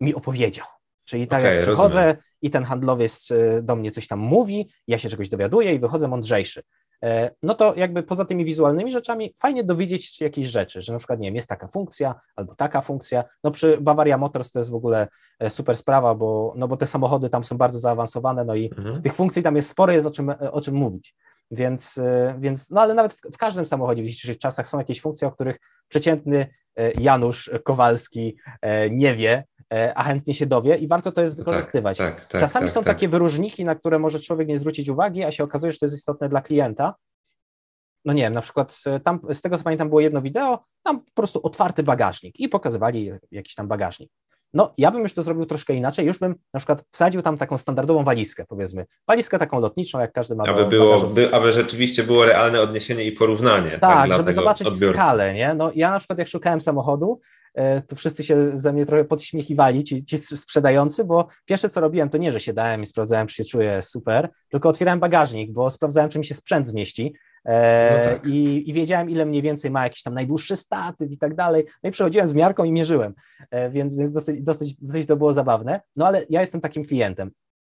mi 0.00 0.14
opowiedział. 0.14 0.66
Czyli 1.04 1.26
tak 1.26 1.40
okay, 1.40 1.54
jak 1.54 1.62
przychodzę 1.62 2.00
rozumiem. 2.00 2.22
i 2.42 2.50
ten 2.50 2.64
handlowiec 2.64 3.30
e, 3.30 3.62
do 3.62 3.76
mnie 3.76 3.90
coś 3.90 4.08
tam 4.08 4.18
mówi, 4.18 4.70
ja 4.88 4.98
się 4.98 5.08
czegoś 5.08 5.28
dowiaduję 5.28 5.74
i 5.74 5.78
wychodzę 5.78 6.08
mądrzejszy. 6.08 6.62
E, 7.04 7.30
no 7.42 7.54
to 7.54 7.74
jakby 7.74 8.02
poza 8.02 8.24
tymi 8.24 8.44
wizualnymi 8.44 8.92
rzeczami 8.92 9.34
fajnie 9.38 9.64
dowiedzieć 9.64 10.04
się 10.04 10.24
jakieś 10.24 10.46
rzeczy, 10.46 10.82
że 10.82 10.92
na 10.92 10.98
przykład, 10.98 11.20
nie 11.20 11.28
wiem, 11.28 11.34
jest 11.34 11.48
taka 11.48 11.68
funkcja 11.68 12.14
albo 12.36 12.54
taka 12.54 12.80
funkcja. 12.80 13.24
No 13.44 13.50
przy 13.50 13.78
Bavaria 13.80 14.18
Motors 14.18 14.50
to 14.50 14.58
jest 14.58 14.70
w 14.70 14.74
ogóle 14.74 15.08
e, 15.38 15.50
super 15.50 15.76
sprawa, 15.76 16.14
bo, 16.14 16.54
no 16.56 16.68
bo 16.68 16.76
te 16.76 16.86
samochody 16.86 17.30
tam 17.30 17.44
są 17.44 17.56
bardzo 17.58 17.78
zaawansowane, 17.78 18.44
no 18.44 18.54
i 18.54 18.70
mhm. 18.78 19.02
tych 19.02 19.14
funkcji 19.14 19.42
tam 19.42 19.56
jest 19.56 19.68
sporo, 19.68 19.92
jest 19.92 20.06
o 20.06 20.10
czym, 20.10 20.34
o 20.52 20.60
czym 20.60 20.74
mówić. 20.74 21.14
Więc, 21.50 21.98
e, 21.98 22.36
więc 22.38 22.70
no 22.70 22.80
ale 22.80 22.94
nawet 22.94 23.12
w, 23.12 23.20
w 23.34 23.36
każdym 23.36 23.66
samochodzie 23.66 24.02
w 24.02 24.06
dzisiejszych 24.06 24.38
czasach 24.38 24.68
są 24.68 24.78
jakieś 24.78 25.00
funkcje, 25.00 25.28
o 25.28 25.32
których 25.32 25.56
przeciętny 25.88 26.46
e, 26.76 26.92
Janusz 26.92 27.50
Kowalski 27.64 28.36
e, 28.62 28.90
nie 28.90 29.14
wie, 29.14 29.44
a 29.94 30.04
chętnie 30.04 30.34
się 30.34 30.46
dowie 30.46 30.76
i 30.76 30.88
warto 30.88 31.12
to 31.12 31.22
jest 31.22 31.36
tak, 31.36 31.44
wykorzystywać. 31.44 31.98
Tak, 31.98 32.14
tak, 32.14 32.26
tak, 32.26 32.40
Czasami 32.40 32.70
są 32.70 32.80
tak. 32.80 32.94
takie 32.94 33.08
wyróżniki, 33.08 33.64
na 33.64 33.74
które 33.74 33.98
może 33.98 34.20
człowiek 34.20 34.48
nie 34.48 34.58
zwrócić 34.58 34.88
uwagi, 34.88 35.24
a 35.24 35.30
się 35.30 35.44
okazuje, 35.44 35.72
że 35.72 35.78
to 35.78 35.86
jest 35.86 35.96
istotne 35.96 36.28
dla 36.28 36.40
klienta. 36.40 36.94
No 38.04 38.12
nie 38.12 38.22
wiem, 38.22 38.32
na 38.32 38.42
przykład 38.42 38.82
tam, 39.04 39.20
z 39.30 39.42
tego 39.42 39.58
co 39.58 39.64
pamiętam 39.64 39.88
było 39.88 40.00
jedno 40.00 40.22
wideo, 40.22 40.64
tam 40.82 41.00
po 41.00 41.12
prostu 41.14 41.40
otwarty 41.42 41.82
bagażnik 41.82 42.40
i 42.40 42.48
pokazywali 42.48 43.10
jakiś 43.30 43.54
tam 43.54 43.68
bagażnik. 43.68 44.10
No, 44.56 44.72
ja 44.78 44.90
bym 44.90 45.02
już 45.02 45.12
to 45.12 45.22
zrobił 45.22 45.46
troszkę 45.46 45.74
inaczej, 45.74 46.06
już 46.06 46.18
bym 46.18 46.34
na 46.54 46.60
przykład 46.60 46.84
wsadził 46.90 47.22
tam 47.22 47.38
taką 47.38 47.58
standardową 47.58 48.04
walizkę, 48.04 48.44
powiedzmy. 48.48 48.86
Walizkę 49.06 49.38
taką 49.38 49.60
lotniczą, 49.60 50.00
jak 50.00 50.12
każdy 50.12 50.34
ma. 50.34 50.44
Aby, 50.44 50.60
do, 50.60 50.66
było, 50.66 51.00
by, 51.00 51.34
aby 51.34 51.52
rzeczywiście 51.52 52.04
było 52.04 52.24
realne 52.24 52.60
odniesienie 52.60 53.04
i 53.04 53.12
porównanie. 53.12 53.70
Tak, 53.70 53.80
tak 53.80 54.12
żeby 54.12 54.32
zobaczyć 54.32 54.66
odbiorcy. 54.66 54.98
skalę, 54.98 55.34
nie? 55.34 55.54
No, 55.54 55.70
ja 55.74 55.90
na 55.90 55.98
przykład 55.98 56.18
jak 56.18 56.28
szukałem 56.28 56.60
samochodu, 56.60 57.20
e, 57.54 57.82
to 57.82 57.96
wszyscy 57.96 58.24
się 58.24 58.52
ze 58.54 58.72
mnie 58.72 58.86
trochę 58.86 59.04
podśmiechiwali, 59.04 59.84
ci, 59.84 60.04
ci 60.04 60.18
sprzedający, 60.18 61.04
bo 61.04 61.28
pierwsze 61.44 61.68
co 61.68 61.80
robiłem, 61.80 62.08
to 62.08 62.18
nie, 62.18 62.32
że 62.32 62.40
siadałem 62.40 62.82
i 62.82 62.86
sprawdzałem, 62.86 63.26
czy 63.26 63.34
się 63.34 63.44
czuję 63.44 63.82
super, 63.82 64.28
tylko 64.48 64.68
otwierałem 64.68 65.00
bagażnik, 65.00 65.52
bo 65.52 65.70
sprawdzałem, 65.70 66.10
czy 66.10 66.18
mi 66.18 66.24
się 66.24 66.34
sprzęt 66.34 66.66
zmieści, 66.66 67.14
E, 67.46 67.90
no 67.92 68.10
tak. 68.10 68.26
i, 68.26 68.70
i, 68.70 68.72
wiedziałem, 68.72 69.10
ile 69.10 69.26
mniej 69.26 69.42
więcej 69.42 69.70
ma 69.70 69.84
jakiś 69.84 70.02
tam 70.02 70.14
najdłuższy 70.14 70.56
statyw 70.56 71.12
i 71.12 71.18
tak 71.18 71.34
dalej. 71.34 71.64
No 71.82 71.88
i 71.88 71.92
przechodziłem 71.92 72.26
z 72.26 72.32
miarką 72.32 72.64
i 72.64 72.72
mierzyłem, 72.72 73.14
e, 73.50 73.70
więc, 73.70 73.94
więc 73.94 74.12
dosyć, 74.12 74.42
dosyć, 74.42 74.74
dosyć 74.74 75.06
to 75.06 75.16
było 75.16 75.32
zabawne. 75.32 75.80
No 75.96 76.06
ale 76.06 76.24
ja 76.30 76.40
jestem 76.40 76.60
takim 76.60 76.84
klientem. 76.84 77.30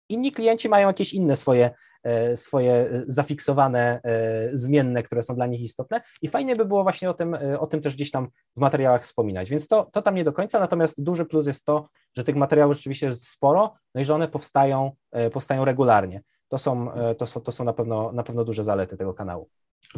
Inni 0.10 0.32
klienci 0.32 0.70
mają 0.70 0.88
jakieś 0.88 1.14
inne 1.14 1.36
swoje, 1.36 1.72
e, 2.04 2.38
swoje 2.38 2.90
zafiksowane 3.08 4.02
zmienne, 4.54 5.04
które 5.04 5.24
są 5.24 5.36
dla 5.36 5.46
nich 5.46 5.62
istotne 5.62 6.02
i 6.22 6.28
fajnie 6.28 6.56
by 6.56 6.66
było 6.66 6.84
właśnie 6.84 7.10
o 7.10 7.14
tym, 7.14 7.38
o 7.60 7.68
tym 7.68 7.82
też 7.82 7.96
gdzieś 7.96 8.12
tam 8.12 8.28
w 8.58 8.60
materiałach 8.60 9.04
wspominać, 9.04 9.50
więc 9.50 9.68
to, 9.68 9.90
to 9.94 10.02
tam 10.02 10.16
nie 10.16 10.24
do 10.24 10.34
końca, 10.34 10.60
natomiast 10.60 11.04
duży 11.04 11.26
plus 11.26 11.48
jest 11.48 11.66
to, 11.66 11.90
że 12.18 12.24
tych 12.24 12.36
materiałów 12.36 12.76
rzeczywiście 12.76 13.06
jest 13.06 13.30
sporo, 13.30 13.74
no 13.96 14.02
i 14.02 14.04
że 14.04 14.16
one 14.16 14.28
powstają, 14.28 14.92
powstają 15.32 15.66
regularnie. 15.66 16.22
To 16.50 16.58
są, 16.58 16.92
to 17.18 17.26
są, 17.26 17.42
to 17.42 17.52
są 17.52 17.64
na, 17.64 17.74
pewno, 17.74 18.12
na 18.12 18.24
pewno 18.24 18.46
duże 18.46 18.64
zalety 18.64 18.98
tego 18.98 19.14
kanału. 19.14 19.50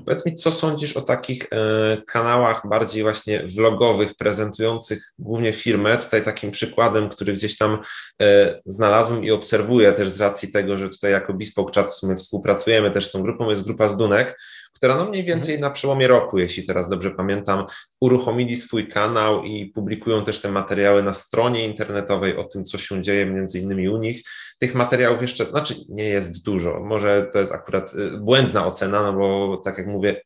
Powiedz 0.06 0.26
mi, 0.26 0.34
co 0.34 0.52
sądzisz 0.52 0.98
o 0.98 1.02
takich 1.02 1.48
e, 1.52 2.02
kanałach 2.08 2.68
bardziej 2.70 3.04
właśnie 3.04 3.44
vlogowych, 3.48 4.16
prezentujących 4.16 5.14
głównie 5.20 5.54
firmę? 5.54 5.98
Tutaj 5.98 6.24
takim 6.24 6.52
przykładem, 6.52 7.10
który 7.10 7.34
gdzieś 7.34 7.58
tam 7.58 7.80
e, 8.22 8.62
znalazłem 8.66 9.24
i 9.24 9.32
obserwuję 9.32 9.94
też 9.94 10.10
z 10.10 10.22
racji 10.22 10.52
tego, 10.52 10.78
że 10.78 10.90
tutaj 10.90 11.12
jako 11.12 11.34
Bespoke 11.34 11.74
Chat 11.74 11.90
w 11.90 11.94
sumie 11.94 12.16
współpracujemy 12.16 12.92
też 12.92 13.08
z 13.08 13.12
tą 13.12 13.22
grupą, 13.22 13.50
jest 13.50 13.64
grupa 13.64 13.88
Zdunek, 13.88 14.40
która 14.74 14.96
no 14.96 15.06
mniej 15.06 15.24
więcej 15.24 15.56
mhm. 15.56 15.70
na 15.70 15.76
przełomie 15.76 16.08
roku, 16.08 16.40
jeśli 16.40 16.66
teraz 16.66 16.90
dobrze 16.90 17.12
pamiętam, 17.12 17.66
uruchomili 18.02 18.58
swój 18.58 18.88
kanał 18.88 19.44
i 19.44 19.66
publikują 19.66 20.24
też 20.24 20.42
te 20.42 20.52
materiały 20.52 21.04
na 21.04 21.14
stronie 21.14 21.66
internetowej 21.66 22.38
o 22.38 22.44
tym, 22.44 22.66
co 22.66 22.78
się 22.78 23.02
dzieje 23.02 23.26
między 23.26 23.60
innymi 23.60 23.90
u 23.90 23.98
nich. 23.98 24.22
Tych 24.60 24.76
materiałów 24.76 25.22
jeszcze, 25.22 25.46
znaczy 25.46 25.76
nie 25.90 26.04
jest 26.04 26.46
dużo, 26.46 26.80
może 26.80 27.30
to 27.34 27.40
jest 27.40 27.52
akurat 27.52 27.94
y, 27.94 28.12
błędna 28.18 28.68
ocena, 28.68 29.02
no 29.02 29.14
bo 29.14 29.58
tak 29.58 29.78
jak 29.78 29.88
mówię, 29.88 30.22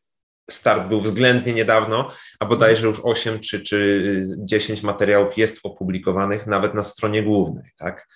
start 0.50 0.88
był 0.88 1.02
względnie 1.02 1.54
niedawno, 1.54 2.12
a 2.40 2.46
bodajże 2.46 2.88
już 2.88 3.00
8 3.04 3.40
czy, 3.40 3.64
czy 3.64 4.22
10 4.38 4.84
materiałów 4.84 5.38
jest 5.38 5.60
opublikowanych 5.64 6.48
nawet 6.48 6.74
na 6.74 6.84
stronie 6.84 7.24
głównej, 7.24 7.72
tak? 7.78 8.08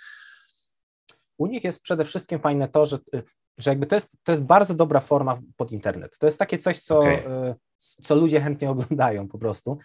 U 1.37 1.47
nich 1.47 1.63
jest 1.63 1.81
przede 1.81 2.05
wszystkim 2.05 2.39
fajne 2.39 2.67
to, 2.67 2.85
że 2.85 2.97
y, 3.15 3.23
że 3.59 3.71
jakby 3.71 3.87
to 3.87 3.95
jest, 3.95 4.17
to 4.23 4.31
jest 4.31 4.43
bardzo 4.43 4.73
dobra 4.73 4.99
forma 4.99 5.39
pod 5.57 5.71
internet. 5.71 6.17
To 6.17 6.25
jest 6.25 6.39
takie 6.39 6.57
coś, 6.57 6.79
co, 6.79 6.99
okay. 6.99 7.55
co 8.03 8.15
ludzie 8.15 8.41
chętnie 8.41 8.69
oglądają 8.69 9.27
po 9.27 9.37
prostu. 9.37 9.77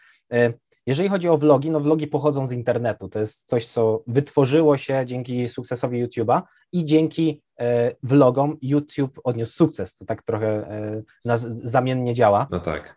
Jeżeli 0.86 1.08
chodzi 1.08 1.28
o 1.28 1.38
vlogi, 1.38 1.70
no 1.70 1.80
vlogi 1.80 2.06
pochodzą 2.06 2.46
z 2.46 2.52
internetu. 2.52 3.08
To 3.08 3.18
jest 3.18 3.44
coś, 3.44 3.66
co 3.66 4.02
wytworzyło 4.06 4.76
się 4.76 5.02
dzięki 5.06 5.48
sukcesowi 5.48 6.06
YouTube'a 6.06 6.42
i 6.72 6.84
dzięki 6.84 7.42
e, 7.60 7.94
vlogom 8.02 8.56
YouTube 8.62 9.20
odniósł 9.24 9.52
sukces. 9.52 9.94
To 9.94 10.04
tak 10.04 10.22
trochę 10.22 10.48
e, 10.48 11.02
nas 11.24 11.40
zamiennie 11.42 12.14
działa. 12.14 12.46
No 12.50 12.60
tak. 12.60 12.96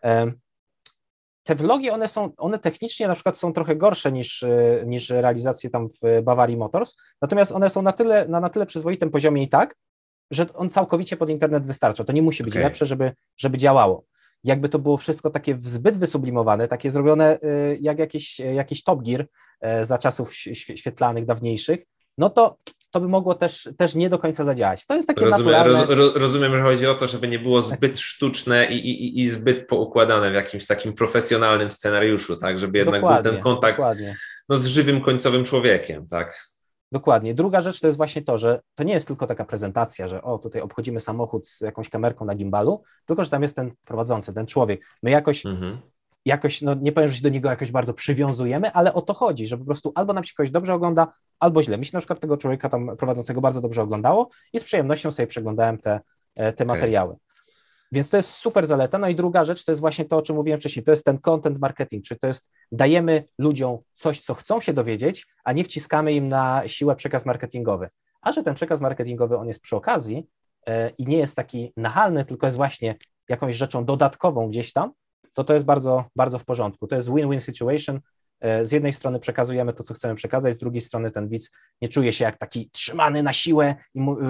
Te 1.43 1.55
vlogi, 1.55 1.89
one 1.89 2.07
są, 2.07 2.31
one 2.37 2.59
technicznie 2.59 3.07
na 3.07 3.13
przykład 3.13 3.37
są 3.37 3.53
trochę 3.53 3.75
gorsze 3.75 4.11
niż, 4.11 4.45
niż 4.85 5.09
realizacje 5.09 5.69
tam 5.69 5.87
w 5.89 6.21
Bavarii 6.23 6.57
Motors, 6.57 6.95
natomiast 7.21 7.51
one 7.51 7.69
są 7.69 7.81
na 7.81 7.91
tyle, 7.91 8.27
na, 8.27 8.39
na 8.39 8.49
tyle 8.49 8.65
przyzwoitym 8.65 9.09
poziomie 9.09 9.43
i 9.43 9.49
tak, 9.49 9.75
że 10.31 10.53
on 10.53 10.69
całkowicie 10.69 11.17
pod 11.17 11.29
internet 11.29 11.65
wystarcza. 11.65 12.03
To 12.03 12.13
nie 12.13 12.21
musi 12.21 12.43
być 12.43 12.53
okay. 12.53 12.63
lepsze, 12.63 12.85
żeby, 12.85 13.11
żeby 13.37 13.57
działało 13.57 14.05
jakby 14.43 14.69
to 14.69 14.79
było 14.79 14.97
wszystko 14.97 15.29
takie 15.29 15.57
zbyt 15.59 15.97
wysublimowane, 15.97 16.67
takie 16.67 16.91
zrobione 16.91 17.39
y, 17.43 17.77
jak 17.81 17.99
jakieś, 17.99 18.39
jakiś 18.39 18.83
Top 18.83 19.03
Gear 19.03 19.21
y, 19.21 19.85
za 19.85 19.97
czasów 19.97 20.35
świetlanych, 20.35 21.25
dawniejszych, 21.25 21.79
no 22.17 22.29
to 22.29 22.57
to 22.91 23.01
by 23.01 23.07
mogło 23.07 23.35
też, 23.35 23.69
też 23.77 23.95
nie 23.95 24.09
do 24.09 24.19
końca 24.19 24.43
zadziałać. 24.43 24.85
To 24.85 24.95
jest 24.95 25.07
takie 25.07 25.25
rozumiem, 25.25 25.45
naturalne... 25.45 25.95
roz, 25.95 26.15
rozumiem, 26.15 26.51
że 26.51 26.61
chodzi 26.61 26.87
o 26.87 26.95
to, 26.95 27.07
żeby 27.07 27.27
nie 27.27 27.39
było 27.39 27.61
zbyt 27.61 27.99
sztuczne 27.99 28.65
i, 28.65 28.75
i, 28.75 29.21
i 29.21 29.29
zbyt 29.29 29.67
poukładane 29.67 30.31
w 30.31 30.33
jakimś 30.33 30.65
takim 30.65 30.93
profesjonalnym 30.93 31.71
scenariuszu, 31.71 32.35
tak, 32.35 32.59
żeby 32.59 32.77
jednak 32.77 33.01
dokładnie, 33.01 33.23
był 33.23 33.33
ten 33.33 33.43
kontakt 33.43 33.81
no, 34.49 34.57
z 34.57 34.65
żywym 34.65 35.01
końcowym 35.01 35.43
człowiekiem, 35.43 36.07
tak. 36.07 36.47
Dokładnie. 36.91 37.33
Druga 37.33 37.61
rzecz 37.61 37.79
to 37.79 37.87
jest 37.87 37.97
właśnie 37.97 38.21
to, 38.21 38.37
że 38.37 38.59
to 38.75 38.83
nie 38.83 38.93
jest 38.93 39.07
tylko 39.07 39.27
taka 39.27 39.45
prezentacja, 39.45 40.07
że 40.07 40.21
o, 40.21 40.37
tutaj 40.37 40.61
obchodzimy 40.61 40.99
samochód 40.99 41.47
z 41.47 41.61
jakąś 41.61 41.89
kamerką 41.89 42.25
na 42.25 42.35
gimbalu, 42.35 42.83
tylko 43.05 43.23
że 43.23 43.29
tam 43.29 43.41
jest 43.41 43.55
ten 43.55 43.71
prowadzący, 43.85 44.33
ten 44.33 44.45
człowiek. 44.45 44.85
My 45.03 45.11
jakoś, 45.11 45.45
mhm. 45.45 45.77
jakoś 46.25 46.61
no 46.61 46.73
nie 46.73 46.91
powiem, 46.91 47.09
że 47.09 47.15
się 47.15 47.21
do 47.21 47.29
niego 47.29 47.49
jakoś 47.49 47.71
bardzo 47.71 47.93
przywiązujemy, 47.93 48.71
ale 48.71 48.93
o 48.93 49.01
to 49.01 49.13
chodzi, 49.13 49.47
że 49.47 49.57
po 49.57 49.65
prostu 49.65 49.91
albo 49.95 50.13
nam 50.13 50.23
się 50.23 50.33
kogoś 50.37 50.51
dobrze 50.51 50.73
ogląda, 50.73 51.13
albo 51.39 51.63
źle. 51.63 51.77
Mi 51.77 51.85
się 51.85 51.91
na 51.93 51.99
przykład 51.99 52.19
tego 52.19 52.37
człowieka 52.37 52.69
tam 52.69 52.97
prowadzącego 52.97 53.41
bardzo 53.41 53.61
dobrze 53.61 53.81
oglądało 53.81 54.29
i 54.53 54.59
z 54.59 54.63
przyjemnością 54.63 55.11
sobie 55.11 55.27
przeglądałem 55.27 55.77
te, 55.77 55.99
e, 56.35 56.53
te 56.53 56.63
okay. 56.63 56.75
materiały. 56.75 57.15
Więc 57.91 58.09
to 58.09 58.17
jest 58.17 58.29
super 58.29 58.65
zaleta. 58.65 58.97
No 58.97 59.09
i 59.09 59.15
druga 59.15 59.43
rzecz 59.43 59.65
to 59.65 59.71
jest 59.71 59.81
właśnie 59.81 60.05
to, 60.05 60.17
o 60.17 60.21
czym 60.21 60.35
mówiłem 60.35 60.59
wcześniej, 60.59 60.83
to 60.83 60.91
jest 60.91 61.05
ten 61.05 61.17
content 61.17 61.59
marketing, 61.59 62.05
czyli 62.05 62.19
to 62.19 62.27
jest 62.27 62.51
dajemy 62.71 63.23
ludziom 63.37 63.77
coś, 63.95 64.19
co 64.19 64.33
chcą 64.33 64.59
się 64.59 64.73
dowiedzieć, 64.73 65.27
a 65.43 65.53
nie 65.53 65.63
wciskamy 65.63 66.13
im 66.13 66.27
na 66.27 66.63
siłę 66.67 66.95
przekaz 66.95 67.25
marketingowy. 67.25 67.87
A 68.21 68.31
że 68.31 68.43
ten 68.43 68.55
przekaz 68.55 68.81
marketingowy 68.81 69.37
on 69.37 69.47
jest 69.47 69.61
przy 69.61 69.75
okazji 69.75 70.27
yy, 70.67 70.73
i 70.97 71.05
nie 71.05 71.17
jest 71.17 71.35
taki 71.35 71.73
nachalny, 71.77 72.25
tylko 72.25 72.47
jest 72.47 72.57
właśnie 72.57 72.95
jakąś 73.29 73.55
rzeczą 73.55 73.85
dodatkową 73.85 74.49
gdzieś 74.49 74.73
tam, 74.73 74.91
to 75.33 75.43
to 75.43 75.53
jest 75.53 75.65
bardzo, 75.65 76.05
bardzo 76.15 76.39
w 76.39 76.45
porządku. 76.45 76.87
To 76.87 76.95
jest 76.95 77.09
win-win 77.09 77.39
situation, 77.39 77.99
z 78.63 78.71
jednej 78.71 78.93
strony 78.93 79.19
przekazujemy 79.19 79.73
to, 79.73 79.83
co 79.83 79.93
chcemy 79.93 80.15
przekazać, 80.15 80.55
z 80.55 80.59
drugiej 80.59 80.81
strony 80.81 81.11
ten 81.11 81.27
widz 81.27 81.51
nie 81.81 81.87
czuje 81.87 82.13
się 82.13 82.25
jak 82.25 82.37
taki 82.37 82.69
trzymany 82.69 83.23
na 83.23 83.33
siłę, 83.33 83.75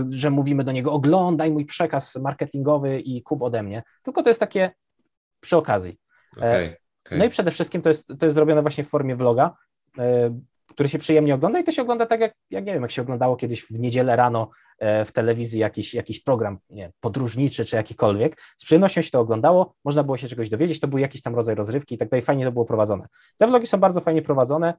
że 0.09 0.31
mówimy 0.31 0.63
do 0.63 0.71
niego 0.71 0.91
oglądaj 0.91 1.51
mój 1.51 1.65
przekaz 1.65 2.15
marketingowy 2.15 2.99
i 2.99 3.23
kup 3.23 3.41
ode 3.41 3.63
mnie, 3.63 3.83
tylko 4.03 4.23
to 4.23 4.29
jest 4.29 4.39
takie 4.39 4.71
przy 5.39 5.57
okazji. 5.57 5.97
Okay, 6.37 6.77
okay. 7.05 7.17
No 7.17 7.25
i 7.25 7.29
przede 7.29 7.51
wszystkim 7.51 7.81
to 7.81 7.89
jest, 7.89 8.07
to 8.19 8.25
jest 8.25 8.35
zrobione 8.35 8.61
właśnie 8.61 8.83
w 8.83 8.89
formie 8.89 9.15
vloga, 9.15 9.55
e, 9.97 10.39
który 10.67 10.89
się 10.89 10.99
przyjemnie 10.99 11.35
ogląda 11.35 11.59
i 11.59 11.63
to 11.63 11.71
się 11.71 11.81
ogląda 11.81 12.05
tak, 12.05 12.21
jak, 12.21 12.33
jak 12.49 12.65
nie 12.65 12.73
wiem, 12.73 12.81
jak 12.81 12.91
się 12.91 13.01
oglądało 13.01 13.35
kiedyś 13.35 13.63
w 13.63 13.79
niedzielę 13.79 14.15
rano 14.15 14.49
e, 14.79 15.05
w 15.05 15.11
telewizji 15.11 15.59
jakiś, 15.59 15.93
jakiś 15.93 16.19
program 16.19 16.57
nie, 16.69 16.91
podróżniczy 16.99 17.65
czy 17.65 17.75
jakikolwiek. 17.75 18.41
Z 18.57 18.65
przyjemnością 18.65 19.01
się 19.01 19.11
to 19.11 19.19
oglądało, 19.19 19.75
można 19.85 20.03
było 20.03 20.17
się 20.17 20.27
czegoś 20.27 20.49
dowiedzieć, 20.49 20.79
to 20.79 20.87
był 20.87 20.99
jakiś 20.99 21.21
tam 21.21 21.35
rodzaj 21.35 21.55
rozrywki 21.55 21.95
i 21.95 21.97
tak 21.97 22.09
dalej, 22.09 22.21
fajnie 22.21 22.45
to 22.45 22.51
było 22.51 22.65
prowadzone. 22.65 23.07
Te 23.37 23.47
vlogi 23.47 23.67
są 23.67 23.77
bardzo 23.77 24.01
fajnie 24.01 24.21
prowadzone. 24.21 24.73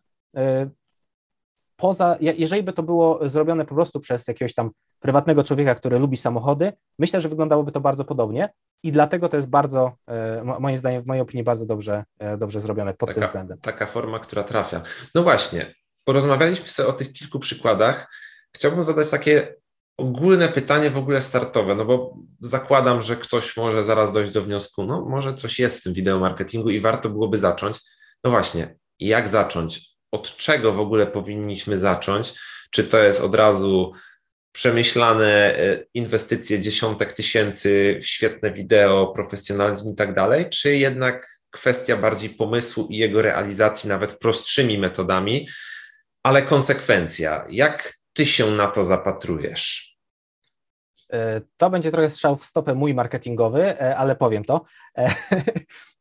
E, 1.79 1.83
poza, 1.83 2.17
jeżeli 2.21 2.63
by 2.63 2.73
to 2.73 2.83
było 2.83 3.29
zrobione 3.29 3.65
po 3.65 3.75
prostu 3.75 4.01
przez 4.01 4.29
jakiegoś 4.29 4.55
tam 4.55 4.71
prywatnego 5.01 5.45
człowieka, 5.45 5.75
który 5.75 5.99
lubi 5.99 6.17
samochody, 6.17 6.73
myślę, 6.99 7.21
że 7.21 7.29
wyglądałoby 7.29 7.73
to 7.73 7.81
bardzo 7.81 8.05
podobnie 8.05 8.49
i 8.83 8.93
dlatego 8.93 9.29
to 9.29 9.37
jest 9.37 9.49
bardzo, 9.49 9.93
e, 10.07 10.61
moim 10.61 10.79
zdaniem, 10.79 11.03
w 11.03 11.07
mojej 11.07 11.23
opinii, 11.23 11.45
bardzo 11.45 11.67
dobrze, 11.67 12.05
dobrze 12.39 12.61
zrobione 12.61 12.95
pod 12.95 13.09
taka, 13.09 13.21
tym 13.21 13.29
względem. 13.29 13.59
Taka 13.61 13.87
forma, 13.87 14.19
która 14.19 14.43
trafia. 14.43 14.83
No 15.15 15.23
właśnie, 15.23 15.75
porozmawialiśmy 16.05 16.69
sobie 16.69 16.89
o 16.89 16.93
tych 16.93 17.13
kilku 17.13 17.39
przykładach. 17.39 18.11
Chciałbym 18.55 18.85
zadać 18.85 19.11
takie 19.11 19.55
ogólne 19.97 20.49
pytanie 20.49 20.91
w 20.91 20.99
ogóle 20.99 21.23
startowe, 21.23 21.75
no 21.75 21.85
bo 21.85 22.17
zakładam, 22.41 23.03
że 23.03 23.17
ktoś 23.17 23.57
może 23.57 23.85
zaraz 23.85 24.13
dojść 24.13 24.33
do 24.33 24.43
wniosku, 24.43 24.85
no 24.85 25.05
może 25.05 25.35
coś 25.35 25.59
jest 25.59 25.81
w 25.81 25.83
tym 25.83 25.93
wideo 25.93 26.19
marketingu 26.19 26.71
i 26.71 26.81
warto 26.81 27.11
byłoby 27.11 27.39
zacząć. 27.39 27.79
No 28.25 28.31
właśnie, 28.31 28.77
jak 29.01 29.29
zacząć? 29.29 29.98
Od 30.11 30.37
czego 30.37 30.73
w 30.73 30.81
ogóle 30.81 31.07
powinniśmy 31.07 31.79
zacząć? 31.79 32.35
Czy 32.71 32.85
to 32.85 32.99
jest 32.99 33.21
od 33.21 33.35
razu 33.35 33.93
przemyślane 34.53 35.59
e, 35.59 35.85
inwestycje 35.95 36.61
dziesiątek 36.61 37.13
tysięcy 37.13 37.99
w 38.03 38.07
świetne 38.07 38.53
wideo, 38.53 39.07
profesjonalizm 39.07 39.93
i 39.93 39.97
tak 39.97 40.15
dalej, 40.15 40.51
czy 40.51 40.77
jednak 40.77 41.39
kwestia 41.51 41.97
bardziej 41.97 42.31
pomysłu 42.31 42.87
i 42.91 42.97
jego 42.97 43.23
realizacji 43.23 43.89
nawet 43.89 44.19
prostszymi 44.19 44.79
metodami, 44.79 45.49
ale 46.23 46.43
konsekwencja. 46.43 47.47
Jak 47.51 47.93
ty 48.13 48.27
się 48.27 48.51
na 48.51 48.67
to 48.67 48.85
zapatrujesz? 48.85 49.97
E, 51.13 51.41
to 51.57 51.71
będzie 51.71 51.91
trochę 51.91 52.11
strzał 52.11 52.37
w 52.37 52.45
stopę 52.45 52.75
mój 52.75 52.95
marketingowy, 52.95 53.63
e, 53.63 53.97
ale 53.97 54.17
powiem 54.17 54.45
to. 54.45 54.65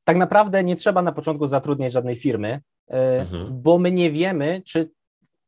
E, 0.07 0.11
tak 0.11 0.17
naprawdę 0.17 0.63
nie 0.63 0.75
trzeba 0.75 1.01
na 1.01 1.11
początku 1.11 1.47
zatrudniać 1.47 1.91
żadnej 1.91 2.15
firmy, 2.15 2.61
mhm. 2.87 3.61
bo 3.61 3.79
my 3.79 3.91
nie 3.91 4.11
wiemy, 4.11 4.61
czy, 4.65 4.91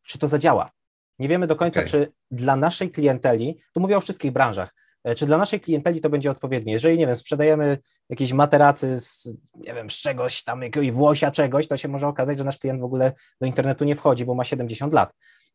czy 0.03 0.19
to 0.19 0.27
zadziała. 0.27 0.71
Nie 1.19 1.27
wiemy 1.27 1.47
do 1.47 1.55
końca, 1.55 1.79
okay. 1.79 1.89
czy 1.89 2.11
dla 2.31 2.55
naszej 2.55 2.91
klienteli, 2.91 3.59
tu 3.73 3.79
mówię 3.79 3.97
o 3.97 4.01
wszystkich 4.01 4.31
branżach, 4.31 4.73
czy 5.15 5.25
dla 5.25 5.37
naszej 5.37 5.59
klienteli 5.59 6.01
to 6.01 6.09
będzie 6.09 6.31
odpowiednie. 6.31 6.73
Jeżeli, 6.73 6.97
nie 6.97 7.07
wiem, 7.07 7.15
sprzedajemy 7.15 7.77
jakieś 8.09 8.33
materacy 8.33 8.99
z, 8.99 9.35
nie 9.55 9.73
wiem, 9.73 9.89
z 9.89 9.93
czegoś 9.93 10.43
tam, 10.43 10.61
jakiegoś 10.61 10.91
włosia 10.91 11.31
czegoś, 11.31 11.67
to 11.67 11.77
się 11.77 11.87
może 11.87 12.07
okazać, 12.07 12.37
że 12.37 12.43
nasz 12.43 12.57
klient 12.57 12.81
w 12.81 12.83
ogóle 12.83 13.11
do 13.41 13.47
internetu 13.47 13.85
nie 13.85 13.95
wchodzi, 13.95 14.25
bo 14.25 14.35
ma 14.35 14.43
70 14.43 14.93
lat. 14.93 15.13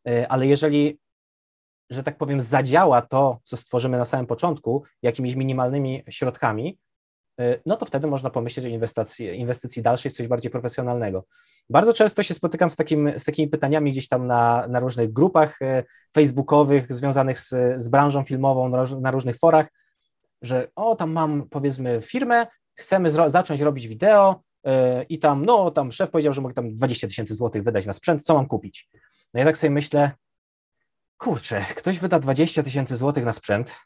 E, 0.08 0.28
ale 0.28 0.46
jeżeli, 0.46 0.98
że 1.90 2.02
tak 2.02 2.18
powiem, 2.18 2.40
zadziała 2.40 3.02
to, 3.02 3.40
co 3.44 3.56
stworzymy 3.56 3.98
na 3.98 4.04
samym 4.04 4.26
początku, 4.26 4.82
jakimiś 5.02 5.34
minimalnymi 5.34 6.02
środkami, 6.08 6.68
e, 6.68 6.83
no 7.66 7.76
to 7.76 7.86
wtedy 7.86 8.06
można 8.06 8.30
pomyśleć 8.30 8.66
o 8.66 8.68
inwestycji, 8.68 9.40
inwestycji 9.40 9.82
dalszej 9.82 10.10
w 10.10 10.14
coś 10.14 10.28
bardziej 10.28 10.50
profesjonalnego. 10.50 11.24
Bardzo 11.70 11.92
często 11.92 12.22
się 12.22 12.34
spotykam 12.34 12.70
z, 12.70 12.76
takim, 12.76 13.18
z 13.18 13.24
takimi 13.24 13.48
pytaniami 13.48 13.90
gdzieś 13.92 14.08
tam 14.08 14.26
na, 14.26 14.66
na 14.68 14.80
różnych 14.80 15.12
grupach 15.12 15.62
e, 15.62 15.84
facebookowych 16.14 16.92
związanych 16.92 17.38
z, 17.38 17.48
z 17.82 17.88
branżą 17.88 18.24
filmową, 18.24 18.68
na, 19.00 19.10
różnych 19.10 19.36
forach, 19.36 19.66
że 20.42 20.68
o, 20.76 20.96
tam 20.96 21.12
mam 21.12 21.48
powiedzmy 21.50 22.00
firmę, 22.02 22.46
chcemy 22.74 23.10
zro- 23.10 23.30
zacząć 23.30 23.60
robić 23.60 23.88
wideo 23.88 24.42
yy, 24.64 24.72
i 25.08 25.18
tam, 25.18 25.44
no, 25.44 25.70
tam 25.70 25.92
szef 25.92 26.10
powiedział, 26.10 26.32
że 26.32 26.40
mogę 26.40 26.54
tam 26.54 26.74
20 26.74 27.06
tysięcy 27.06 27.34
złotych 27.34 27.62
wydać 27.62 27.86
na 27.86 27.92
sprzęt, 27.92 28.22
co 28.22 28.34
mam 28.34 28.46
kupić? 28.46 28.88
No 29.34 29.40
ja 29.40 29.46
tak 29.46 29.58
sobie 29.58 29.70
myślę, 29.70 30.10
kurczę, 31.16 31.64
ktoś 31.76 31.98
wyda 31.98 32.18
20 32.18 32.62
tysięcy 32.62 32.96
złotych 32.96 33.24
na 33.24 33.32
sprzęt, 33.32 33.76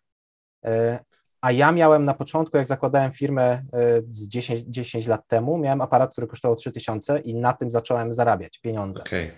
e, 0.65 0.99
a 1.41 1.53
ja 1.53 1.73
miałem 1.73 2.05
na 2.05 2.15
początku, 2.15 2.57
jak 2.57 2.67
zakładałem 2.67 3.13
firmę 3.13 3.43
e, 3.43 3.63
z 4.09 4.29
10, 4.29 4.61
10 4.61 5.07
lat 5.07 5.29
temu, 5.29 5.59
miałem 5.59 5.81
aparat, 5.81 6.13
który 6.13 6.27
kosztował 6.27 6.57
3 6.57 6.73
tysiące 6.73 7.21
i 7.21 7.35
na 7.35 7.53
tym 7.53 7.71
zacząłem 7.71 8.13
zarabiać 8.13 8.59
pieniądze. 8.59 9.01
Okay. 9.01 9.31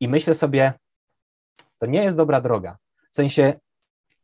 I 0.00 0.08
myślę 0.08 0.34
sobie, 0.34 0.72
to 1.78 1.86
nie 1.86 2.02
jest 2.02 2.16
dobra 2.16 2.40
droga. 2.40 2.76
W 3.10 3.16
sensie 3.16 3.54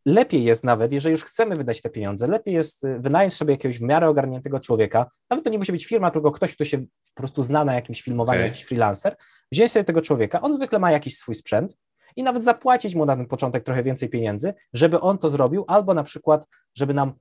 lepiej 0.07 0.45
jest 0.45 0.65
nawet, 0.65 0.93
jeżeli 0.93 1.13
już 1.13 1.25
chcemy 1.25 1.57
wydać 1.57 1.83
te 1.83 1.91
pieniądze, 1.91 2.27
lepiej 2.27 2.55
jest 2.55 2.85
e, 2.85 2.99
wynająć 2.99 3.35
sobie 3.35 3.53
jakiegoś 3.55 3.79
w 3.79 3.83
miarę 3.83 4.09
ogarniętego 4.09 4.61
człowieka, 4.61 5.07
nawet 5.31 5.45
to 5.45 5.51
nie 5.51 5.59
musi 5.59 5.73
być 5.73 5.87
firma, 5.87 6.11
tylko 6.11 6.33
ktoś, 6.33 6.55
kto 6.55 6.65
się 6.65 6.79
po 6.79 6.87
prostu 7.15 7.43
zna 7.43 7.65
na 7.65 7.75
jakimś 7.75 8.03
filmowaniu, 8.03 8.39
okay. 8.39 8.49
jakiś 8.49 8.65
freelancer, 8.65 9.17
wziąć 9.53 9.73
sobie 9.73 9.85
tego 9.85 10.03
człowieka, 10.03 10.41
on 10.41 10.55
zwykle 10.55 10.79
ma 10.79 10.93
jakiś 10.93 11.17
swój 11.17 11.35
sprzęt 11.35 11.77
i 12.17 12.23
nawet 12.23 12.45
zapłacić 12.45 12.95
mu 12.95 13.07
na 13.07 13.17
ten 13.17 13.27
początek 13.27 13.65
trochę 13.65 13.83
więcej 13.83 14.09
pieniędzy, 14.09 14.55
żeby 14.73 15.01
on 15.01 15.19
to 15.19 15.31
zrobił, 15.31 15.65
albo 15.69 15.95
na 15.95 16.05
przykład, 16.05 16.47
żeby 16.75 16.95
nam, 16.95 17.13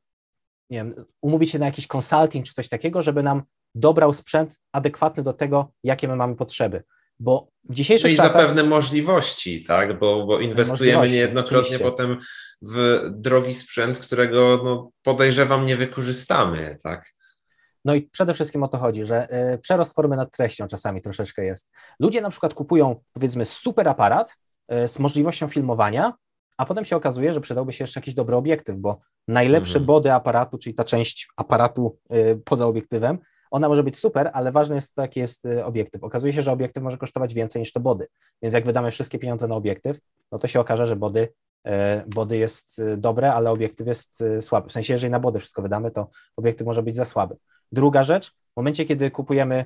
nie 0.69 0.77
wiem, 0.77 1.05
umówić 1.21 1.51
się 1.51 1.59
na 1.59 1.65
jakiś 1.65 1.87
consulting 1.95 2.45
czy 2.45 2.53
coś 2.53 2.67
takiego, 2.67 3.01
żeby 3.01 3.23
nam 3.23 3.43
dobrał 3.75 4.13
sprzęt 4.13 4.59
adekwatny 4.71 5.23
do 5.23 5.33
tego, 5.33 5.71
jakie 5.83 6.07
my 6.07 6.15
mamy 6.15 6.35
potrzeby. 6.35 6.83
Bo 7.19 7.47
w 7.69 7.75
dzisiejszych 7.75 8.09
no 8.09 8.13
i 8.13 8.17
czasach... 8.17 8.31
zapewne 8.31 8.63
możliwości, 8.63 9.63
tak, 9.63 9.99
bo, 9.99 10.25
bo 10.25 10.39
inwestujemy 10.39 11.09
niejednokrotnie 11.09 11.75
oczywiście. 11.75 11.91
potem 11.91 12.17
w 12.61 13.09
drogi 13.11 13.53
sprzęt, 13.53 13.99
którego 13.99 14.61
no, 14.63 14.91
podejrzewam 15.03 15.65
nie 15.65 15.75
wykorzystamy, 15.75 16.77
tak. 16.83 17.13
No 17.85 17.95
i 17.95 18.01
przede 18.01 18.33
wszystkim 18.33 18.63
o 18.63 18.67
to 18.67 18.77
chodzi, 18.77 19.05
że 19.05 19.27
y, 19.53 19.57
przerost 19.57 19.95
formy 19.95 20.15
nad 20.15 20.31
treścią 20.31 20.67
czasami 20.67 21.01
troszeczkę 21.01 21.45
jest. 21.45 21.69
Ludzie 21.99 22.21
na 22.21 22.29
przykład 22.29 22.53
kupują, 22.53 23.03
powiedzmy, 23.13 23.45
super 23.45 23.87
aparat 23.87 24.37
z 24.69 24.99
możliwością 24.99 25.47
filmowania, 25.47 26.13
a 26.57 26.65
potem 26.65 26.85
się 26.85 26.95
okazuje, 26.95 27.33
że 27.33 27.41
przydałby 27.41 27.73
się 27.73 27.83
jeszcze 27.83 27.99
jakiś 27.99 28.13
dobry 28.13 28.35
obiektyw, 28.35 28.77
bo 28.77 28.99
najlepszy 29.27 29.77
Mhm. 29.77 29.85
body 29.85 30.13
aparatu, 30.13 30.57
czyli 30.57 30.75
ta 30.75 30.83
część 30.83 31.27
aparatu 31.35 31.97
y, 32.13 32.41
poza 32.45 32.67
obiektywem, 32.67 33.17
ona 33.51 33.69
może 33.69 33.83
być 33.83 33.97
super, 33.97 34.31
ale 34.33 34.51
ważne 34.51 34.75
jest 34.75 34.95
to, 34.95 35.01
jaki 35.01 35.19
jest 35.19 35.45
y, 35.45 35.65
obiektyw. 35.65 36.03
Okazuje 36.03 36.33
się, 36.33 36.41
że 36.41 36.51
obiektyw 36.51 36.83
może 36.83 36.97
kosztować 36.97 37.33
więcej 37.33 37.59
niż 37.59 37.71
to 37.71 37.79
body, 37.79 38.07
więc 38.41 38.53
jak 38.53 38.65
wydamy 38.65 38.91
wszystkie 38.91 39.19
pieniądze 39.19 39.47
na 39.47 39.55
obiektyw, 39.55 39.99
no 40.31 40.39
to 40.39 40.47
się 40.47 40.59
okaże, 40.59 40.87
że 40.87 40.95
body, 40.95 41.27
y, 41.67 41.71
body 42.07 42.37
jest 42.37 42.81
dobre, 42.97 43.33
ale 43.33 43.51
obiektyw 43.51 43.87
jest 43.87 44.23
słaby. 44.41 44.69
W 44.69 44.71
sensie, 44.71 44.93
jeżeli 44.93 45.11
na 45.11 45.19
body 45.19 45.39
wszystko 45.39 45.61
wydamy, 45.61 45.91
to 45.91 46.09
obiektyw 46.37 46.67
może 46.67 46.83
być 46.83 46.95
za 46.95 47.05
słaby. 47.05 47.35
Druga 47.71 48.03
rzecz, 48.03 48.29
w 48.29 48.57
momencie, 48.57 48.85
kiedy 48.85 49.11
kupujemy 49.11 49.65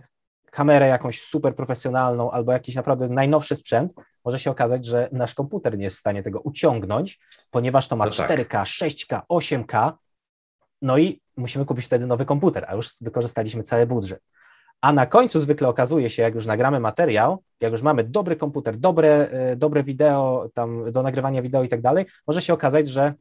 kamerę 0.57 0.87
jakąś 0.87 1.21
super 1.21 1.55
profesjonalną 1.55 2.31
albo 2.31 2.51
jakiś 2.51 2.75
naprawdę 2.75 3.09
najnowszy 3.09 3.55
sprzęt, 3.55 3.93
może 4.25 4.39
się 4.39 4.51
okazać, 4.51 4.85
że 4.85 5.09
nasz 5.11 5.33
komputer 5.33 5.77
nie 5.77 5.83
jest 5.83 5.95
w 5.95 5.99
stanie 5.99 6.23
tego 6.23 6.39
uciągnąć, 6.39 7.19
ponieważ 7.51 7.87
to 7.87 7.95
ma 7.95 8.05
No 8.05 8.11
tak. 8.11 8.29
4K, 8.31 8.63
6K, 8.63 9.21
8K, 9.29 9.91
no 10.81 10.97
i 10.97 11.21
musimy 11.37 11.65
kupić 11.65 11.85
wtedy 11.85 12.07
nowy 12.07 12.25
komputer, 12.25 12.65
a 12.67 12.75
już 12.75 12.89
wykorzystaliśmy 13.01 13.63
cały 13.63 13.87
budżet. 13.87 14.21
A 14.81 14.93
na 14.93 15.05
końcu 15.05 15.39
zwykle 15.39 15.67
okazuje 15.67 16.09
się, 16.09 16.21
jak 16.23 16.35
już 16.35 16.45
nagramy 16.45 16.79
materiał, 16.79 17.43
jak 17.61 17.71
już 17.71 17.81
mamy 17.81 18.03
dobry 18.03 18.35
komputer, 18.35 18.77
dobre, 18.77 19.29
e, 19.29 19.55
dobre 19.55 19.83
wideo, 19.83 20.49
tam 20.53 20.91
do 20.91 21.03
nagrywania 21.03 21.41
wideo 21.41 21.63
i 21.63 21.69
tak 21.69 21.81
dalej, 21.81 22.05
może 22.27 22.41
się 22.41 22.53
okazać, 22.53 22.89
że 22.89 23.13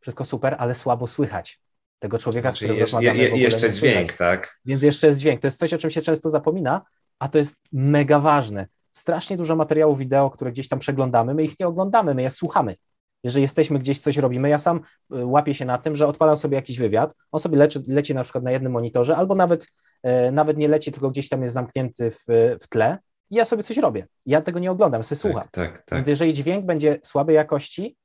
wszystko 0.00 0.24
super, 0.24 0.56
ale 0.58 0.74
słabo 0.74 1.06
słychać. 1.06 1.60
Tego 2.04 2.18
człowieka, 2.18 2.52
z 2.52 2.54
Znaczy, 2.54 2.64
którym 2.64 2.76
jest, 2.80 2.92
rozmawiamy, 2.92 3.18
je, 3.18 3.36
jeszcze 3.36 3.72
słychać. 3.72 3.78
dźwięk, 3.78 4.12
tak? 4.12 4.60
Więc 4.64 4.82
jeszcze 4.82 5.06
jest 5.06 5.18
dźwięk. 5.18 5.40
To 5.40 5.46
jest 5.46 5.58
coś, 5.58 5.74
o 5.74 5.78
czym 5.78 5.90
się 5.90 6.02
często 6.02 6.30
zapomina, 6.30 6.82
a 7.18 7.28
to 7.28 7.38
jest 7.38 7.56
mega 7.72 8.20
ważne. 8.20 8.66
Strasznie 8.92 9.36
dużo 9.36 9.56
materiałów 9.56 9.98
wideo, 9.98 10.30
które 10.30 10.52
gdzieś 10.52 10.68
tam 10.68 10.78
przeglądamy, 10.78 11.34
my 11.34 11.44
ich 11.44 11.60
nie 11.60 11.66
oglądamy, 11.66 12.14
my 12.14 12.22
je 12.22 12.30
słuchamy. 12.30 12.74
Jeżeli 13.22 13.42
jesteśmy 13.42 13.78
gdzieś, 13.78 14.00
coś 14.00 14.16
robimy, 14.16 14.48
ja 14.48 14.58
sam 14.58 14.80
y, 15.16 15.26
łapię 15.26 15.54
się 15.54 15.64
na 15.64 15.78
tym, 15.78 15.96
że 15.96 16.06
odpalam 16.06 16.36
sobie 16.36 16.56
jakiś 16.56 16.78
wywiad, 16.78 17.14
on 17.32 17.40
sobie 17.40 17.58
leci, 17.58 17.78
leci 17.86 18.14
na 18.14 18.22
przykład 18.22 18.44
na 18.44 18.50
jednym 18.50 18.72
monitorze, 18.72 19.16
albo 19.16 19.34
nawet, 19.34 19.66
e, 20.02 20.30
nawet 20.30 20.56
nie 20.56 20.68
leci, 20.68 20.92
tylko 20.92 21.10
gdzieś 21.10 21.28
tam 21.28 21.42
jest 21.42 21.54
zamknięty 21.54 22.10
w, 22.10 22.24
w 22.62 22.68
tle 22.68 22.98
i 23.30 23.36
ja 23.36 23.44
sobie 23.44 23.62
coś 23.62 23.76
robię. 23.76 24.06
Ja 24.26 24.40
tego 24.40 24.58
nie 24.58 24.70
oglądam, 24.70 25.04
sobie 25.04 25.18
słucham. 25.18 25.48
Tak, 25.52 25.72
tak, 25.72 25.82
tak. 25.84 25.98
Więc 25.98 26.08
jeżeli 26.08 26.32
dźwięk 26.32 26.66
będzie 26.66 26.98
słabej 27.02 27.36
jakości, 27.36 27.96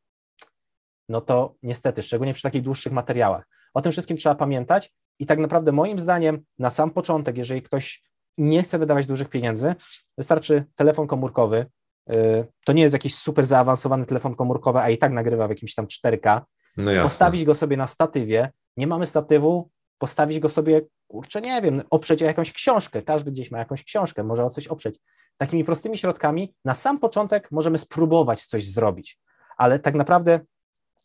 no 1.10 1.22
to 1.22 1.56
niestety, 1.64 2.04
szczególnie 2.04 2.34
przy 2.34 2.44
takich 2.44 2.62
dłuższych 2.62 2.94
materiałach. 2.94 3.59
O 3.74 3.82
tym 3.82 3.92
wszystkim 3.92 4.18
trzeba 4.18 4.36
pamiętać 4.36 4.94
i 5.20 5.26
tak 5.26 5.40
naprawdę 5.40 5.72
moim 5.72 6.00
zdaniem 6.00 6.40
na 6.60 6.70
sam 6.70 6.92
początek, 6.92 7.38
jeżeli 7.38 7.62
ktoś 7.62 8.04
nie 8.38 8.64
chce 8.64 8.80
wydawać 8.80 9.06
dużych 9.06 9.30
pieniędzy, 9.30 9.76
wystarczy 10.18 10.66
telefon 10.76 11.08
komórkowy. 11.08 11.66
yy, 12.08 12.46
To 12.66 12.74
nie 12.74 12.82
jest 12.82 12.94
jakiś 12.94 13.16
super 13.16 13.46
zaawansowany 13.46 14.06
telefon 14.06 14.36
komórkowy, 14.36 14.80
a 14.80 14.90
i 14.90 14.98
tak 14.98 15.12
nagrywa 15.12 15.48
w 15.48 15.50
jakimś 15.50 15.76
tam 15.76 15.86
4K. 15.86 16.42
No. 16.78 16.92
Postawić 17.04 17.46
go 17.46 17.56
sobie 17.56 17.78
na 17.78 17.88
statywie. 17.88 18.52
Nie 18.78 18.88
mamy 18.88 19.06
statywu, 19.06 19.70
postawić 19.98 20.40
go 20.40 20.50
sobie, 20.50 20.82
kurczę, 21.08 21.42
nie 21.42 21.62
wiem, 21.62 21.84
oprzeć 21.90 22.24
o 22.24 22.26
jakąś 22.26 22.54
książkę. 22.54 23.02
Każdy 23.02 23.32
gdzieś 23.32 23.52
ma 23.52 23.58
jakąś 23.58 23.84
książkę, 23.84 24.24
może 24.24 24.44
o 24.44 24.50
coś 24.50 24.68
oprzeć. 24.68 25.00
Takimi 25.38 25.64
prostymi 25.64 25.98
środkami 25.98 26.54
na 26.66 26.76
sam 26.76 27.00
początek 27.00 27.52
możemy 27.52 27.78
spróbować 27.78 28.46
coś 28.46 28.68
zrobić, 28.68 29.20
ale 29.58 29.80
tak 29.80 29.96
naprawdę 29.96 30.40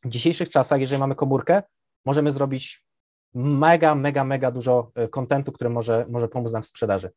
w 0.04 0.08
dzisiejszych 0.08 0.48
czasach, 0.48 0.80
jeżeli 0.80 1.00
mamy 1.00 1.14
komórkę, 1.14 1.62
możemy 2.04 2.30
zrobić 2.30 2.84
mega, 3.34 3.94
mega, 3.94 4.24
mega 4.24 4.50
dużo 4.50 4.90
e, 4.94 5.08
kontentu, 5.08 5.52
który 5.52 5.70
może, 5.70 6.06
może 6.08 6.28
pomóc 6.28 6.52
nam 6.52 6.62
w 6.62 6.66
sprzedaży. 6.66 7.10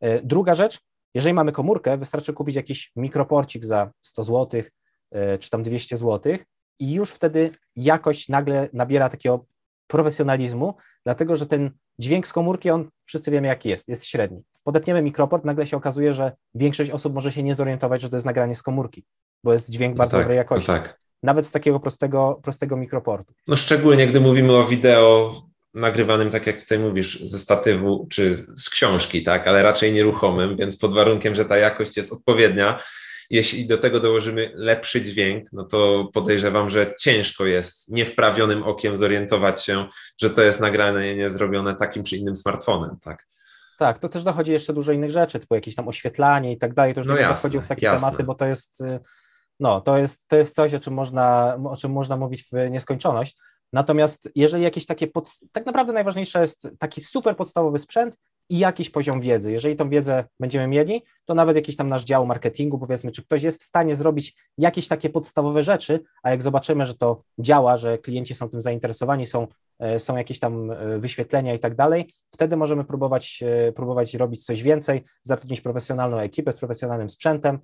E, 0.00 0.22
Druga 0.22 0.54
rzecz, 0.54 0.80
jeżeli 1.14 1.34
mamy 1.34 1.52
komórkę, 1.52 1.98
wystarczy 1.98 2.32
kupić 2.32 2.56
jakiś 2.56 2.92
mikroporcik 2.96 3.64
za 3.64 3.90
100 4.02 4.22
zł, 4.22 4.62
czy 5.40 5.50
tam 5.50 5.62
200 5.62 5.96
zł 5.96 6.36
i 6.78 6.92
już 6.92 7.10
wtedy 7.10 7.50
jakość 7.76 8.28
nagle 8.28 8.68
nabiera 8.72 9.08
takiego 9.08 9.46
profesjonalizmu, 9.86 10.74
dlatego 11.04 11.36
że 11.36 11.46
ten 11.46 11.70
dźwięk 11.98 12.26
z 12.26 12.32
komórki, 12.32 12.70
on 12.70 12.90
wszyscy 13.04 13.30
wiemy 13.30 13.46
jaki 13.46 13.68
jest, 13.68 13.88
jest 13.88 14.06
średni. 14.06 14.44
Podepniemy 14.62 15.02
mikroport, 15.02 15.44
nagle 15.44 15.66
się 15.66 15.76
okazuje, 15.76 16.12
że 16.12 16.32
większość 16.54 16.90
osób 16.90 17.14
może 17.14 17.32
się 17.32 17.42
nie 17.42 17.54
zorientować, 17.54 18.02
że 18.02 18.08
to 18.08 18.16
jest 18.16 18.26
nagranie 18.26 18.54
z 18.54 18.62
komórki, 18.62 19.04
bo 19.44 19.52
jest 19.52 19.70
dźwięk 19.70 19.94
No 19.94 19.98
bardzo 19.98 20.16
tak, 20.16 20.24
dobrej 20.24 20.36
jakości, 20.36 20.72
No 20.72 20.78
tak. 20.78 21.00
Nawet 21.24 21.46
z 21.46 21.50
takiego 21.52 21.80
prostego, 21.80 22.40
prostego 22.42 22.76
mikroportu. 22.76 23.34
No 23.48 23.56
szczególnie, 23.56 24.06
gdy 24.06 24.20
mówimy 24.20 24.56
o 24.56 24.64
wideo 24.64 25.34
nagrywanym, 25.74 26.30
tak 26.30 26.46
jak 26.46 26.62
tutaj 26.62 26.78
mówisz, 26.78 27.20
ze 27.20 27.38
statywu 27.38 28.06
czy 28.10 28.46
z 28.56 28.70
książki, 28.70 29.22
tak, 29.22 29.46
ale 29.46 29.62
raczej 29.62 29.92
nieruchomym, 29.92 30.56
więc 30.56 30.78
pod 30.78 30.94
warunkiem, 30.94 31.34
że 31.34 31.44
ta 31.44 31.56
jakość 31.56 31.96
jest 31.96 32.12
odpowiednia, 32.12 32.82
jeśli 33.30 33.66
do 33.66 33.78
tego 33.78 34.00
dołożymy 34.00 34.52
lepszy 34.54 35.02
dźwięk, 35.02 35.44
no 35.52 35.64
to 35.64 36.08
podejrzewam, 36.12 36.70
że 36.70 36.94
ciężko 37.00 37.46
jest 37.46 37.90
niewprawionym 37.92 38.62
okiem 38.62 38.96
zorientować 38.96 39.64
się, 39.64 39.86
że 40.20 40.30
to 40.30 40.42
jest 40.42 40.60
nagranie 40.60 41.16
nie 41.16 41.30
zrobione 41.30 41.74
takim 41.76 42.04
czy 42.04 42.16
innym 42.16 42.36
smartfonem, 42.36 42.96
tak. 43.02 43.26
Tak, 43.78 43.98
to 43.98 44.08
też 44.08 44.22
dochodzi 44.22 44.52
jeszcze 44.52 44.72
dużo 44.72 44.92
innych 44.92 45.10
rzeczy, 45.10 45.38
typu 45.38 45.54
jakieś 45.54 45.74
tam 45.74 45.88
oświetlanie 45.88 46.52
i 46.52 46.58
tak 46.58 46.74
dalej, 46.74 46.94
to 46.94 47.00
już 47.00 47.06
No 47.06 47.14
nie 47.14 47.20
będę 47.20 47.36
wchodził 47.36 47.60
w 47.60 47.66
takie 47.66 47.86
jasne. 47.86 48.06
tematy, 48.06 48.24
bo 48.24 48.34
to 48.34 48.44
jest, 48.44 48.80
y, 48.80 49.00
no, 49.60 49.80
to 49.80 49.98
jest, 49.98 50.28
to 50.28 50.36
jest 50.36 50.54
coś, 50.54 50.74
o 50.74 50.80
czym, 50.80 50.94
można, 50.94 51.58
o 51.64 51.76
czym 51.76 51.92
można 51.92 52.16
mówić 52.16 52.44
w 52.52 52.70
nieskończoność. 52.70 53.36
Natomiast 53.72 54.30
jeżeli 54.34 54.62
jakieś 54.62 54.86
takie, 54.86 55.06
pod, 55.06 55.30
tak 55.52 55.66
naprawdę 55.66 55.92
najważniejsze 55.92 56.40
jest 56.40 56.68
taki 56.78 57.00
super 57.00 57.36
podstawowy 57.36 57.78
sprzęt 57.78 58.16
i 58.50 58.58
jakiś 58.58 58.90
poziom 58.90 59.20
wiedzy. 59.20 59.52
Jeżeli 59.52 59.76
tą 59.76 59.90
wiedzę 59.90 60.24
będziemy 60.40 60.66
mieli, 60.66 61.02
to 61.24 61.34
nawet 61.34 61.56
jakiś 61.56 61.76
tam 61.76 61.88
nasz 61.88 62.04
dział 62.04 62.26
marketingu, 62.26 62.78
powiedzmy, 62.78 63.12
czy 63.12 63.24
ktoś 63.24 63.42
jest 63.42 63.60
w 63.60 63.64
stanie 63.64 63.96
zrobić 63.96 64.36
jakieś 64.58 64.88
takie 64.88 65.10
podstawowe 65.10 65.62
rzeczy, 65.62 66.00
a 66.22 66.30
jak 66.30 66.42
zobaczymy, 66.42 66.86
że 66.86 66.94
to 66.94 67.22
działa, 67.38 67.76
że 67.76 67.98
klienci 67.98 68.34
są 68.34 68.48
tym 68.48 68.62
zainteresowani, 68.62 69.26
są, 69.26 69.46
e, 69.78 69.98
są 69.98 70.16
jakieś 70.16 70.38
tam 70.38 70.70
e, 70.70 70.98
wyświetlenia 70.98 71.54
i 71.54 71.58
tak 71.58 71.74
dalej, 71.74 72.10
wtedy 72.34 72.56
możemy 72.56 72.84
próbować, 72.84 73.42
e, 73.46 73.72
próbować 73.72 74.14
robić 74.14 74.44
coś 74.44 74.62
więcej, 74.62 75.02
zatrudnić 75.22 75.60
profesjonalną 75.60 76.18
ekipę 76.18 76.52
z 76.52 76.58
profesjonalnym 76.58 77.10
sprzętem. 77.10 77.58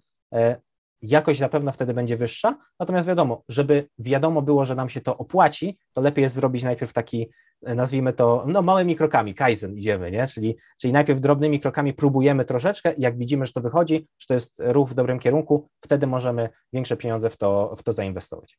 Jakość 1.02 1.40
na 1.40 1.48
pewno 1.48 1.72
wtedy 1.72 1.94
będzie 1.94 2.16
wyższa, 2.16 2.58
natomiast 2.80 3.08
wiadomo, 3.08 3.42
żeby 3.48 3.88
wiadomo 3.98 4.42
było, 4.42 4.64
że 4.64 4.74
nam 4.74 4.88
się 4.88 5.00
to 5.00 5.16
opłaci, 5.16 5.78
to 5.92 6.00
lepiej 6.00 6.22
jest 6.22 6.34
zrobić 6.34 6.62
najpierw 6.62 6.92
taki, 6.92 7.30
e, 7.66 7.74
nazwijmy 7.74 8.12
to, 8.12 8.44
no 8.46 8.62
małymi 8.62 8.96
krokami, 8.96 9.34
kaizen 9.34 9.76
idziemy, 9.76 10.10
nie? 10.10 10.26
Czyli, 10.26 10.56
czyli 10.80 10.92
najpierw 10.92 11.20
drobnymi 11.20 11.60
krokami 11.60 11.94
próbujemy 11.94 12.44
troszeczkę, 12.44 12.94
jak 12.98 13.18
widzimy, 13.18 13.46
że 13.46 13.52
to 13.52 13.60
wychodzi, 13.60 14.08
że 14.18 14.26
to 14.26 14.34
jest 14.34 14.62
ruch 14.64 14.88
w 14.88 14.94
dobrym 14.94 15.18
kierunku, 15.18 15.68
wtedy 15.80 16.06
możemy 16.06 16.48
większe 16.72 16.96
pieniądze 16.96 17.30
w 17.30 17.36
to, 17.36 17.76
w 17.76 17.82
to 17.82 17.92
zainwestować. 17.92 18.58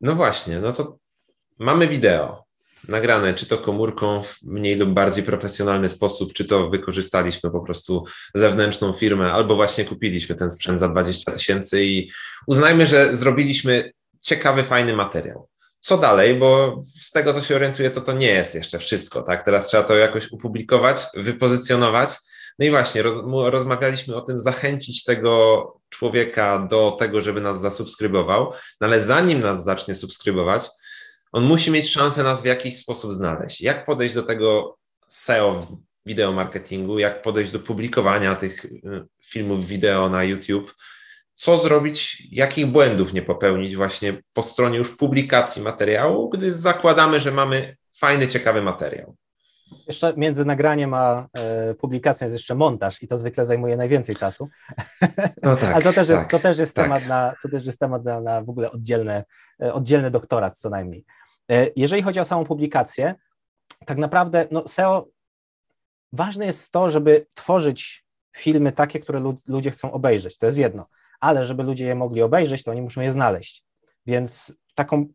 No 0.00 0.14
właśnie, 0.14 0.60
no 0.60 0.72
to 0.72 0.98
mamy 1.58 1.88
wideo 1.88 2.44
nagrane, 2.88 3.34
czy 3.34 3.46
to 3.46 3.58
komórką 3.58 4.22
w 4.22 4.42
mniej 4.42 4.76
lub 4.76 4.90
bardziej 4.90 5.24
profesjonalny 5.24 5.88
sposób, 5.88 6.32
czy 6.32 6.44
to 6.44 6.70
wykorzystaliśmy 6.70 7.50
po 7.50 7.60
prostu 7.60 8.04
zewnętrzną 8.34 8.92
firmę, 8.92 9.32
albo 9.32 9.56
właśnie 9.56 9.84
kupiliśmy 9.84 10.34
ten 10.34 10.50
sprzęt 10.50 10.80
za 10.80 10.88
20 10.88 11.32
tysięcy 11.32 11.84
i 11.84 12.10
uznajmy, 12.46 12.86
że 12.86 13.16
zrobiliśmy 13.16 13.92
ciekawy, 14.20 14.62
fajny 14.62 14.92
materiał. 14.92 15.48
Co 15.80 15.98
dalej, 15.98 16.34
bo 16.34 16.82
z 17.00 17.10
tego, 17.10 17.34
co 17.34 17.42
się 17.42 17.56
orientuję, 17.56 17.90
to 17.90 18.00
to 18.00 18.12
nie 18.12 18.26
jest 18.26 18.54
jeszcze 18.54 18.78
wszystko, 18.78 19.22
tak? 19.22 19.44
Teraz 19.44 19.66
trzeba 19.66 19.82
to 19.82 19.96
jakoś 19.96 20.32
upublikować, 20.32 21.06
wypozycjonować. 21.14 22.10
No 22.58 22.66
i 22.66 22.70
właśnie, 22.70 23.02
roz, 23.02 23.16
rozmawialiśmy 23.50 24.16
o 24.16 24.20
tym, 24.20 24.38
zachęcić 24.38 25.04
tego 25.04 25.64
człowieka 25.88 26.66
do 26.70 26.96
tego, 26.98 27.20
żeby 27.20 27.40
nas 27.40 27.60
zasubskrybował, 27.60 28.52
no 28.80 28.86
ale 28.86 29.02
zanim 29.02 29.40
nas 29.40 29.64
zacznie 29.64 29.94
subskrybować, 29.94 30.68
on 31.34 31.44
musi 31.44 31.70
mieć 31.70 31.90
szansę 31.90 32.22
nas 32.22 32.42
w 32.42 32.44
jakiś 32.44 32.78
sposób 32.78 33.12
znaleźć. 33.12 33.60
Jak 33.60 33.86
podejść 33.86 34.14
do 34.14 34.22
tego 34.22 34.76
SEO 35.08 35.60
w 35.60 35.76
wideo 36.06 36.32
marketingu, 36.32 36.98
jak 36.98 37.22
podejść 37.22 37.52
do 37.52 37.60
publikowania 37.60 38.34
tych 38.34 38.66
filmów 39.24 39.66
wideo 39.66 40.08
na 40.08 40.24
YouTube, 40.24 40.74
co 41.34 41.58
zrobić, 41.58 42.28
jakich 42.30 42.66
błędów 42.66 43.12
nie 43.12 43.22
popełnić 43.22 43.76
właśnie 43.76 44.22
po 44.32 44.42
stronie 44.42 44.78
już 44.78 44.96
publikacji 44.96 45.62
materiału, 45.62 46.28
gdy 46.30 46.52
zakładamy, 46.52 47.20
że 47.20 47.30
mamy 47.30 47.76
fajny, 47.96 48.28
ciekawy 48.28 48.62
materiał. 48.62 49.16
Jeszcze 49.86 50.14
między 50.16 50.44
nagraniem 50.44 50.94
a 50.94 51.28
e, 51.38 51.74
publikacją 51.74 52.24
jest 52.24 52.34
jeszcze 52.34 52.54
montaż 52.54 53.02
i 53.02 53.06
to 53.06 53.18
zwykle 53.18 53.46
zajmuje 53.46 53.76
najwięcej 53.76 54.14
czasu. 54.14 54.48
No 55.42 55.56
tak, 55.56 55.72
Ale 55.74 55.82
to 55.82 55.92
też 55.92 56.08
jest, 56.08 56.22
tak, 56.22 56.30
to 56.30 56.38
też 56.38 56.58
jest 56.58 56.76
tak. 56.76 56.84
temat, 56.84 57.06
na, 57.06 57.34
to 57.42 57.48
też 57.48 57.66
jest 57.66 57.80
temat 57.80 58.04
na, 58.04 58.20
na 58.20 58.42
w 58.42 58.50
ogóle 58.50 58.70
oddzielne, 58.70 59.24
e, 59.62 59.72
oddzielny 59.72 60.10
doktorat 60.10 60.58
co 60.58 60.70
najmniej. 60.70 61.04
E, 61.50 61.66
Jeżeli 61.76 62.02
chodzi 62.02 62.20
o 62.20 62.24
samą 62.24 62.44
publikację, 62.44 63.14
tak 63.86 63.98
naprawdę 63.98 64.48
no 64.50 64.68
SEO 64.68 65.08
ważne 66.12 66.46
jest 66.46 66.70
to, 66.70 66.90
żeby 66.90 67.26
tworzyć 67.34 68.04
filmy 68.36 68.72
takie, 68.72 69.00
które 69.00 69.20
lud- 69.20 69.48
ludzie 69.48 69.70
chcą 69.70 69.92
obejrzeć. 69.92 70.38
To 70.38 70.46
jest 70.46 70.58
jedno, 70.58 70.86
ale 71.20 71.44
żeby 71.44 71.62
ludzie 71.62 71.86
je 71.86 71.94
mogli 71.94 72.22
obejrzeć, 72.22 72.62
to 72.64 72.70
oni 72.70 72.82
muszą 72.82 73.00
je 73.00 73.12
znaleźć. 73.12 73.64
Więc 74.06 74.56
taką 74.74 75.06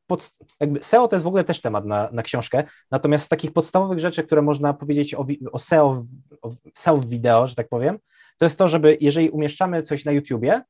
jakby 0.60 0.84
SEO 0.84 1.08
to 1.08 1.16
jest 1.16 1.24
w 1.24 1.28
ogóle 1.28 1.44
też 1.44 1.62
temat 1.62 1.86
na, 1.86 2.10
na 2.12 2.24
książkę, 2.24 2.64
natomiast 2.92 3.26
z 3.26 3.28
takich 3.28 3.54
podstawowych 3.54 4.00
rzeczy, 4.00 4.24
które 4.24 4.42
można 4.42 4.74
powiedzieć 4.74 5.14
o, 5.16 5.26
o, 5.52 5.60
SEO, 5.60 5.94
w, 5.94 6.06
o 6.42 6.52
SEO 6.78 6.98
w 6.98 7.10
wideo, 7.10 7.48
że 7.48 7.56
tak 7.56 7.70
powiem, 7.70 8.00
to 8.38 8.46
jest 8.46 8.58
to, 8.58 8.68
żeby 8.68 8.98
jeżeli 9.02 9.30
umieszczamy 9.30 9.84
coś 9.84 10.06
na 10.06 10.12
YouTubie, 10.12 10.62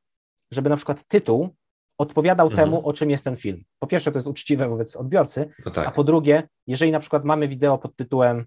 żeby 0.51 0.69
na 0.69 0.75
przykład 0.75 1.03
tytuł 1.07 1.55
odpowiadał 1.99 2.47
mhm. 2.47 2.69
temu, 2.69 2.87
o 2.87 2.93
czym 2.93 3.09
jest 3.09 3.23
ten 3.23 3.35
film. 3.35 3.63
Po 3.79 3.87
pierwsze, 3.87 4.11
to 4.11 4.17
jest 4.17 4.27
uczciwe 4.27 4.69
wobec 4.69 4.95
odbiorcy, 4.95 5.49
no 5.65 5.71
tak. 5.71 5.87
a 5.87 5.91
po 5.91 6.03
drugie, 6.03 6.47
jeżeli 6.67 6.91
na 6.91 6.99
przykład 6.99 7.25
mamy 7.25 7.47
wideo 7.47 7.77
pod 7.77 7.95
tytułem 7.95 8.45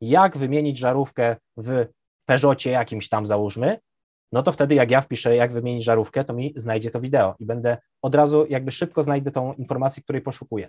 jak 0.00 0.38
wymienić 0.38 0.78
żarówkę 0.78 1.36
w 1.56 1.86
Peugeotie 2.26 2.70
jakimś 2.70 3.08
tam 3.08 3.26
załóżmy, 3.26 3.78
no 4.32 4.42
to 4.42 4.52
wtedy 4.52 4.74
jak 4.74 4.90
ja 4.90 5.00
wpiszę, 5.00 5.36
jak 5.36 5.52
wymienić 5.52 5.84
żarówkę, 5.84 6.24
to 6.24 6.32
mi 6.32 6.52
znajdzie 6.56 6.90
to 6.90 7.00
wideo 7.00 7.34
i 7.38 7.46
będę 7.46 7.78
od 8.02 8.14
razu 8.14 8.46
jakby 8.48 8.70
szybko 8.70 9.02
znajdę 9.02 9.30
tą 9.30 9.52
informację, 9.52 10.02
której 10.02 10.22
poszukuję. 10.22 10.68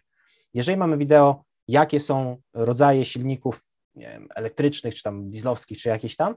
Jeżeli 0.53 0.77
mamy 0.77 0.97
wideo, 0.97 1.43
jakie 1.67 1.99
są 1.99 2.37
rodzaje 2.53 3.05
silników 3.05 3.61
wiem, 3.95 4.27
elektrycznych, 4.35 4.95
czy 4.95 5.03
tam 5.03 5.29
dieslowskich, 5.29 5.77
czy 5.77 5.89
jakieś 5.89 6.15
tam, 6.15 6.35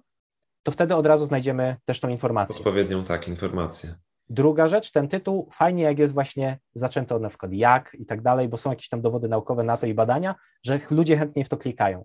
to 0.63 0.73
wtedy 0.73 0.95
od 0.95 1.07
razu 1.07 1.27
znajdziemy 1.27 1.77
też 1.85 2.01
tą 2.01 2.09
informację. 2.09 2.57
Odpowiednią 2.57 3.05
tak 3.05 3.29
informację. 3.29 3.95
Druga 4.31 4.67
rzecz, 4.67 4.93
ten 4.93 5.09
tytuł 5.09 5.49
fajnie, 5.53 5.83
jak 5.83 5.99
jest 5.99 6.15
właśnie 6.15 6.59
zaczęto 6.75 7.19
na 7.19 7.29
przykład 7.29 7.53
jak 7.53 7.97
i 7.99 8.07
tak 8.07 8.23
dalej, 8.23 8.49
bo 8.49 8.57
są 8.57 8.71
jakieś 8.71 8.89
tam 8.89 9.01
dowody 9.01 9.29
naukowe 9.29 9.65
na 9.65 9.77
to 9.77 9.87
i 9.87 9.95
badania, 9.95 10.35
że 10.63 10.81
ludzie 10.91 11.17
chętnie 11.17 11.45
w 11.45 11.49
to 11.49 11.57
klikają. 11.57 12.05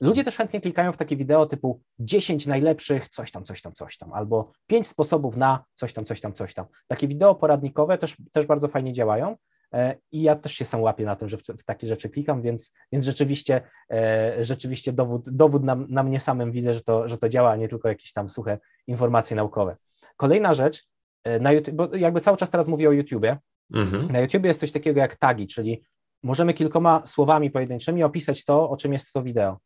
Ludzie 0.00 0.24
też 0.24 0.36
chętnie 0.36 0.60
klikają 0.60 0.92
w 0.92 0.96
takie 0.96 1.16
wideo 1.16 1.46
typu 1.46 1.80
10 1.98 2.46
najlepszych 2.46 3.08
coś 3.08 3.30
tam, 3.30 3.44
coś 3.44 3.62
tam, 3.62 3.72
coś 3.72 3.98
tam, 3.98 4.12
albo 4.12 4.52
5 4.66 4.86
sposobów 4.86 5.36
na 5.36 5.64
coś 5.74 5.92
tam, 5.92 6.04
coś 6.04 6.20
tam, 6.20 6.32
coś 6.32 6.54
tam. 6.54 6.66
Takie 6.86 7.08
wideo 7.08 7.34
poradnikowe 7.34 7.98
też, 7.98 8.16
też 8.32 8.46
bardzo 8.46 8.68
fajnie 8.68 8.92
działają 8.92 9.36
e, 9.74 9.96
i 10.12 10.22
ja 10.22 10.36
też 10.36 10.52
się 10.52 10.64
sam 10.64 10.82
łapię 10.82 11.04
na 11.04 11.16
tym, 11.16 11.28
że 11.28 11.36
w, 11.36 11.42
w 11.42 11.64
takie 11.64 11.86
rzeczy 11.86 12.10
klikam, 12.10 12.42
więc, 12.42 12.72
więc 12.92 13.04
rzeczywiście, 13.04 13.60
e, 13.90 14.44
rzeczywiście 14.44 14.92
dowód, 14.92 15.30
dowód 15.30 15.64
na, 15.64 15.74
na 15.74 16.02
mnie 16.02 16.20
samym 16.20 16.52
widzę, 16.52 16.74
że 16.74 16.80
to, 16.80 17.08
że 17.08 17.18
to 17.18 17.28
działa, 17.28 17.50
a 17.50 17.56
nie 17.56 17.68
tylko 17.68 17.88
jakieś 17.88 18.12
tam 18.12 18.28
suche 18.28 18.58
informacje 18.86 19.36
naukowe. 19.36 19.76
Kolejna 20.16 20.54
rzecz, 20.54 20.84
na 21.40 21.52
YouTube, 21.52 21.74
bo 21.74 21.96
jakby 21.96 22.20
cały 22.20 22.36
czas 22.36 22.50
teraz 22.50 22.68
mówię 22.68 22.88
o 22.88 22.92
YouTubie, 22.92 23.38
mhm. 23.74 24.12
na 24.12 24.20
YouTubie 24.20 24.48
jest 24.48 24.60
coś 24.60 24.72
takiego 24.72 25.00
jak 25.00 25.16
tagi, 25.16 25.46
czyli 25.46 25.82
możemy 26.22 26.54
kilkoma 26.54 27.02
słowami 27.06 27.50
pojedynczymi 27.50 28.02
opisać 28.02 28.44
to, 28.44 28.70
o 28.70 28.76
czym 28.76 28.92
jest 28.92 29.12
to 29.12 29.22
wideo 29.22 29.58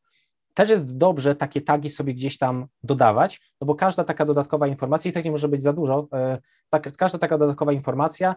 też 0.57 0.71
jest 0.71 0.97
dobrze 0.97 1.35
takie 1.35 1.61
tagi 1.61 1.91
sobie 1.91 2.15
gdzieś 2.15 2.39
tam 2.39 2.67
dodawać, 2.83 3.41
no 3.61 3.67
bo 3.67 3.75
każda 3.75 4.05
taka 4.05 4.25
dodatkowa 4.25 4.67
informacja, 4.67 5.11
i 5.11 5.15
tak 5.15 5.25
nie 5.25 5.31
może 5.31 5.49
być 5.49 5.63
za 5.63 5.73
dużo, 5.73 6.09
e, 6.13 6.39
tak, 6.71 6.97
każda 6.97 7.19
taka 7.19 7.39
dodatkowa 7.39 7.73
informacja 7.73 8.35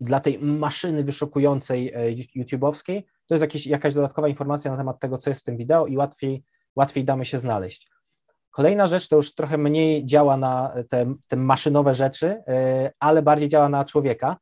dla 0.00 0.20
tej 0.20 0.38
maszyny 0.38 1.04
wyszukującej 1.04 1.92
e, 1.94 2.12
YouTube'owskiej, 2.36 3.02
to 3.26 3.34
jest 3.34 3.42
jakieś, 3.42 3.66
jakaś 3.66 3.94
dodatkowa 3.94 4.28
informacja 4.28 4.70
na 4.70 4.76
temat 4.76 5.00
tego, 5.00 5.18
co 5.18 5.30
jest 5.30 5.40
w 5.40 5.44
tym 5.44 5.56
wideo 5.56 5.86
i 5.86 5.96
łatwiej, 5.96 6.44
łatwiej 6.76 7.04
damy 7.04 7.24
się 7.24 7.38
znaleźć. 7.38 7.90
Kolejna 8.52 8.86
rzecz 8.86 9.08
to 9.08 9.16
już 9.16 9.34
trochę 9.34 9.58
mniej 9.58 10.06
działa 10.06 10.36
na 10.36 10.74
te, 10.88 11.14
te 11.28 11.36
maszynowe 11.36 11.94
rzeczy, 11.94 12.42
e, 12.48 12.90
ale 13.00 13.22
bardziej 13.22 13.48
działa 13.48 13.68
na 13.68 13.84
człowieka. 13.84 14.36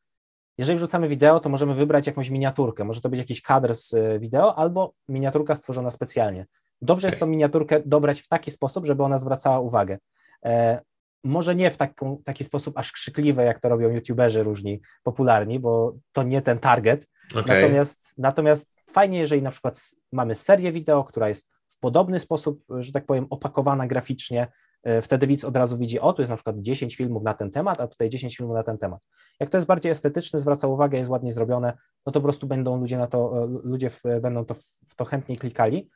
Jeżeli 0.58 0.76
wrzucamy 0.76 1.08
wideo, 1.08 1.40
to 1.40 1.48
możemy 1.48 1.74
wybrać 1.74 2.06
jakąś 2.06 2.30
miniaturkę. 2.30 2.84
Może 2.84 3.00
to 3.00 3.08
być 3.08 3.18
jakiś 3.18 3.42
kadr 3.42 3.74
z 3.74 3.94
wideo 4.20 4.58
albo 4.58 4.92
miniaturka 5.08 5.54
stworzona 5.54 5.90
specjalnie. 5.90 6.46
Dobrze 6.82 7.08
jest 7.08 7.20
tą 7.20 7.26
miniaturkę 7.26 7.80
dobrać 7.86 8.20
w 8.20 8.28
taki 8.28 8.50
sposób, 8.50 8.86
żeby 8.86 9.02
ona 9.02 9.18
zwracała 9.18 9.60
uwagę. 9.60 9.98
E, 10.44 10.80
może 11.24 11.54
nie 11.54 11.70
w 11.70 11.76
taką, 11.76 12.22
taki 12.24 12.44
sposób 12.44 12.78
aż 12.78 12.92
krzykliwy, 12.92 13.42
jak 13.42 13.60
to 13.60 13.68
robią 13.68 13.88
youtuberzy 13.88 14.42
różni 14.42 14.80
popularni, 15.02 15.60
bo 15.60 15.94
to 16.12 16.22
nie 16.22 16.42
ten 16.42 16.58
target. 16.58 17.06
Okay. 17.30 17.62
Natomiast, 17.62 18.14
natomiast 18.18 18.76
fajnie, 18.90 19.18
jeżeli 19.18 19.42
na 19.42 19.50
przykład 19.50 19.80
mamy 20.12 20.34
serię 20.34 20.72
wideo, 20.72 21.04
która 21.04 21.28
jest 21.28 21.50
podobny 21.80 22.20
sposób, 22.20 22.64
że 22.78 22.92
tak 22.92 23.06
powiem, 23.06 23.26
opakowana 23.30 23.86
graficznie, 23.86 24.48
e, 24.82 25.02
wtedy 25.02 25.26
widz 25.26 25.44
od 25.44 25.56
razu 25.56 25.78
widzi, 25.78 26.00
o, 26.00 26.12
tu 26.12 26.22
jest 26.22 26.30
na 26.30 26.36
przykład 26.36 26.56
10 26.58 26.96
filmów 26.96 27.22
na 27.22 27.34
ten 27.34 27.50
temat, 27.50 27.80
a 27.80 27.86
tutaj 27.86 28.10
10 28.10 28.36
filmów 28.36 28.54
na 28.54 28.62
ten 28.62 28.78
temat. 28.78 29.00
Jak 29.40 29.50
to 29.50 29.56
jest 29.56 29.66
bardziej 29.66 29.92
estetyczne, 29.92 30.38
zwraca 30.38 30.68
uwagę, 30.68 30.98
jest 30.98 31.10
ładnie 31.10 31.32
zrobione, 31.32 31.78
no 32.06 32.12
to 32.12 32.20
po 32.20 32.24
prostu 32.24 32.46
będą 32.46 32.80
ludzie 32.80 32.98
na 32.98 33.06
to, 33.06 33.44
e, 33.44 33.46
ludzie 33.62 33.90
w, 33.90 34.02
będą 34.20 34.44
to 34.44 34.54
w, 34.54 34.94
to 34.96 35.04
chętniej 35.04 35.38
klikali. 35.38 35.90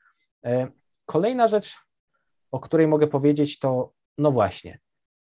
E, 0.44 0.68
kolejna 1.06 1.48
rzecz, 1.48 1.76
o 2.50 2.60
której 2.60 2.86
mogę 2.86 3.06
powiedzieć, 3.06 3.58
to 3.58 3.92
no 4.18 4.32
właśnie. 4.32 4.78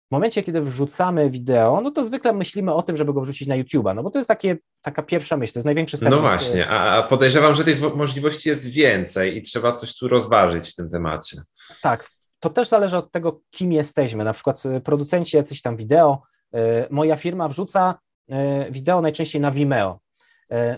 W 0.07 0.11
momencie, 0.11 0.43
kiedy 0.43 0.61
wrzucamy 0.61 1.29
wideo, 1.29 1.81
no 1.81 1.91
to 1.91 2.03
zwykle 2.03 2.33
myślimy 2.33 2.73
o 2.73 2.81
tym, 2.81 2.97
żeby 2.97 3.13
go 3.13 3.21
wrzucić 3.21 3.47
na 3.47 3.55
YouTube'a, 3.55 3.95
no 3.95 4.03
bo 4.03 4.09
to 4.09 4.19
jest 4.19 4.27
takie, 4.27 4.57
taka 4.81 5.03
pierwsza 5.03 5.37
myśl, 5.37 5.53
to 5.53 5.59
jest 5.59 5.65
największy 5.65 5.97
serwis. 5.97 6.15
No 6.15 6.21
właśnie, 6.21 6.69
a 6.69 7.03
podejrzewam, 7.03 7.55
że 7.55 7.63
tych 7.63 7.95
możliwości 7.95 8.49
jest 8.49 8.69
więcej 8.69 9.37
i 9.37 9.41
trzeba 9.41 9.71
coś 9.71 9.97
tu 9.97 10.07
rozważyć 10.07 10.69
w 10.71 10.75
tym 10.75 10.89
temacie. 10.89 11.37
Tak, 11.81 12.09
to 12.39 12.49
też 12.49 12.67
zależy 12.67 12.97
od 12.97 13.11
tego, 13.11 13.41
kim 13.49 13.71
jesteśmy. 13.71 14.23
Na 14.23 14.33
przykład 14.33 14.63
y, 14.65 14.81
producenci 14.81 15.37
jacyś 15.37 15.61
tam 15.61 15.77
wideo, 15.77 16.21
y, 16.55 16.59
moja 16.89 17.15
firma 17.15 17.49
wrzuca 17.49 17.99
y, 18.31 18.35
wideo 18.71 19.01
najczęściej 19.01 19.41
na 19.41 19.51
Vimeo. 19.51 19.99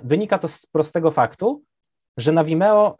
Wynika 0.03 0.39
to 0.39 0.47
z 0.47 0.65
prostego 0.65 1.11
faktu, 1.11 1.63
że 2.17 2.31
na 2.31 2.43
Vimeo 2.43 2.97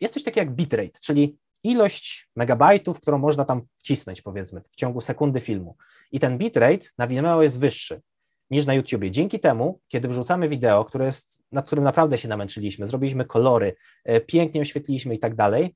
jest 0.00 0.14
coś 0.14 0.22
takiego 0.22 0.40
jak 0.40 0.54
bitrate, 0.54 1.00
czyli 1.02 1.36
ilość 1.70 2.28
megabajtów, 2.36 3.00
którą 3.00 3.18
można 3.18 3.44
tam 3.44 3.62
wcisnąć, 3.76 4.22
powiedzmy, 4.22 4.60
w 4.60 4.74
ciągu 4.74 5.00
sekundy 5.00 5.40
filmu. 5.40 5.76
I 6.12 6.20
ten 6.20 6.38
bitrate 6.38 6.86
na 6.98 7.06
Vimeo 7.06 7.42
jest 7.42 7.60
wyższy 7.60 8.00
niż 8.50 8.66
na 8.66 8.74
YouTubie. 8.74 9.10
Dzięki 9.10 9.40
temu, 9.40 9.80
kiedy 9.88 10.08
wrzucamy 10.08 10.48
wideo, 10.48 10.84
które 10.84 11.04
jest, 11.04 11.42
nad 11.52 11.66
którym 11.66 11.84
naprawdę 11.84 12.18
się 12.18 12.28
namęczyliśmy, 12.28 12.86
zrobiliśmy 12.86 13.24
kolory, 13.24 13.74
e, 14.04 14.20
pięknie 14.20 14.60
oświetliliśmy 14.60 15.14
i 15.14 15.18
tak 15.18 15.34
dalej, 15.34 15.74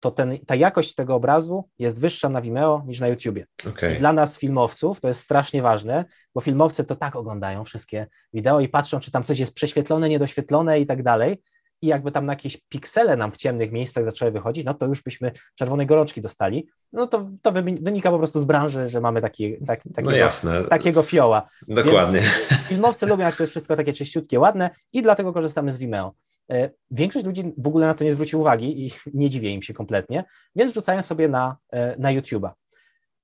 to 0.00 0.10
ten, 0.10 0.38
ta 0.46 0.54
jakość 0.54 0.94
tego 0.94 1.14
obrazu 1.14 1.68
jest 1.78 2.00
wyższa 2.00 2.28
na 2.28 2.40
Vimeo 2.40 2.82
niż 2.86 3.00
na 3.00 3.08
YouTubie. 3.08 3.46
Okay. 3.68 3.94
I 3.94 3.98
dla 3.98 4.12
nas 4.12 4.38
filmowców 4.38 5.00
to 5.00 5.08
jest 5.08 5.20
strasznie 5.20 5.62
ważne, 5.62 6.04
bo 6.34 6.40
filmowcy 6.40 6.84
to 6.84 6.96
tak 6.96 7.16
oglądają 7.16 7.64
wszystkie 7.64 8.06
wideo 8.32 8.60
i 8.60 8.68
patrzą, 8.68 9.00
czy 9.00 9.10
tam 9.10 9.22
coś 9.22 9.38
jest 9.38 9.54
prześwietlone, 9.54 10.08
niedoświetlone 10.08 10.80
i 10.80 10.86
tak 10.86 11.02
dalej, 11.02 11.42
i 11.82 11.86
jakby 11.86 12.12
tam 12.12 12.26
na 12.26 12.32
jakieś 12.32 12.56
piksele 12.68 13.16
nam 13.16 13.32
w 13.32 13.36
ciemnych 13.36 13.72
miejscach 13.72 14.04
zaczęły 14.04 14.30
wychodzić, 14.30 14.64
no 14.64 14.74
to 14.74 14.86
już 14.86 15.02
byśmy 15.02 15.32
czerwonej 15.54 15.86
gorączki 15.86 16.20
dostali. 16.20 16.68
No 16.92 17.06
to, 17.06 17.26
to 17.42 17.52
wynika 17.80 18.10
po 18.10 18.18
prostu 18.18 18.40
z 18.40 18.44
branży, 18.44 18.88
że 18.88 19.00
mamy 19.00 19.20
taki, 19.20 19.58
tak, 19.66 19.82
takiego, 19.82 20.10
no 20.10 20.16
jasne. 20.16 20.64
takiego 20.64 21.02
fioła. 21.02 21.48
Dokładnie. 21.68 22.20
Więc 22.20 22.66
filmowcy 22.68 23.06
lubią, 23.06 23.24
jak 23.24 23.36
to 23.36 23.42
jest 23.42 23.50
wszystko 23.50 23.76
takie 23.76 23.92
czyściutkie, 23.92 24.40
ładne 24.40 24.70
i 24.92 25.02
dlatego 25.02 25.32
korzystamy 25.32 25.70
z 25.70 25.78
Vimeo. 25.78 26.14
E, 26.50 26.70
większość 26.90 27.26
ludzi 27.26 27.52
w 27.58 27.66
ogóle 27.66 27.86
na 27.86 27.94
to 27.94 28.04
nie 28.04 28.12
zwróci 28.12 28.36
uwagi 28.36 28.86
i 28.86 28.90
nie 29.20 29.30
dziwię 29.30 29.50
im 29.50 29.62
się 29.62 29.74
kompletnie, 29.74 30.24
więc 30.56 30.72
wrzucają 30.72 31.02
sobie 31.02 31.28
na, 31.28 31.56
e, 31.72 31.96
na 31.98 32.14
YouTube'a. 32.14 32.50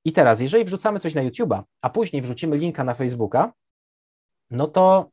I 0.04 0.12
teraz, 0.12 0.40
jeżeli 0.40 0.64
wrzucamy 0.64 1.00
coś 1.00 1.14
na 1.14 1.22
YouTube'a, 1.22 1.62
a 1.82 1.90
później 1.90 2.22
wrzucimy 2.22 2.56
linka 2.56 2.84
na 2.84 2.94
Facebooka, 2.94 3.52
no 4.50 4.66
to 4.66 5.10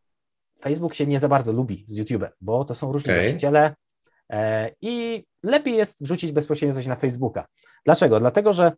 Facebook 0.66 0.96
się 0.96 1.08
nie 1.08 1.20
za 1.20 1.30
bardzo 1.30 1.52
lubi 1.52 1.86
z 1.88 1.98
YouTube, 1.98 2.30
bo 2.42 2.66
to 2.66 2.76
są 2.76 2.92
różni 2.92 3.12
okay. 3.12 3.22
właściciele 3.22 3.76
e, 4.30 4.72
i 4.82 5.26
lepiej 5.44 5.78
jest 5.78 6.04
wrzucić 6.04 6.32
bezpośrednio 6.32 6.76
coś 6.76 6.88
na 6.88 6.96
Facebooka. 6.96 7.46
Dlaczego? 7.86 8.20
Dlatego, 8.20 8.54
że 8.54 8.72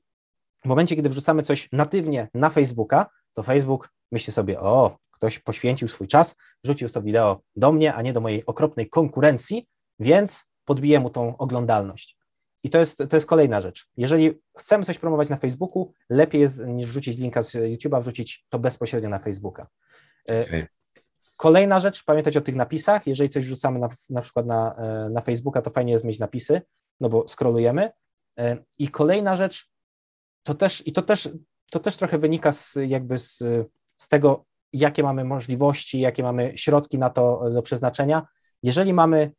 w 0.66 0.68
momencie, 0.68 0.96
kiedy 0.96 1.10
wrzucamy 1.10 1.44
coś 1.44 1.70
natywnie 1.72 2.28
na 2.34 2.50
Facebooka, 2.50 3.10
to 3.34 3.44
Facebook 3.44 3.90
myśli 4.12 4.34
sobie, 4.34 4.60
o, 4.60 4.98
ktoś 5.12 5.40
poświęcił 5.40 5.88
swój 5.88 6.08
czas, 6.08 6.36
wrzucił 6.64 6.90
to 6.90 7.02
wideo 7.02 7.42
do 7.56 7.72
mnie, 7.72 7.94
a 7.94 8.02
nie 8.02 8.14
do 8.14 8.22
mojej 8.22 8.46
okropnej 8.46 8.90
konkurencji, 8.90 9.68
więc 10.00 10.46
podbiję 10.66 11.00
mu 11.00 11.10
tą 11.10 11.38
oglądalność. 11.38 12.18
I 12.64 12.70
to 12.70 12.78
jest, 12.78 12.98
to 12.98 13.18
jest 13.18 13.28
kolejna 13.28 13.62
rzecz. 13.62 13.88
Jeżeli 13.98 14.42
chcemy 14.58 14.86
coś 14.86 15.00
promować 15.00 15.30
na 15.30 15.38
Facebooku, 15.38 15.94
lepiej 16.10 16.42
jest 16.42 16.60
niż 16.60 16.86
wrzucić 16.86 17.18
linka 17.18 17.44
z 17.44 17.56
YouTube'a, 17.56 18.02
wrzucić 18.02 18.46
to 18.50 18.60
bezpośrednio 18.60 19.10
na 19.10 19.20
Facebooka. 19.20 19.68
E, 20.32 20.42
okay. 20.42 20.68
Kolejna 21.38 21.80
rzecz, 21.80 22.04
pamiętać 22.04 22.38
o 22.38 22.42
tych 22.42 22.56
napisach. 22.56 23.08
Jeżeli 23.08 23.30
coś 23.30 23.46
wrzucamy 23.46 23.80
na, 23.80 23.90
na 24.10 24.22
przykład 24.22 24.46
na, 24.46 24.76
e, 24.76 25.10
na 25.10 25.22
Facebooka, 25.22 25.62
to 25.62 25.70
fajnie 25.70 25.92
jest 25.92 26.06
mieć 26.06 26.20
napisy, 26.20 26.62
no 27.00 27.10
bo 27.10 27.28
scrollujemy. 27.28 27.92
E, 28.40 28.58
I 28.80 28.88
kolejna 28.88 29.36
rzecz, 29.36 29.70
to 30.44 30.54
też, 30.54 30.88
i 30.88 30.94
to 30.94 31.02
też, 31.02 31.30
to 31.72 31.80
też 31.80 31.98
trochę 31.98 32.18
wynika 32.18 32.52
z, 32.52 32.78
jakby 32.88 33.18
z, 33.18 33.44
z 33.98 34.08
tego, 34.08 34.46
jakie 34.74 35.04
mamy 35.04 35.24
możliwości, 35.24 36.00
jakie 36.00 36.24
mamy 36.24 36.58
środki 36.58 36.98
na 36.98 37.10
to 37.10 37.50
do 37.54 37.62
przeznaczenia. 37.62 38.28
Jeżeli 38.64 38.94
mamy 38.94 39.32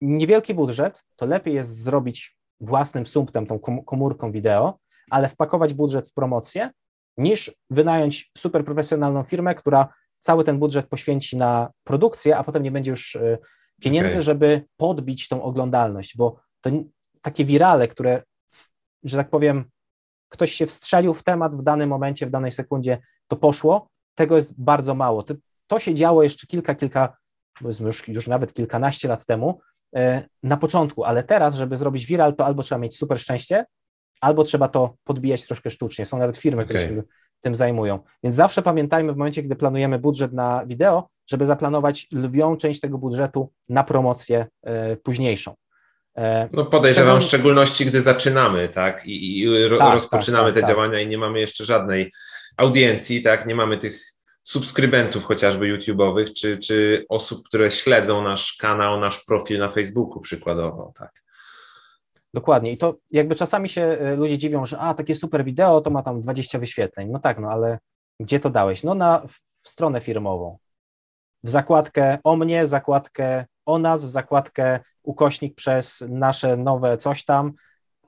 niewielki 0.00 0.54
budżet, 0.54 1.02
to 1.16 1.26
lepiej 1.26 1.54
jest 1.54 1.82
zrobić 1.82 2.38
własnym 2.60 3.06
sumptem, 3.06 3.46
tą 3.46 3.58
komórką 3.84 4.32
wideo, 4.32 4.78
ale 5.10 5.28
wpakować 5.28 5.74
budżet 5.74 6.08
w 6.08 6.12
promocję, 6.12 6.70
niż 7.18 7.54
wynająć 7.70 8.30
super 8.38 8.64
profesjonalną 8.64 9.22
firmę, 9.22 9.54
która 9.54 9.88
cały 10.18 10.44
ten 10.44 10.58
budżet 10.58 10.86
poświęci 10.86 11.36
na 11.36 11.70
produkcję, 11.84 12.36
a 12.36 12.44
potem 12.44 12.62
nie 12.62 12.70
będzie 12.70 12.90
już 12.90 13.16
e, 13.16 13.38
pieniędzy, 13.80 14.08
okay. 14.16 14.22
żeby 14.22 14.64
podbić 14.76 15.28
tą 15.28 15.42
oglądalność, 15.42 16.16
bo 16.16 16.36
to 16.60 16.70
takie 17.22 17.44
wirale, 17.44 17.88
które, 17.88 18.22
że 19.04 19.16
tak 19.16 19.30
powiem, 19.30 19.64
ktoś 20.28 20.52
się 20.52 20.66
wstrzelił 20.66 21.14
w 21.14 21.22
temat 21.22 21.54
w 21.54 21.62
danym 21.62 21.88
momencie, 21.88 22.26
w 22.26 22.30
danej 22.30 22.52
sekundzie, 22.52 22.98
to 23.28 23.36
poszło, 23.36 23.88
tego 24.14 24.36
jest 24.36 24.54
bardzo 24.60 24.94
mało. 24.94 25.22
To, 25.22 25.34
to 25.66 25.78
się 25.78 25.94
działo 25.94 26.22
jeszcze 26.22 26.46
kilka, 26.46 26.74
kilka, 26.74 27.16
już, 27.80 28.08
już 28.08 28.26
nawet 28.26 28.54
kilkanaście 28.54 29.08
lat 29.08 29.26
temu, 29.26 29.60
e, 29.96 30.22
na 30.42 30.56
początku, 30.56 31.04
ale 31.04 31.22
teraz, 31.22 31.54
żeby 31.54 31.76
zrobić 31.76 32.06
viral, 32.06 32.36
to 32.36 32.46
albo 32.46 32.62
trzeba 32.62 32.78
mieć 32.78 32.96
super 32.96 33.20
szczęście, 33.20 33.64
albo 34.20 34.44
trzeba 34.44 34.68
to 34.68 34.96
podbijać 35.04 35.46
troszkę 35.46 35.70
sztucznie. 35.70 36.04
Są 36.04 36.18
nawet 36.18 36.36
firmy, 36.36 36.62
okay. 36.62 36.78
które 36.78 36.96
się 36.96 37.02
tym 37.40 37.54
zajmują. 37.54 37.98
Więc 38.22 38.34
zawsze 38.36 38.62
pamiętajmy 38.62 39.12
w 39.12 39.16
momencie, 39.16 39.42
gdy 39.42 39.56
planujemy 39.56 39.98
budżet 39.98 40.32
na 40.32 40.66
wideo, 40.66 41.08
żeby 41.26 41.46
zaplanować 41.46 42.06
lwią 42.12 42.56
część 42.56 42.80
tego 42.80 42.98
budżetu 42.98 43.52
na 43.68 43.84
promocję 43.84 44.46
y, 44.92 44.96
późniejszą. 44.96 45.54
E, 46.18 46.48
no 46.52 46.64
podejrzewam 46.64 47.20
w 47.20 47.24
szczególności, 47.24 47.86
gdy 47.86 48.00
zaczynamy, 48.00 48.68
tak, 48.68 49.06
i, 49.06 49.38
i 49.38 49.68
ro, 49.68 49.78
tak, 49.78 49.94
rozpoczynamy 49.94 50.48
tak, 50.48 50.54
tak, 50.54 50.62
te 50.62 50.66
tak. 50.66 50.76
działania 50.76 51.00
i 51.00 51.08
nie 51.08 51.18
mamy 51.18 51.40
jeszcze 51.40 51.64
żadnej 51.64 52.12
audiencji, 52.56 53.22
tak, 53.22 53.46
nie 53.46 53.54
mamy 53.54 53.78
tych 53.78 54.00
subskrybentów 54.42 55.24
chociażby 55.24 55.78
YouTube'owych, 55.78 56.32
czy, 56.32 56.58
czy 56.58 57.04
osób, 57.08 57.48
które 57.48 57.70
śledzą 57.70 58.22
nasz 58.22 58.56
kanał, 58.60 59.00
nasz 59.00 59.24
profil 59.24 59.58
na 59.58 59.68
Facebooku 59.68 60.20
przykładowo, 60.20 60.92
tak. 60.98 61.22
Dokładnie. 62.36 62.72
I 62.72 62.78
to 62.78 62.96
jakby 63.12 63.34
czasami 63.34 63.68
się 63.68 63.82
e, 63.82 64.16
ludzie 64.16 64.38
dziwią, 64.38 64.66
że 64.66 64.78
a, 64.78 64.94
takie 64.94 65.14
super 65.14 65.44
wideo, 65.44 65.80
to 65.80 65.90
ma 65.90 66.02
tam 66.02 66.20
20 66.20 66.58
wyświetleń. 66.58 67.10
No 67.10 67.18
tak, 67.18 67.38
no 67.38 67.48
ale 67.48 67.78
gdzie 68.20 68.40
to 68.40 68.50
dałeś? 68.50 68.82
No 68.82 68.94
na 68.94 69.22
w 69.62 69.68
stronę 69.68 70.00
firmową. 70.00 70.58
W 71.44 71.50
zakładkę 71.50 72.18
o 72.24 72.36
mnie, 72.36 72.66
zakładkę 72.66 73.44
o 73.66 73.78
nas, 73.78 74.04
w 74.04 74.08
zakładkę 74.08 74.80
ukośnik 75.02 75.54
przez 75.54 76.04
nasze 76.08 76.56
nowe 76.56 76.96
coś 76.96 77.24
tam. 77.24 77.52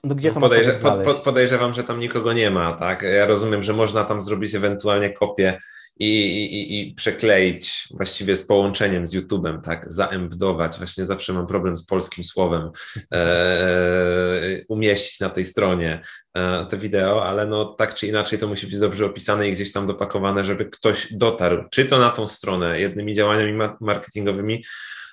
No 0.05 0.15
gdzie 0.15 0.33
to 0.33 0.41
Podejrze 0.41 0.73
pod, 1.05 1.17
podejrzewam, 1.17 1.75
że 1.75 1.85
tam 1.85 2.01
nikogo 2.01 2.33
nie 2.33 2.51
ma, 2.51 2.73
tak? 2.73 3.03
Ja 3.03 3.27
rozumiem, 3.27 3.63
że 3.63 3.73
można 3.73 4.05
tam 4.05 4.21
zrobić 4.21 4.55
ewentualnie 4.55 5.11
kopię 5.11 5.59
i, 5.99 6.45
i, 6.45 6.81
i 6.81 6.95
przekleić 6.95 7.89
właściwie 7.91 8.37
z 8.37 8.47
połączeniem 8.47 9.07
z 9.07 9.15
YouTube'em, 9.15 9.61
tak, 9.61 9.93
zaembdować, 9.93 10.79
właśnie 10.79 11.07
zawsze 11.07 11.33
mam 11.33 11.47
problem 11.47 11.77
z 11.77 11.87
polskim 11.87 12.25
słowem, 12.25 12.71
e, 13.15 14.65
umieścić 14.69 15.21
na 15.21 15.31
tej 15.31 15.45
stronie 15.45 16.01
e, 16.35 16.67
te 16.67 16.77
wideo, 16.77 17.27
ale 17.27 17.47
no 17.47 17.65
tak 17.65 17.95
czy 17.95 18.07
inaczej 18.07 18.39
to 18.39 18.47
musi 18.47 18.67
być 18.67 18.79
dobrze 18.79 19.07
opisane 19.07 19.49
i 19.49 19.53
gdzieś 19.53 19.73
tam 19.73 19.87
dopakowane, 19.87 20.45
żeby 20.45 20.65
ktoś 20.65 21.13
dotarł, 21.13 21.65
czy 21.71 21.85
to 21.85 21.99
na 21.99 22.11
tą 22.11 22.29
stronę 22.29 22.81
jednymi 22.81 23.15
działaniami 23.15 23.53
marketingowymi, 23.81 24.65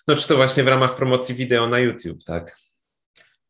no 0.07 0.15
czy 0.15 0.27
to 0.27 0.35
właśnie 0.35 0.63
w 0.63 0.67
ramach 0.67 0.95
promocji 0.95 1.35
wideo 1.35 1.69
na 1.69 1.79
YouTube, 1.79 2.23
tak. 2.23 2.64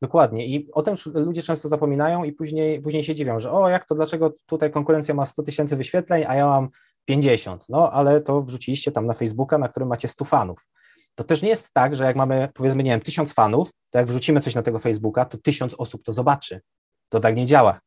Dokładnie 0.02 0.48
i 0.48 0.72
o 0.72 0.82
tym 0.82 0.96
ludzie 1.14 1.44
często 1.44 1.70
zapominają 1.70 2.24
i 2.24 2.34
później, 2.34 2.82
później 2.82 3.04
się 3.04 3.16
dziwią, 3.16 3.40
że 3.40 3.52
o 3.52 3.70
jak 3.70 3.86
to, 3.86 3.96
dlaczego 3.96 4.34
tutaj 4.46 4.72
konkurencja 4.72 5.16
ma 5.16 5.26
100 5.26 5.44
tysięcy 5.44 5.78
wyświetleń, 5.78 6.24
a 6.28 6.36
ja 6.36 6.46
mam 6.46 6.70
50, 7.06 7.66
no 7.70 7.92
ale 7.92 8.22
to 8.22 8.42
wrzuciliście 8.42 8.92
tam 8.92 9.06
na 9.06 9.14
Facebooka, 9.14 9.58
na 9.58 9.70
którym 9.70 9.90
macie 9.90 10.08
100 10.08 10.26
fanów. 10.26 10.68
To 11.16 11.24
też 11.24 11.42
nie 11.42 11.50
jest 11.50 11.74
tak, 11.74 11.96
że 11.96 12.04
jak 12.04 12.16
mamy 12.16 12.50
powiedzmy, 12.54 12.84
nie 12.84 12.92
wiem, 12.92 13.02
1000 13.02 13.34
fanów, 13.34 13.70
to 13.90 14.00
jak 14.00 14.08
wrzucimy 14.08 14.42
coś 14.42 14.56
na 14.56 14.62
tego 14.62 14.80
Facebooka, 14.80 15.26
to 15.26 15.38
1000 15.38 15.74
osób 15.74 16.04
to 16.04 16.14
zobaczy. 16.14 16.62
To 17.10 17.20
tak 17.20 17.36
nie 17.36 17.46
działa. 17.46 17.80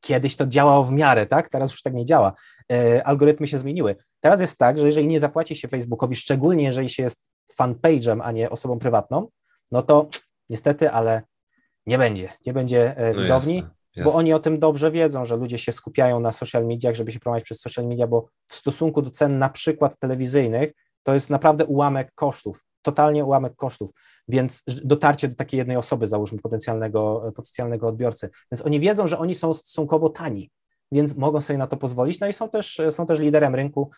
Kiedyś 0.00 0.36
to 0.36 0.46
działało 0.46 0.84
w 0.84 0.92
miarę, 0.92 1.26
tak? 1.26 1.48
Teraz 1.48 1.70
już 1.70 1.82
tak 1.82 1.94
nie 1.94 2.04
działa. 2.04 2.32
E, 2.72 3.06
algorytmy 3.06 3.46
się 3.46 3.58
zmieniły. 3.58 3.96
Teraz 4.20 4.40
jest 4.40 4.58
tak, 4.58 4.78
że 4.78 4.86
jeżeli 4.86 5.06
nie 5.06 5.20
zapłaci 5.20 5.56
się 5.56 5.68
Facebookowi, 5.68 6.16
szczególnie 6.16 6.64
jeżeli 6.64 6.88
się 6.88 7.02
jest 7.02 7.30
fanpage'em, 7.60 8.20
a 8.22 8.32
nie 8.32 8.50
osobą 8.50 8.78
prywatną, 8.78 9.28
no 9.72 9.82
to 9.82 10.08
niestety, 10.50 10.90
ale 10.90 11.22
nie 11.86 11.98
będzie. 11.98 12.32
Nie 12.46 12.52
będzie 12.52 12.96
e, 12.96 13.14
no 13.14 13.22
widowni. 13.22 13.56
Jasne. 13.56 13.78
Jasne. 13.96 14.10
Bo 14.10 14.16
oni 14.16 14.32
o 14.32 14.38
tym 14.38 14.58
dobrze 14.58 14.90
wiedzą, 14.90 15.24
że 15.24 15.36
ludzie 15.36 15.58
się 15.58 15.72
skupiają 15.72 16.20
na 16.20 16.32
social 16.32 16.66
mediach, 16.66 16.94
żeby 16.94 17.12
się 17.12 17.20
promować 17.20 17.44
przez 17.44 17.60
social 17.60 17.86
media, 17.86 18.06
bo 18.06 18.28
w 18.46 18.54
stosunku 18.54 19.02
do 19.02 19.10
cen 19.10 19.38
na 19.38 19.48
przykład 19.48 19.98
telewizyjnych 19.98 20.72
to 21.02 21.14
jest 21.14 21.30
naprawdę 21.30 21.66
ułamek 21.66 22.12
kosztów, 22.14 22.64
totalnie 22.82 23.24
ułamek 23.24 23.56
kosztów, 23.56 23.90
więc 24.28 24.62
dotarcie 24.84 25.28
do 25.28 25.34
takiej 25.34 25.58
jednej 25.58 25.76
osoby, 25.76 26.06
załóżmy 26.06 26.38
potencjalnego, 26.38 27.32
potencjalnego 27.36 27.88
odbiorcy, 27.88 28.30
więc 28.52 28.66
oni 28.66 28.80
wiedzą, 28.80 29.06
że 29.06 29.18
oni 29.18 29.34
są 29.34 29.54
stosunkowo 29.54 30.10
tani, 30.10 30.50
więc 30.92 31.16
mogą 31.16 31.40
sobie 31.40 31.58
na 31.58 31.66
to 31.66 31.76
pozwolić, 31.76 32.20
no 32.20 32.26
i 32.26 32.32
są 32.32 32.48
też, 32.48 32.80
są 32.90 33.06
też 33.06 33.18
liderem 33.18 33.54
rynku, 33.54 33.90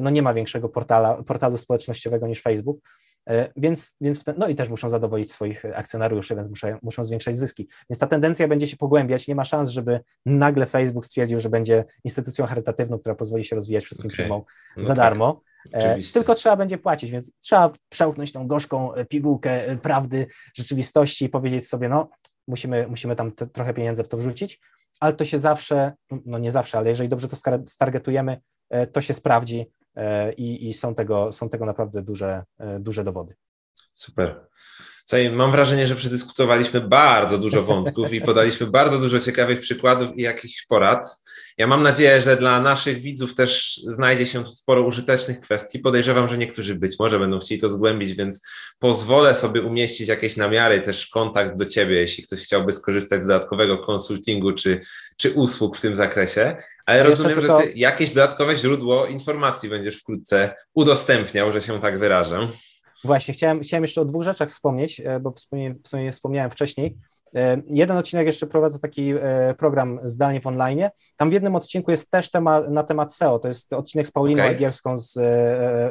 no 0.00 0.10
nie 0.10 0.22
ma 0.22 0.34
większego 0.34 0.68
portala, 0.68 1.22
portalu 1.22 1.56
społecznościowego 1.56 2.26
niż 2.26 2.42
Facebook, 2.42 2.78
E, 2.80 3.11
więc, 3.56 3.96
więc 4.00 4.24
ten, 4.24 4.34
no 4.38 4.48
i 4.48 4.56
też 4.56 4.68
muszą 4.68 4.88
zadowolić 4.88 5.32
swoich 5.32 5.64
akcjonariuszy, 5.74 6.36
więc 6.36 6.48
muszą, 6.48 6.78
muszą 6.82 7.04
zwiększać 7.04 7.36
zyski. 7.36 7.68
Więc 7.90 7.98
ta 7.98 8.06
tendencja 8.06 8.48
będzie 8.48 8.66
się 8.66 8.76
pogłębiać. 8.76 9.28
Nie 9.28 9.34
ma 9.34 9.44
szans, 9.44 9.68
żeby 9.68 10.00
nagle 10.26 10.66
Facebook 10.66 11.06
stwierdził, 11.06 11.40
że 11.40 11.48
będzie 11.48 11.84
instytucją 12.04 12.46
charytatywną, 12.46 12.98
która 12.98 13.14
pozwoli 13.14 13.44
się 13.44 13.56
rozwijać 13.56 13.84
wszystkim 13.84 14.10
okay. 14.10 14.16
firmom 14.16 14.42
no 14.76 14.84
za 14.84 14.94
tak. 14.94 15.04
darmo. 15.04 15.40
E, 15.72 15.98
tylko 16.12 16.34
trzeba 16.34 16.56
będzie 16.56 16.78
płacić, 16.78 17.10
więc 17.10 17.32
trzeba 17.40 17.72
przełknąć 17.88 18.32
tą 18.32 18.46
gorzką 18.46 18.94
e, 18.94 19.04
pigułkę 19.04 19.76
prawdy, 19.82 20.26
rzeczywistości 20.54 21.24
i 21.24 21.28
powiedzieć 21.28 21.68
sobie, 21.68 21.88
no 21.88 22.10
musimy, 22.48 22.86
musimy 22.88 23.16
tam 23.16 23.32
te, 23.32 23.46
trochę 23.46 23.74
pieniędzy 23.74 24.04
w 24.04 24.08
to 24.08 24.16
wrzucić, 24.16 24.60
ale 25.00 25.12
to 25.12 25.24
się 25.24 25.38
zawsze, 25.38 25.92
no 26.26 26.38
nie 26.38 26.50
zawsze, 26.50 26.78
ale 26.78 26.88
jeżeli 26.88 27.08
dobrze 27.08 27.28
to 27.28 27.36
stargetujemy, 27.66 28.40
to 28.92 29.00
się 29.00 29.14
sprawdzi 29.14 29.66
E, 29.66 29.81
i, 30.36 30.68
i 30.68 30.74
są, 30.74 30.94
tego, 30.94 31.32
są 31.32 31.48
tego 31.48 31.66
naprawdę 31.66 32.02
duże, 32.02 32.44
e, 32.58 32.80
duże 32.80 33.04
dowody. 33.04 33.34
Super. 33.94 34.46
Słuchaj, 35.04 35.30
mam 35.30 35.50
wrażenie, 35.50 35.86
że 35.86 35.96
przedyskutowaliśmy 35.96 36.80
bardzo 36.80 37.38
dużo 37.38 37.62
wątków 37.62 38.12
i 38.12 38.20
podaliśmy 38.20 38.66
bardzo 38.66 38.98
dużo 38.98 39.20
ciekawych 39.20 39.60
przykładów 39.60 40.18
i 40.18 40.22
jakichś 40.22 40.66
porad. 40.66 41.22
Ja 41.58 41.66
mam 41.66 41.82
nadzieję, 41.82 42.20
że 42.20 42.36
dla 42.36 42.60
naszych 42.60 42.98
widzów 42.98 43.34
też 43.34 43.80
znajdzie 43.86 44.26
się 44.26 44.46
sporo 44.46 44.82
użytecznych 44.82 45.40
kwestii. 45.40 45.78
Podejrzewam, 45.78 46.28
że 46.28 46.38
niektórzy 46.38 46.74
być 46.74 46.98
może 46.98 47.18
będą 47.18 47.38
chcieli 47.38 47.60
to 47.60 47.68
zgłębić, 47.68 48.14
więc 48.14 48.46
pozwolę 48.78 49.34
sobie 49.34 49.62
umieścić 49.62 50.08
jakieś 50.08 50.36
namiary, 50.36 50.80
też 50.80 51.06
kontakt 51.06 51.58
do 51.58 51.66
Ciebie, 51.66 51.96
jeśli 51.96 52.24
ktoś 52.24 52.40
chciałby 52.40 52.72
skorzystać 52.72 53.22
z 53.22 53.26
dodatkowego 53.26 53.78
konsultingu 53.78 54.52
czy, 54.52 54.80
czy 55.16 55.30
usług 55.30 55.76
w 55.76 55.80
tym 55.80 55.96
zakresie. 55.96 56.56
Ale 56.86 57.02
rozumiem, 57.02 57.38
tylko... 57.38 57.58
że 57.58 57.64
Ty 57.64 57.72
jakieś 57.72 58.14
dodatkowe 58.14 58.56
źródło 58.56 59.06
informacji 59.06 59.68
będziesz 59.68 60.00
wkrótce 60.00 60.54
udostępniał, 60.74 61.52
że 61.52 61.62
się 61.62 61.80
tak 61.80 61.98
wyrażę. 61.98 62.48
Właśnie, 63.04 63.34
chciałem, 63.34 63.60
chciałem 63.60 63.84
jeszcze 63.84 64.00
o 64.00 64.04
dwóch 64.04 64.22
rzeczach 64.22 64.50
wspomnieć, 64.50 65.00
e, 65.04 65.20
bo 65.20 65.30
w 65.30 65.40
sumie, 65.40 65.74
w 65.84 65.88
sumie 65.88 66.12
wspomniałem 66.12 66.50
wcześniej. 66.50 66.96
E, 67.34 67.62
jeden 67.70 67.96
odcinek 67.96 68.26
jeszcze 68.26 68.46
prowadzę 68.46 68.78
taki 68.78 69.10
e, 69.10 69.54
program 69.58 69.98
zdalnie 70.02 70.40
w 70.40 70.46
online. 70.46 70.88
Tam 71.16 71.30
w 71.30 71.32
jednym 71.32 71.54
odcinku 71.54 71.90
jest 71.90 72.10
też 72.10 72.30
temat, 72.30 72.70
na 72.70 72.82
temat 72.82 73.14
SEO. 73.14 73.38
To 73.38 73.48
jest 73.48 73.72
odcinek 73.72 74.06
z 74.06 74.10
Pauliną 74.10 74.42
okay. 74.42 74.54
Agierską 74.54 74.98
z 74.98 75.18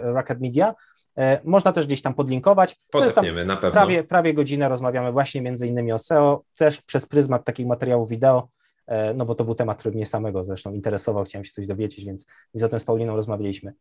Rocket 0.03 0.41
Media. 0.41 0.73
Można 1.43 1.71
też 1.71 1.85
gdzieś 1.85 2.01
tam 2.01 2.13
podlinkować. 2.13 2.75
Podepniemy, 2.91 3.45
na 3.45 3.55
pewno. 3.55 3.71
Prawie, 3.71 4.03
prawie 4.03 4.33
godzinę 4.33 4.69
rozmawiamy 4.69 5.11
właśnie 5.11 5.41
między 5.41 5.67
innymi 5.67 5.91
o 5.91 5.97
SEO, 5.97 6.43
też 6.57 6.81
przez 6.81 7.05
pryzmat 7.05 7.45
takich 7.45 7.67
materiałów 7.67 8.09
wideo, 8.09 8.47
no 9.15 9.25
bo 9.25 9.35
to 9.35 9.45
był 9.45 9.55
temat, 9.55 9.79
który 9.79 9.95
mnie 9.95 10.05
samego 10.05 10.43
zresztą 10.43 10.73
interesował, 10.73 11.23
chciałem 11.23 11.45
się 11.45 11.51
coś 11.51 11.67
dowiedzieć, 11.67 12.05
więc, 12.05 12.25
więc 12.53 12.63
o 12.63 12.69
tym 12.69 12.79
z 12.79 12.83
Pauliną 12.83 13.15
rozmawialiśmy. 13.15 13.73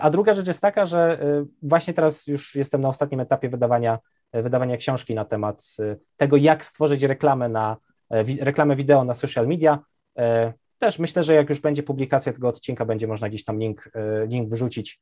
A 0.00 0.10
druga 0.10 0.34
rzecz 0.34 0.46
jest 0.46 0.60
taka, 0.60 0.86
że 0.86 1.18
właśnie 1.62 1.94
teraz 1.94 2.26
już 2.26 2.54
jestem 2.54 2.80
na 2.80 2.88
ostatnim 2.88 3.20
etapie 3.20 3.48
wydawania 3.48 3.98
wydawania 4.32 4.76
książki 4.76 5.14
na 5.14 5.24
temat 5.24 5.76
tego, 6.16 6.36
jak 6.36 6.64
stworzyć 6.64 7.02
reklamę, 7.02 7.48
na, 7.48 7.76
e, 8.10 8.24
reklamę 8.40 8.76
wideo 8.76 9.04
na 9.04 9.14
social 9.14 9.46
media. 9.46 9.78
E, 10.18 10.52
też 10.78 10.98
myślę, 10.98 11.22
że 11.22 11.34
jak 11.34 11.48
już 11.48 11.60
będzie 11.60 11.82
publikacja 11.82 12.32
tego 12.32 12.48
odcinka, 12.48 12.84
będzie 12.84 13.06
można 13.06 13.28
gdzieś 13.28 13.44
tam 13.44 13.58
link, 13.58 13.90
e, 13.94 14.26
link 14.26 14.50
wyrzucić, 14.50 15.00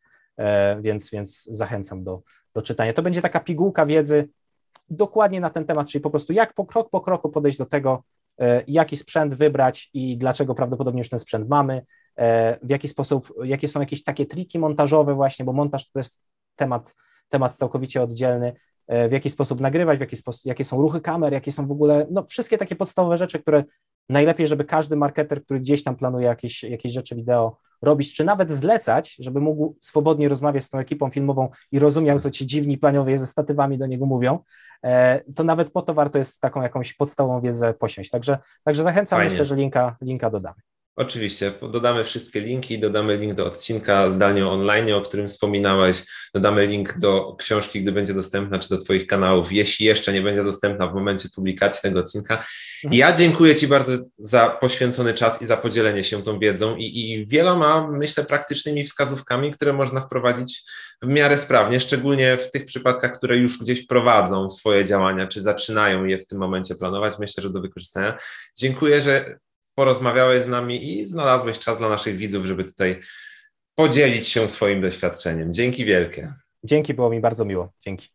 więc, 0.80 1.10
więc 1.10 1.44
zachęcam 1.44 2.04
do, 2.04 2.22
do 2.54 2.62
czytania. 2.62 2.92
To 2.92 3.02
będzie 3.02 3.22
taka 3.22 3.40
pigułka 3.40 3.86
wiedzy 3.86 4.28
dokładnie 4.90 5.40
na 5.40 5.50
ten 5.50 5.64
temat, 5.64 5.88
czyli 5.88 6.02
po 6.02 6.10
prostu 6.10 6.32
jak 6.32 6.54
po 6.54 6.66
krok 6.66 6.90
po 6.90 7.00
kroku 7.00 7.28
podejść 7.28 7.58
do 7.58 7.66
tego, 7.66 8.02
jaki 8.66 8.96
sprzęt 8.96 9.34
wybrać 9.34 9.90
i 9.94 10.18
dlaczego 10.18 10.54
prawdopodobnie 10.54 11.00
już 11.00 11.08
ten 11.08 11.18
sprzęt 11.18 11.48
mamy, 11.48 11.82
w 12.62 12.70
jaki 12.70 12.88
sposób, 12.88 13.32
jakie 13.44 13.68
są 13.68 13.80
jakieś 13.80 14.04
takie 14.04 14.26
triki 14.26 14.58
montażowe 14.58 15.14
właśnie, 15.14 15.44
bo 15.44 15.52
montaż 15.52 15.90
to 15.90 15.98
jest 15.98 16.22
temat, 16.56 16.94
temat 17.28 17.56
całkowicie 17.56 18.02
oddzielny, 18.02 18.52
E, 18.86 19.08
w 19.08 19.12
jaki 19.12 19.30
sposób 19.30 19.60
nagrywać, 19.60 19.98
w 19.98 20.00
jaki 20.00 20.16
sposób, 20.16 20.46
jakie 20.46 20.64
są 20.64 20.82
ruchy 20.82 21.00
kamer, 21.00 21.32
jakie 21.32 21.52
są 21.52 21.66
w 21.66 21.72
ogóle, 21.72 22.06
no 22.10 22.26
wszystkie 22.28 22.58
takie 22.58 22.76
podstawowe 22.76 23.16
rzeczy, 23.16 23.38
które 23.38 23.64
najlepiej, 24.08 24.46
żeby 24.46 24.64
każdy 24.64 24.96
marketer, 24.96 25.44
który 25.44 25.60
gdzieś 25.60 25.84
tam 25.84 25.96
planuje 25.96 26.26
jakieś, 26.26 26.62
jakieś 26.62 26.92
rzeczy 26.92 27.14
wideo 27.16 27.58
robić, 27.82 28.14
czy 28.14 28.24
nawet 28.24 28.50
zlecać, 28.50 29.16
żeby 29.18 29.40
mógł 29.40 29.76
swobodnie 29.80 30.28
rozmawiać 30.28 30.64
z 30.64 30.70
tą 30.70 30.78
ekipą 30.78 31.10
filmową 31.10 31.48
i 31.72 31.78
rozumiał, 31.78 32.18
co 32.18 32.30
ci 32.30 32.46
dziwni 32.46 32.78
planiowie 32.78 33.18
ze 33.18 33.26
statywami 33.26 33.78
do 33.78 33.86
niego 33.86 34.06
mówią, 34.06 34.38
e, 34.84 35.20
to 35.34 35.44
nawet 35.44 35.70
po 35.70 35.82
to 35.82 35.94
warto 35.94 36.18
jest 36.18 36.40
taką 36.40 36.62
jakąś 36.62 36.94
podstawową 36.94 37.40
wiedzę 37.40 37.74
posiąść. 37.74 38.10
Także, 38.10 38.38
także 38.64 38.82
zachęcam, 38.82 39.16
Fajnie. 39.18 39.30
myślę, 39.30 39.44
że 39.44 39.56
linka, 39.56 39.96
linka 40.02 40.30
dodamy. 40.30 40.60
Oczywiście, 40.96 41.52
dodamy 41.72 42.04
wszystkie 42.04 42.40
linki, 42.40 42.78
dodamy 42.78 43.16
link 43.16 43.34
do 43.34 43.46
odcinka 43.46 44.10
zdalnie 44.10 44.46
online, 44.46 44.92
o 44.92 45.00
którym 45.00 45.28
wspominałeś, 45.28 46.02
dodamy 46.34 46.66
link 46.66 46.98
do 46.98 47.36
książki, 47.38 47.82
gdy 47.82 47.92
będzie 47.92 48.14
dostępna, 48.14 48.58
czy 48.58 48.68
do 48.68 48.78
Twoich 48.78 49.06
kanałów, 49.06 49.52
jeśli 49.52 49.86
jeszcze 49.86 50.12
nie 50.12 50.22
będzie 50.22 50.44
dostępna 50.44 50.86
w 50.86 50.94
momencie 50.94 51.28
publikacji 51.34 51.82
tego 51.82 52.00
odcinka. 52.00 52.34
Mhm. 52.34 52.94
Ja 52.94 53.12
dziękuję 53.12 53.56
Ci 53.56 53.68
bardzo 53.68 53.92
za 54.18 54.50
poświęcony 54.50 55.14
czas 55.14 55.42
i 55.42 55.46
za 55.46 55.56
podzielenie 55.56 56.04
się 56.04 56.22
tą 56.22 56.38
wiedzą 56.38 56.76
i, 56.76 56.84
i 56.84 57.26
wieloma, 57.26 57.88
myślę, 57.90 58.24
praktycznymi 58.24 58.84
wskazówkami, 58.84 59.52
które 59.52 59.72
można 59.72 60.00
wprowadzić 60.00 60.62
w 61.02 61.06
miarę 61.06 61.38
sprawnie, 61.38 61.80
szczególnie 61.80 62.36
w 62.36 62.50
tych 62.50 62.64
przypadkach, 62.64 63.12
które 63.12 63.38
już 63.38 63.58
gdzieś 63.58 63.86
prowadzą 63.86 64.50
swoje 64.50 64.84
działania, 64.84 65.26
czy 65.26 65.40
zaczynają 65.40 66.04
je 66.04 66.18
w 66.18 66.26
tym 66.26 66.38
momencie 66.38 66.74
planować. 66.74 67.18
Myślę, 67.18 67.42
że 67.42 67.50
do 67.50 67.60
wykorzystania. 67.60 68.18
Dziękuję, 68.58 69.02
że 69.02 69.38
porozmawiałeś 69.76 70.42
z 70.42 70.48
nami 70.48 70.98
i 70.98 71.08
znalazłeś 71.08 71.58
czas 71.58 71.78
dla 71.78 71.88
naszych 71.88 72.16
widzów, 72.16 72.46
żeby 72.46 72.64
tutaj 72.64 73.00
podzielić 73.74 74.28
się 74.28 74.48
swoim 74.48 74.80
doświadczeniem. 74.80 75.52
Dzięki 75.52 75.84
wielkie. 75.84 76.34
Dzięki, 76.64 76.94
było 76.94 77.10
mi 77.10 77.20
bardzo 77.20 77.44
miło. 77.44 77.72
Dzięki. 77.80 78.08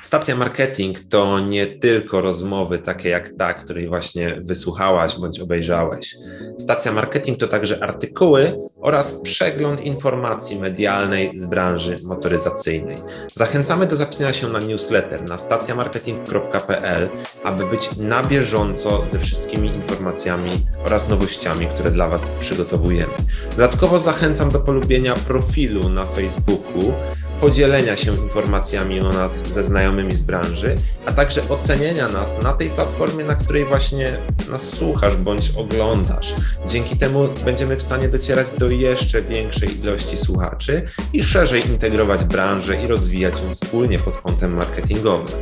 Stacja 0.00 0.36
marketing 0.36 0.98
to 1.00 1.40
nie 1.40 1.66
tylko 1.66 2.20
rozmowy 2.20 2.78
takie 2.78 3.08
jak 3.08 3.30
ta, 3.38 3.54
której 3.54 3.88
właśnie 3.88 4.40
wysłuchałaś 4.40 5.18
bądź 5.18 5.40
obejrzałeś. 5.40 6.16
Stacja 6.58 6.92
marketing 6.92 7.38
to 7.38 7.48
także 7.48 7.82
artykuły 7.82 8.58
oraz 8.80 9.14
przegląd 9.14 9.80
informacji 9.80 10.60
medialnej 10.60 11.30
z 11.36 11.46
branży 11.46 11.96
motoryzacyjnej. 12.04 12.96
Zachęcamy 13.34 13.86
do 13.86 13.96
zapisania 13.96 14.32
się 14.32 14.48
na 14.48 14.58
newsletter 14.58 15.28
na 15.28 15.38
stacjamarketing.pl, 15.38 17.08
aby 17.44 17.66
być 17.66 17.96
na 17.96 18.22
bieżąco 18.22 19.08
ze 19.08 19.18
wszystkimi 19.18 19.68
informacjami 19.68 20.66
oraz 20.84 21.08
nowościami, 21.08 21.66
które 21.66 21.90
dla 21.90 22.08
Was 22.08 22.28
przygotowujemy. 22.28 23.12
Dodatkowo 23.50 23.98
zachęcam 23.98 24.50
do 24.50 24.60
polubienia 24.60 25.14
profilu 25.14 25.88
na 25.88 26.06
Facebooku 26.06 26.94
podzielenia 27.40 27.96
się 27.96 28.14
informacjami 28.14 29.00
o 29.00 29.12
nas 29.12 29.46
ze 29.48 29.62
znajomymi 29.62 30.16
z 30.16 30.22
branży, 30.22 30.74
a 31.06 31.12
także 31.12 31.48
ocenienia 31.48 32.08
nas 32.08 32.42
na 32.42 32.52
tej 32.52 32.70
platformie, 32.70 33.24
na 33.24 33.34
której 33.34 33.64
właśnie 33.64 34.18
nas 34.50 34.68
słuchasz 34.68 35.16
bądź 35.16 35.52
oglądasz. 35.56 36.34
Dzięki 36.66 36.96
temu 36.96 37.28
będziemy 37.44 37.76
w 37.76 37.82
stanie 37.82 38.08
docierać 38.08 38.46
do 38.58 38.68
jeszcze 38.68 39.22
większej 39.22 39.80
ilości 39.80 40.18
słuchaczy 40.18 40.82
i 41.12 41.22
szerzej 41.22 41.66
integrować 41.66 42.24
branżę 42.24 42.82
i 42.84 42.86
rozwijać 42.86 43.34
ją 43.40 43.54
wspólnie 43.54 43.98
pod 43.98 44.16
kątem 44.16 44.54
marketingowym. 44.54 45.40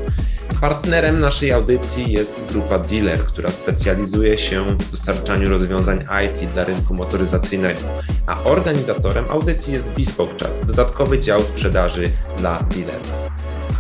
Partnerem 0.61 1.21
naszej 1.21 1.53
audycji 1.53 2.13
jest 2.13 2.41
grupa 2.53 2.79
Dealer, 2.79 3.27
która 3.27 3.49
specjalizuje 3.49 4.39
się 4.39 4.65
w 4.65 4.91
dostarczaniu 4.91 5.49
rozwiązań 5.49 6.05
IT 6.27 6.53
dla 6.53 6.65
rynku 6.65 6.95
motoryzacyjnego, 6.95 7.81
a 8.27 8.43
organizatorem 8.43 9.25
audycji 9.31 9.73
jest 9.73 9.91
Bespoke 9.91 10.35
Chat, 10.45 10.67
dodatkowy 10.67 11.19
dział 11.19 11.43
sprzedaży 11.43 12.11
dla 12.39 12.63
dealerów. 12.63 13.13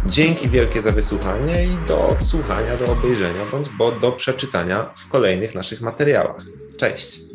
Dzięki 0.06 0.48
wielkie 0.48 0.82
za 0.82 0.92
wysłuchanie 0.92 1.64
i 1.64 1.86
do 1.88 2.08
odsłuchania, 2.08 2.76
do 2.76 2.92
obejrzenia 2.92 3.44
bądź 3.52 3.68
bo 3.68 3.92
do 3.92 4.12
przeczytania 4.12 4.90
w 4.96 5.08
kolejnych 5.08 5.54
naszych 5.54 5.80
materiałach. 5.80 6.42
Cześć! 6.76 7.27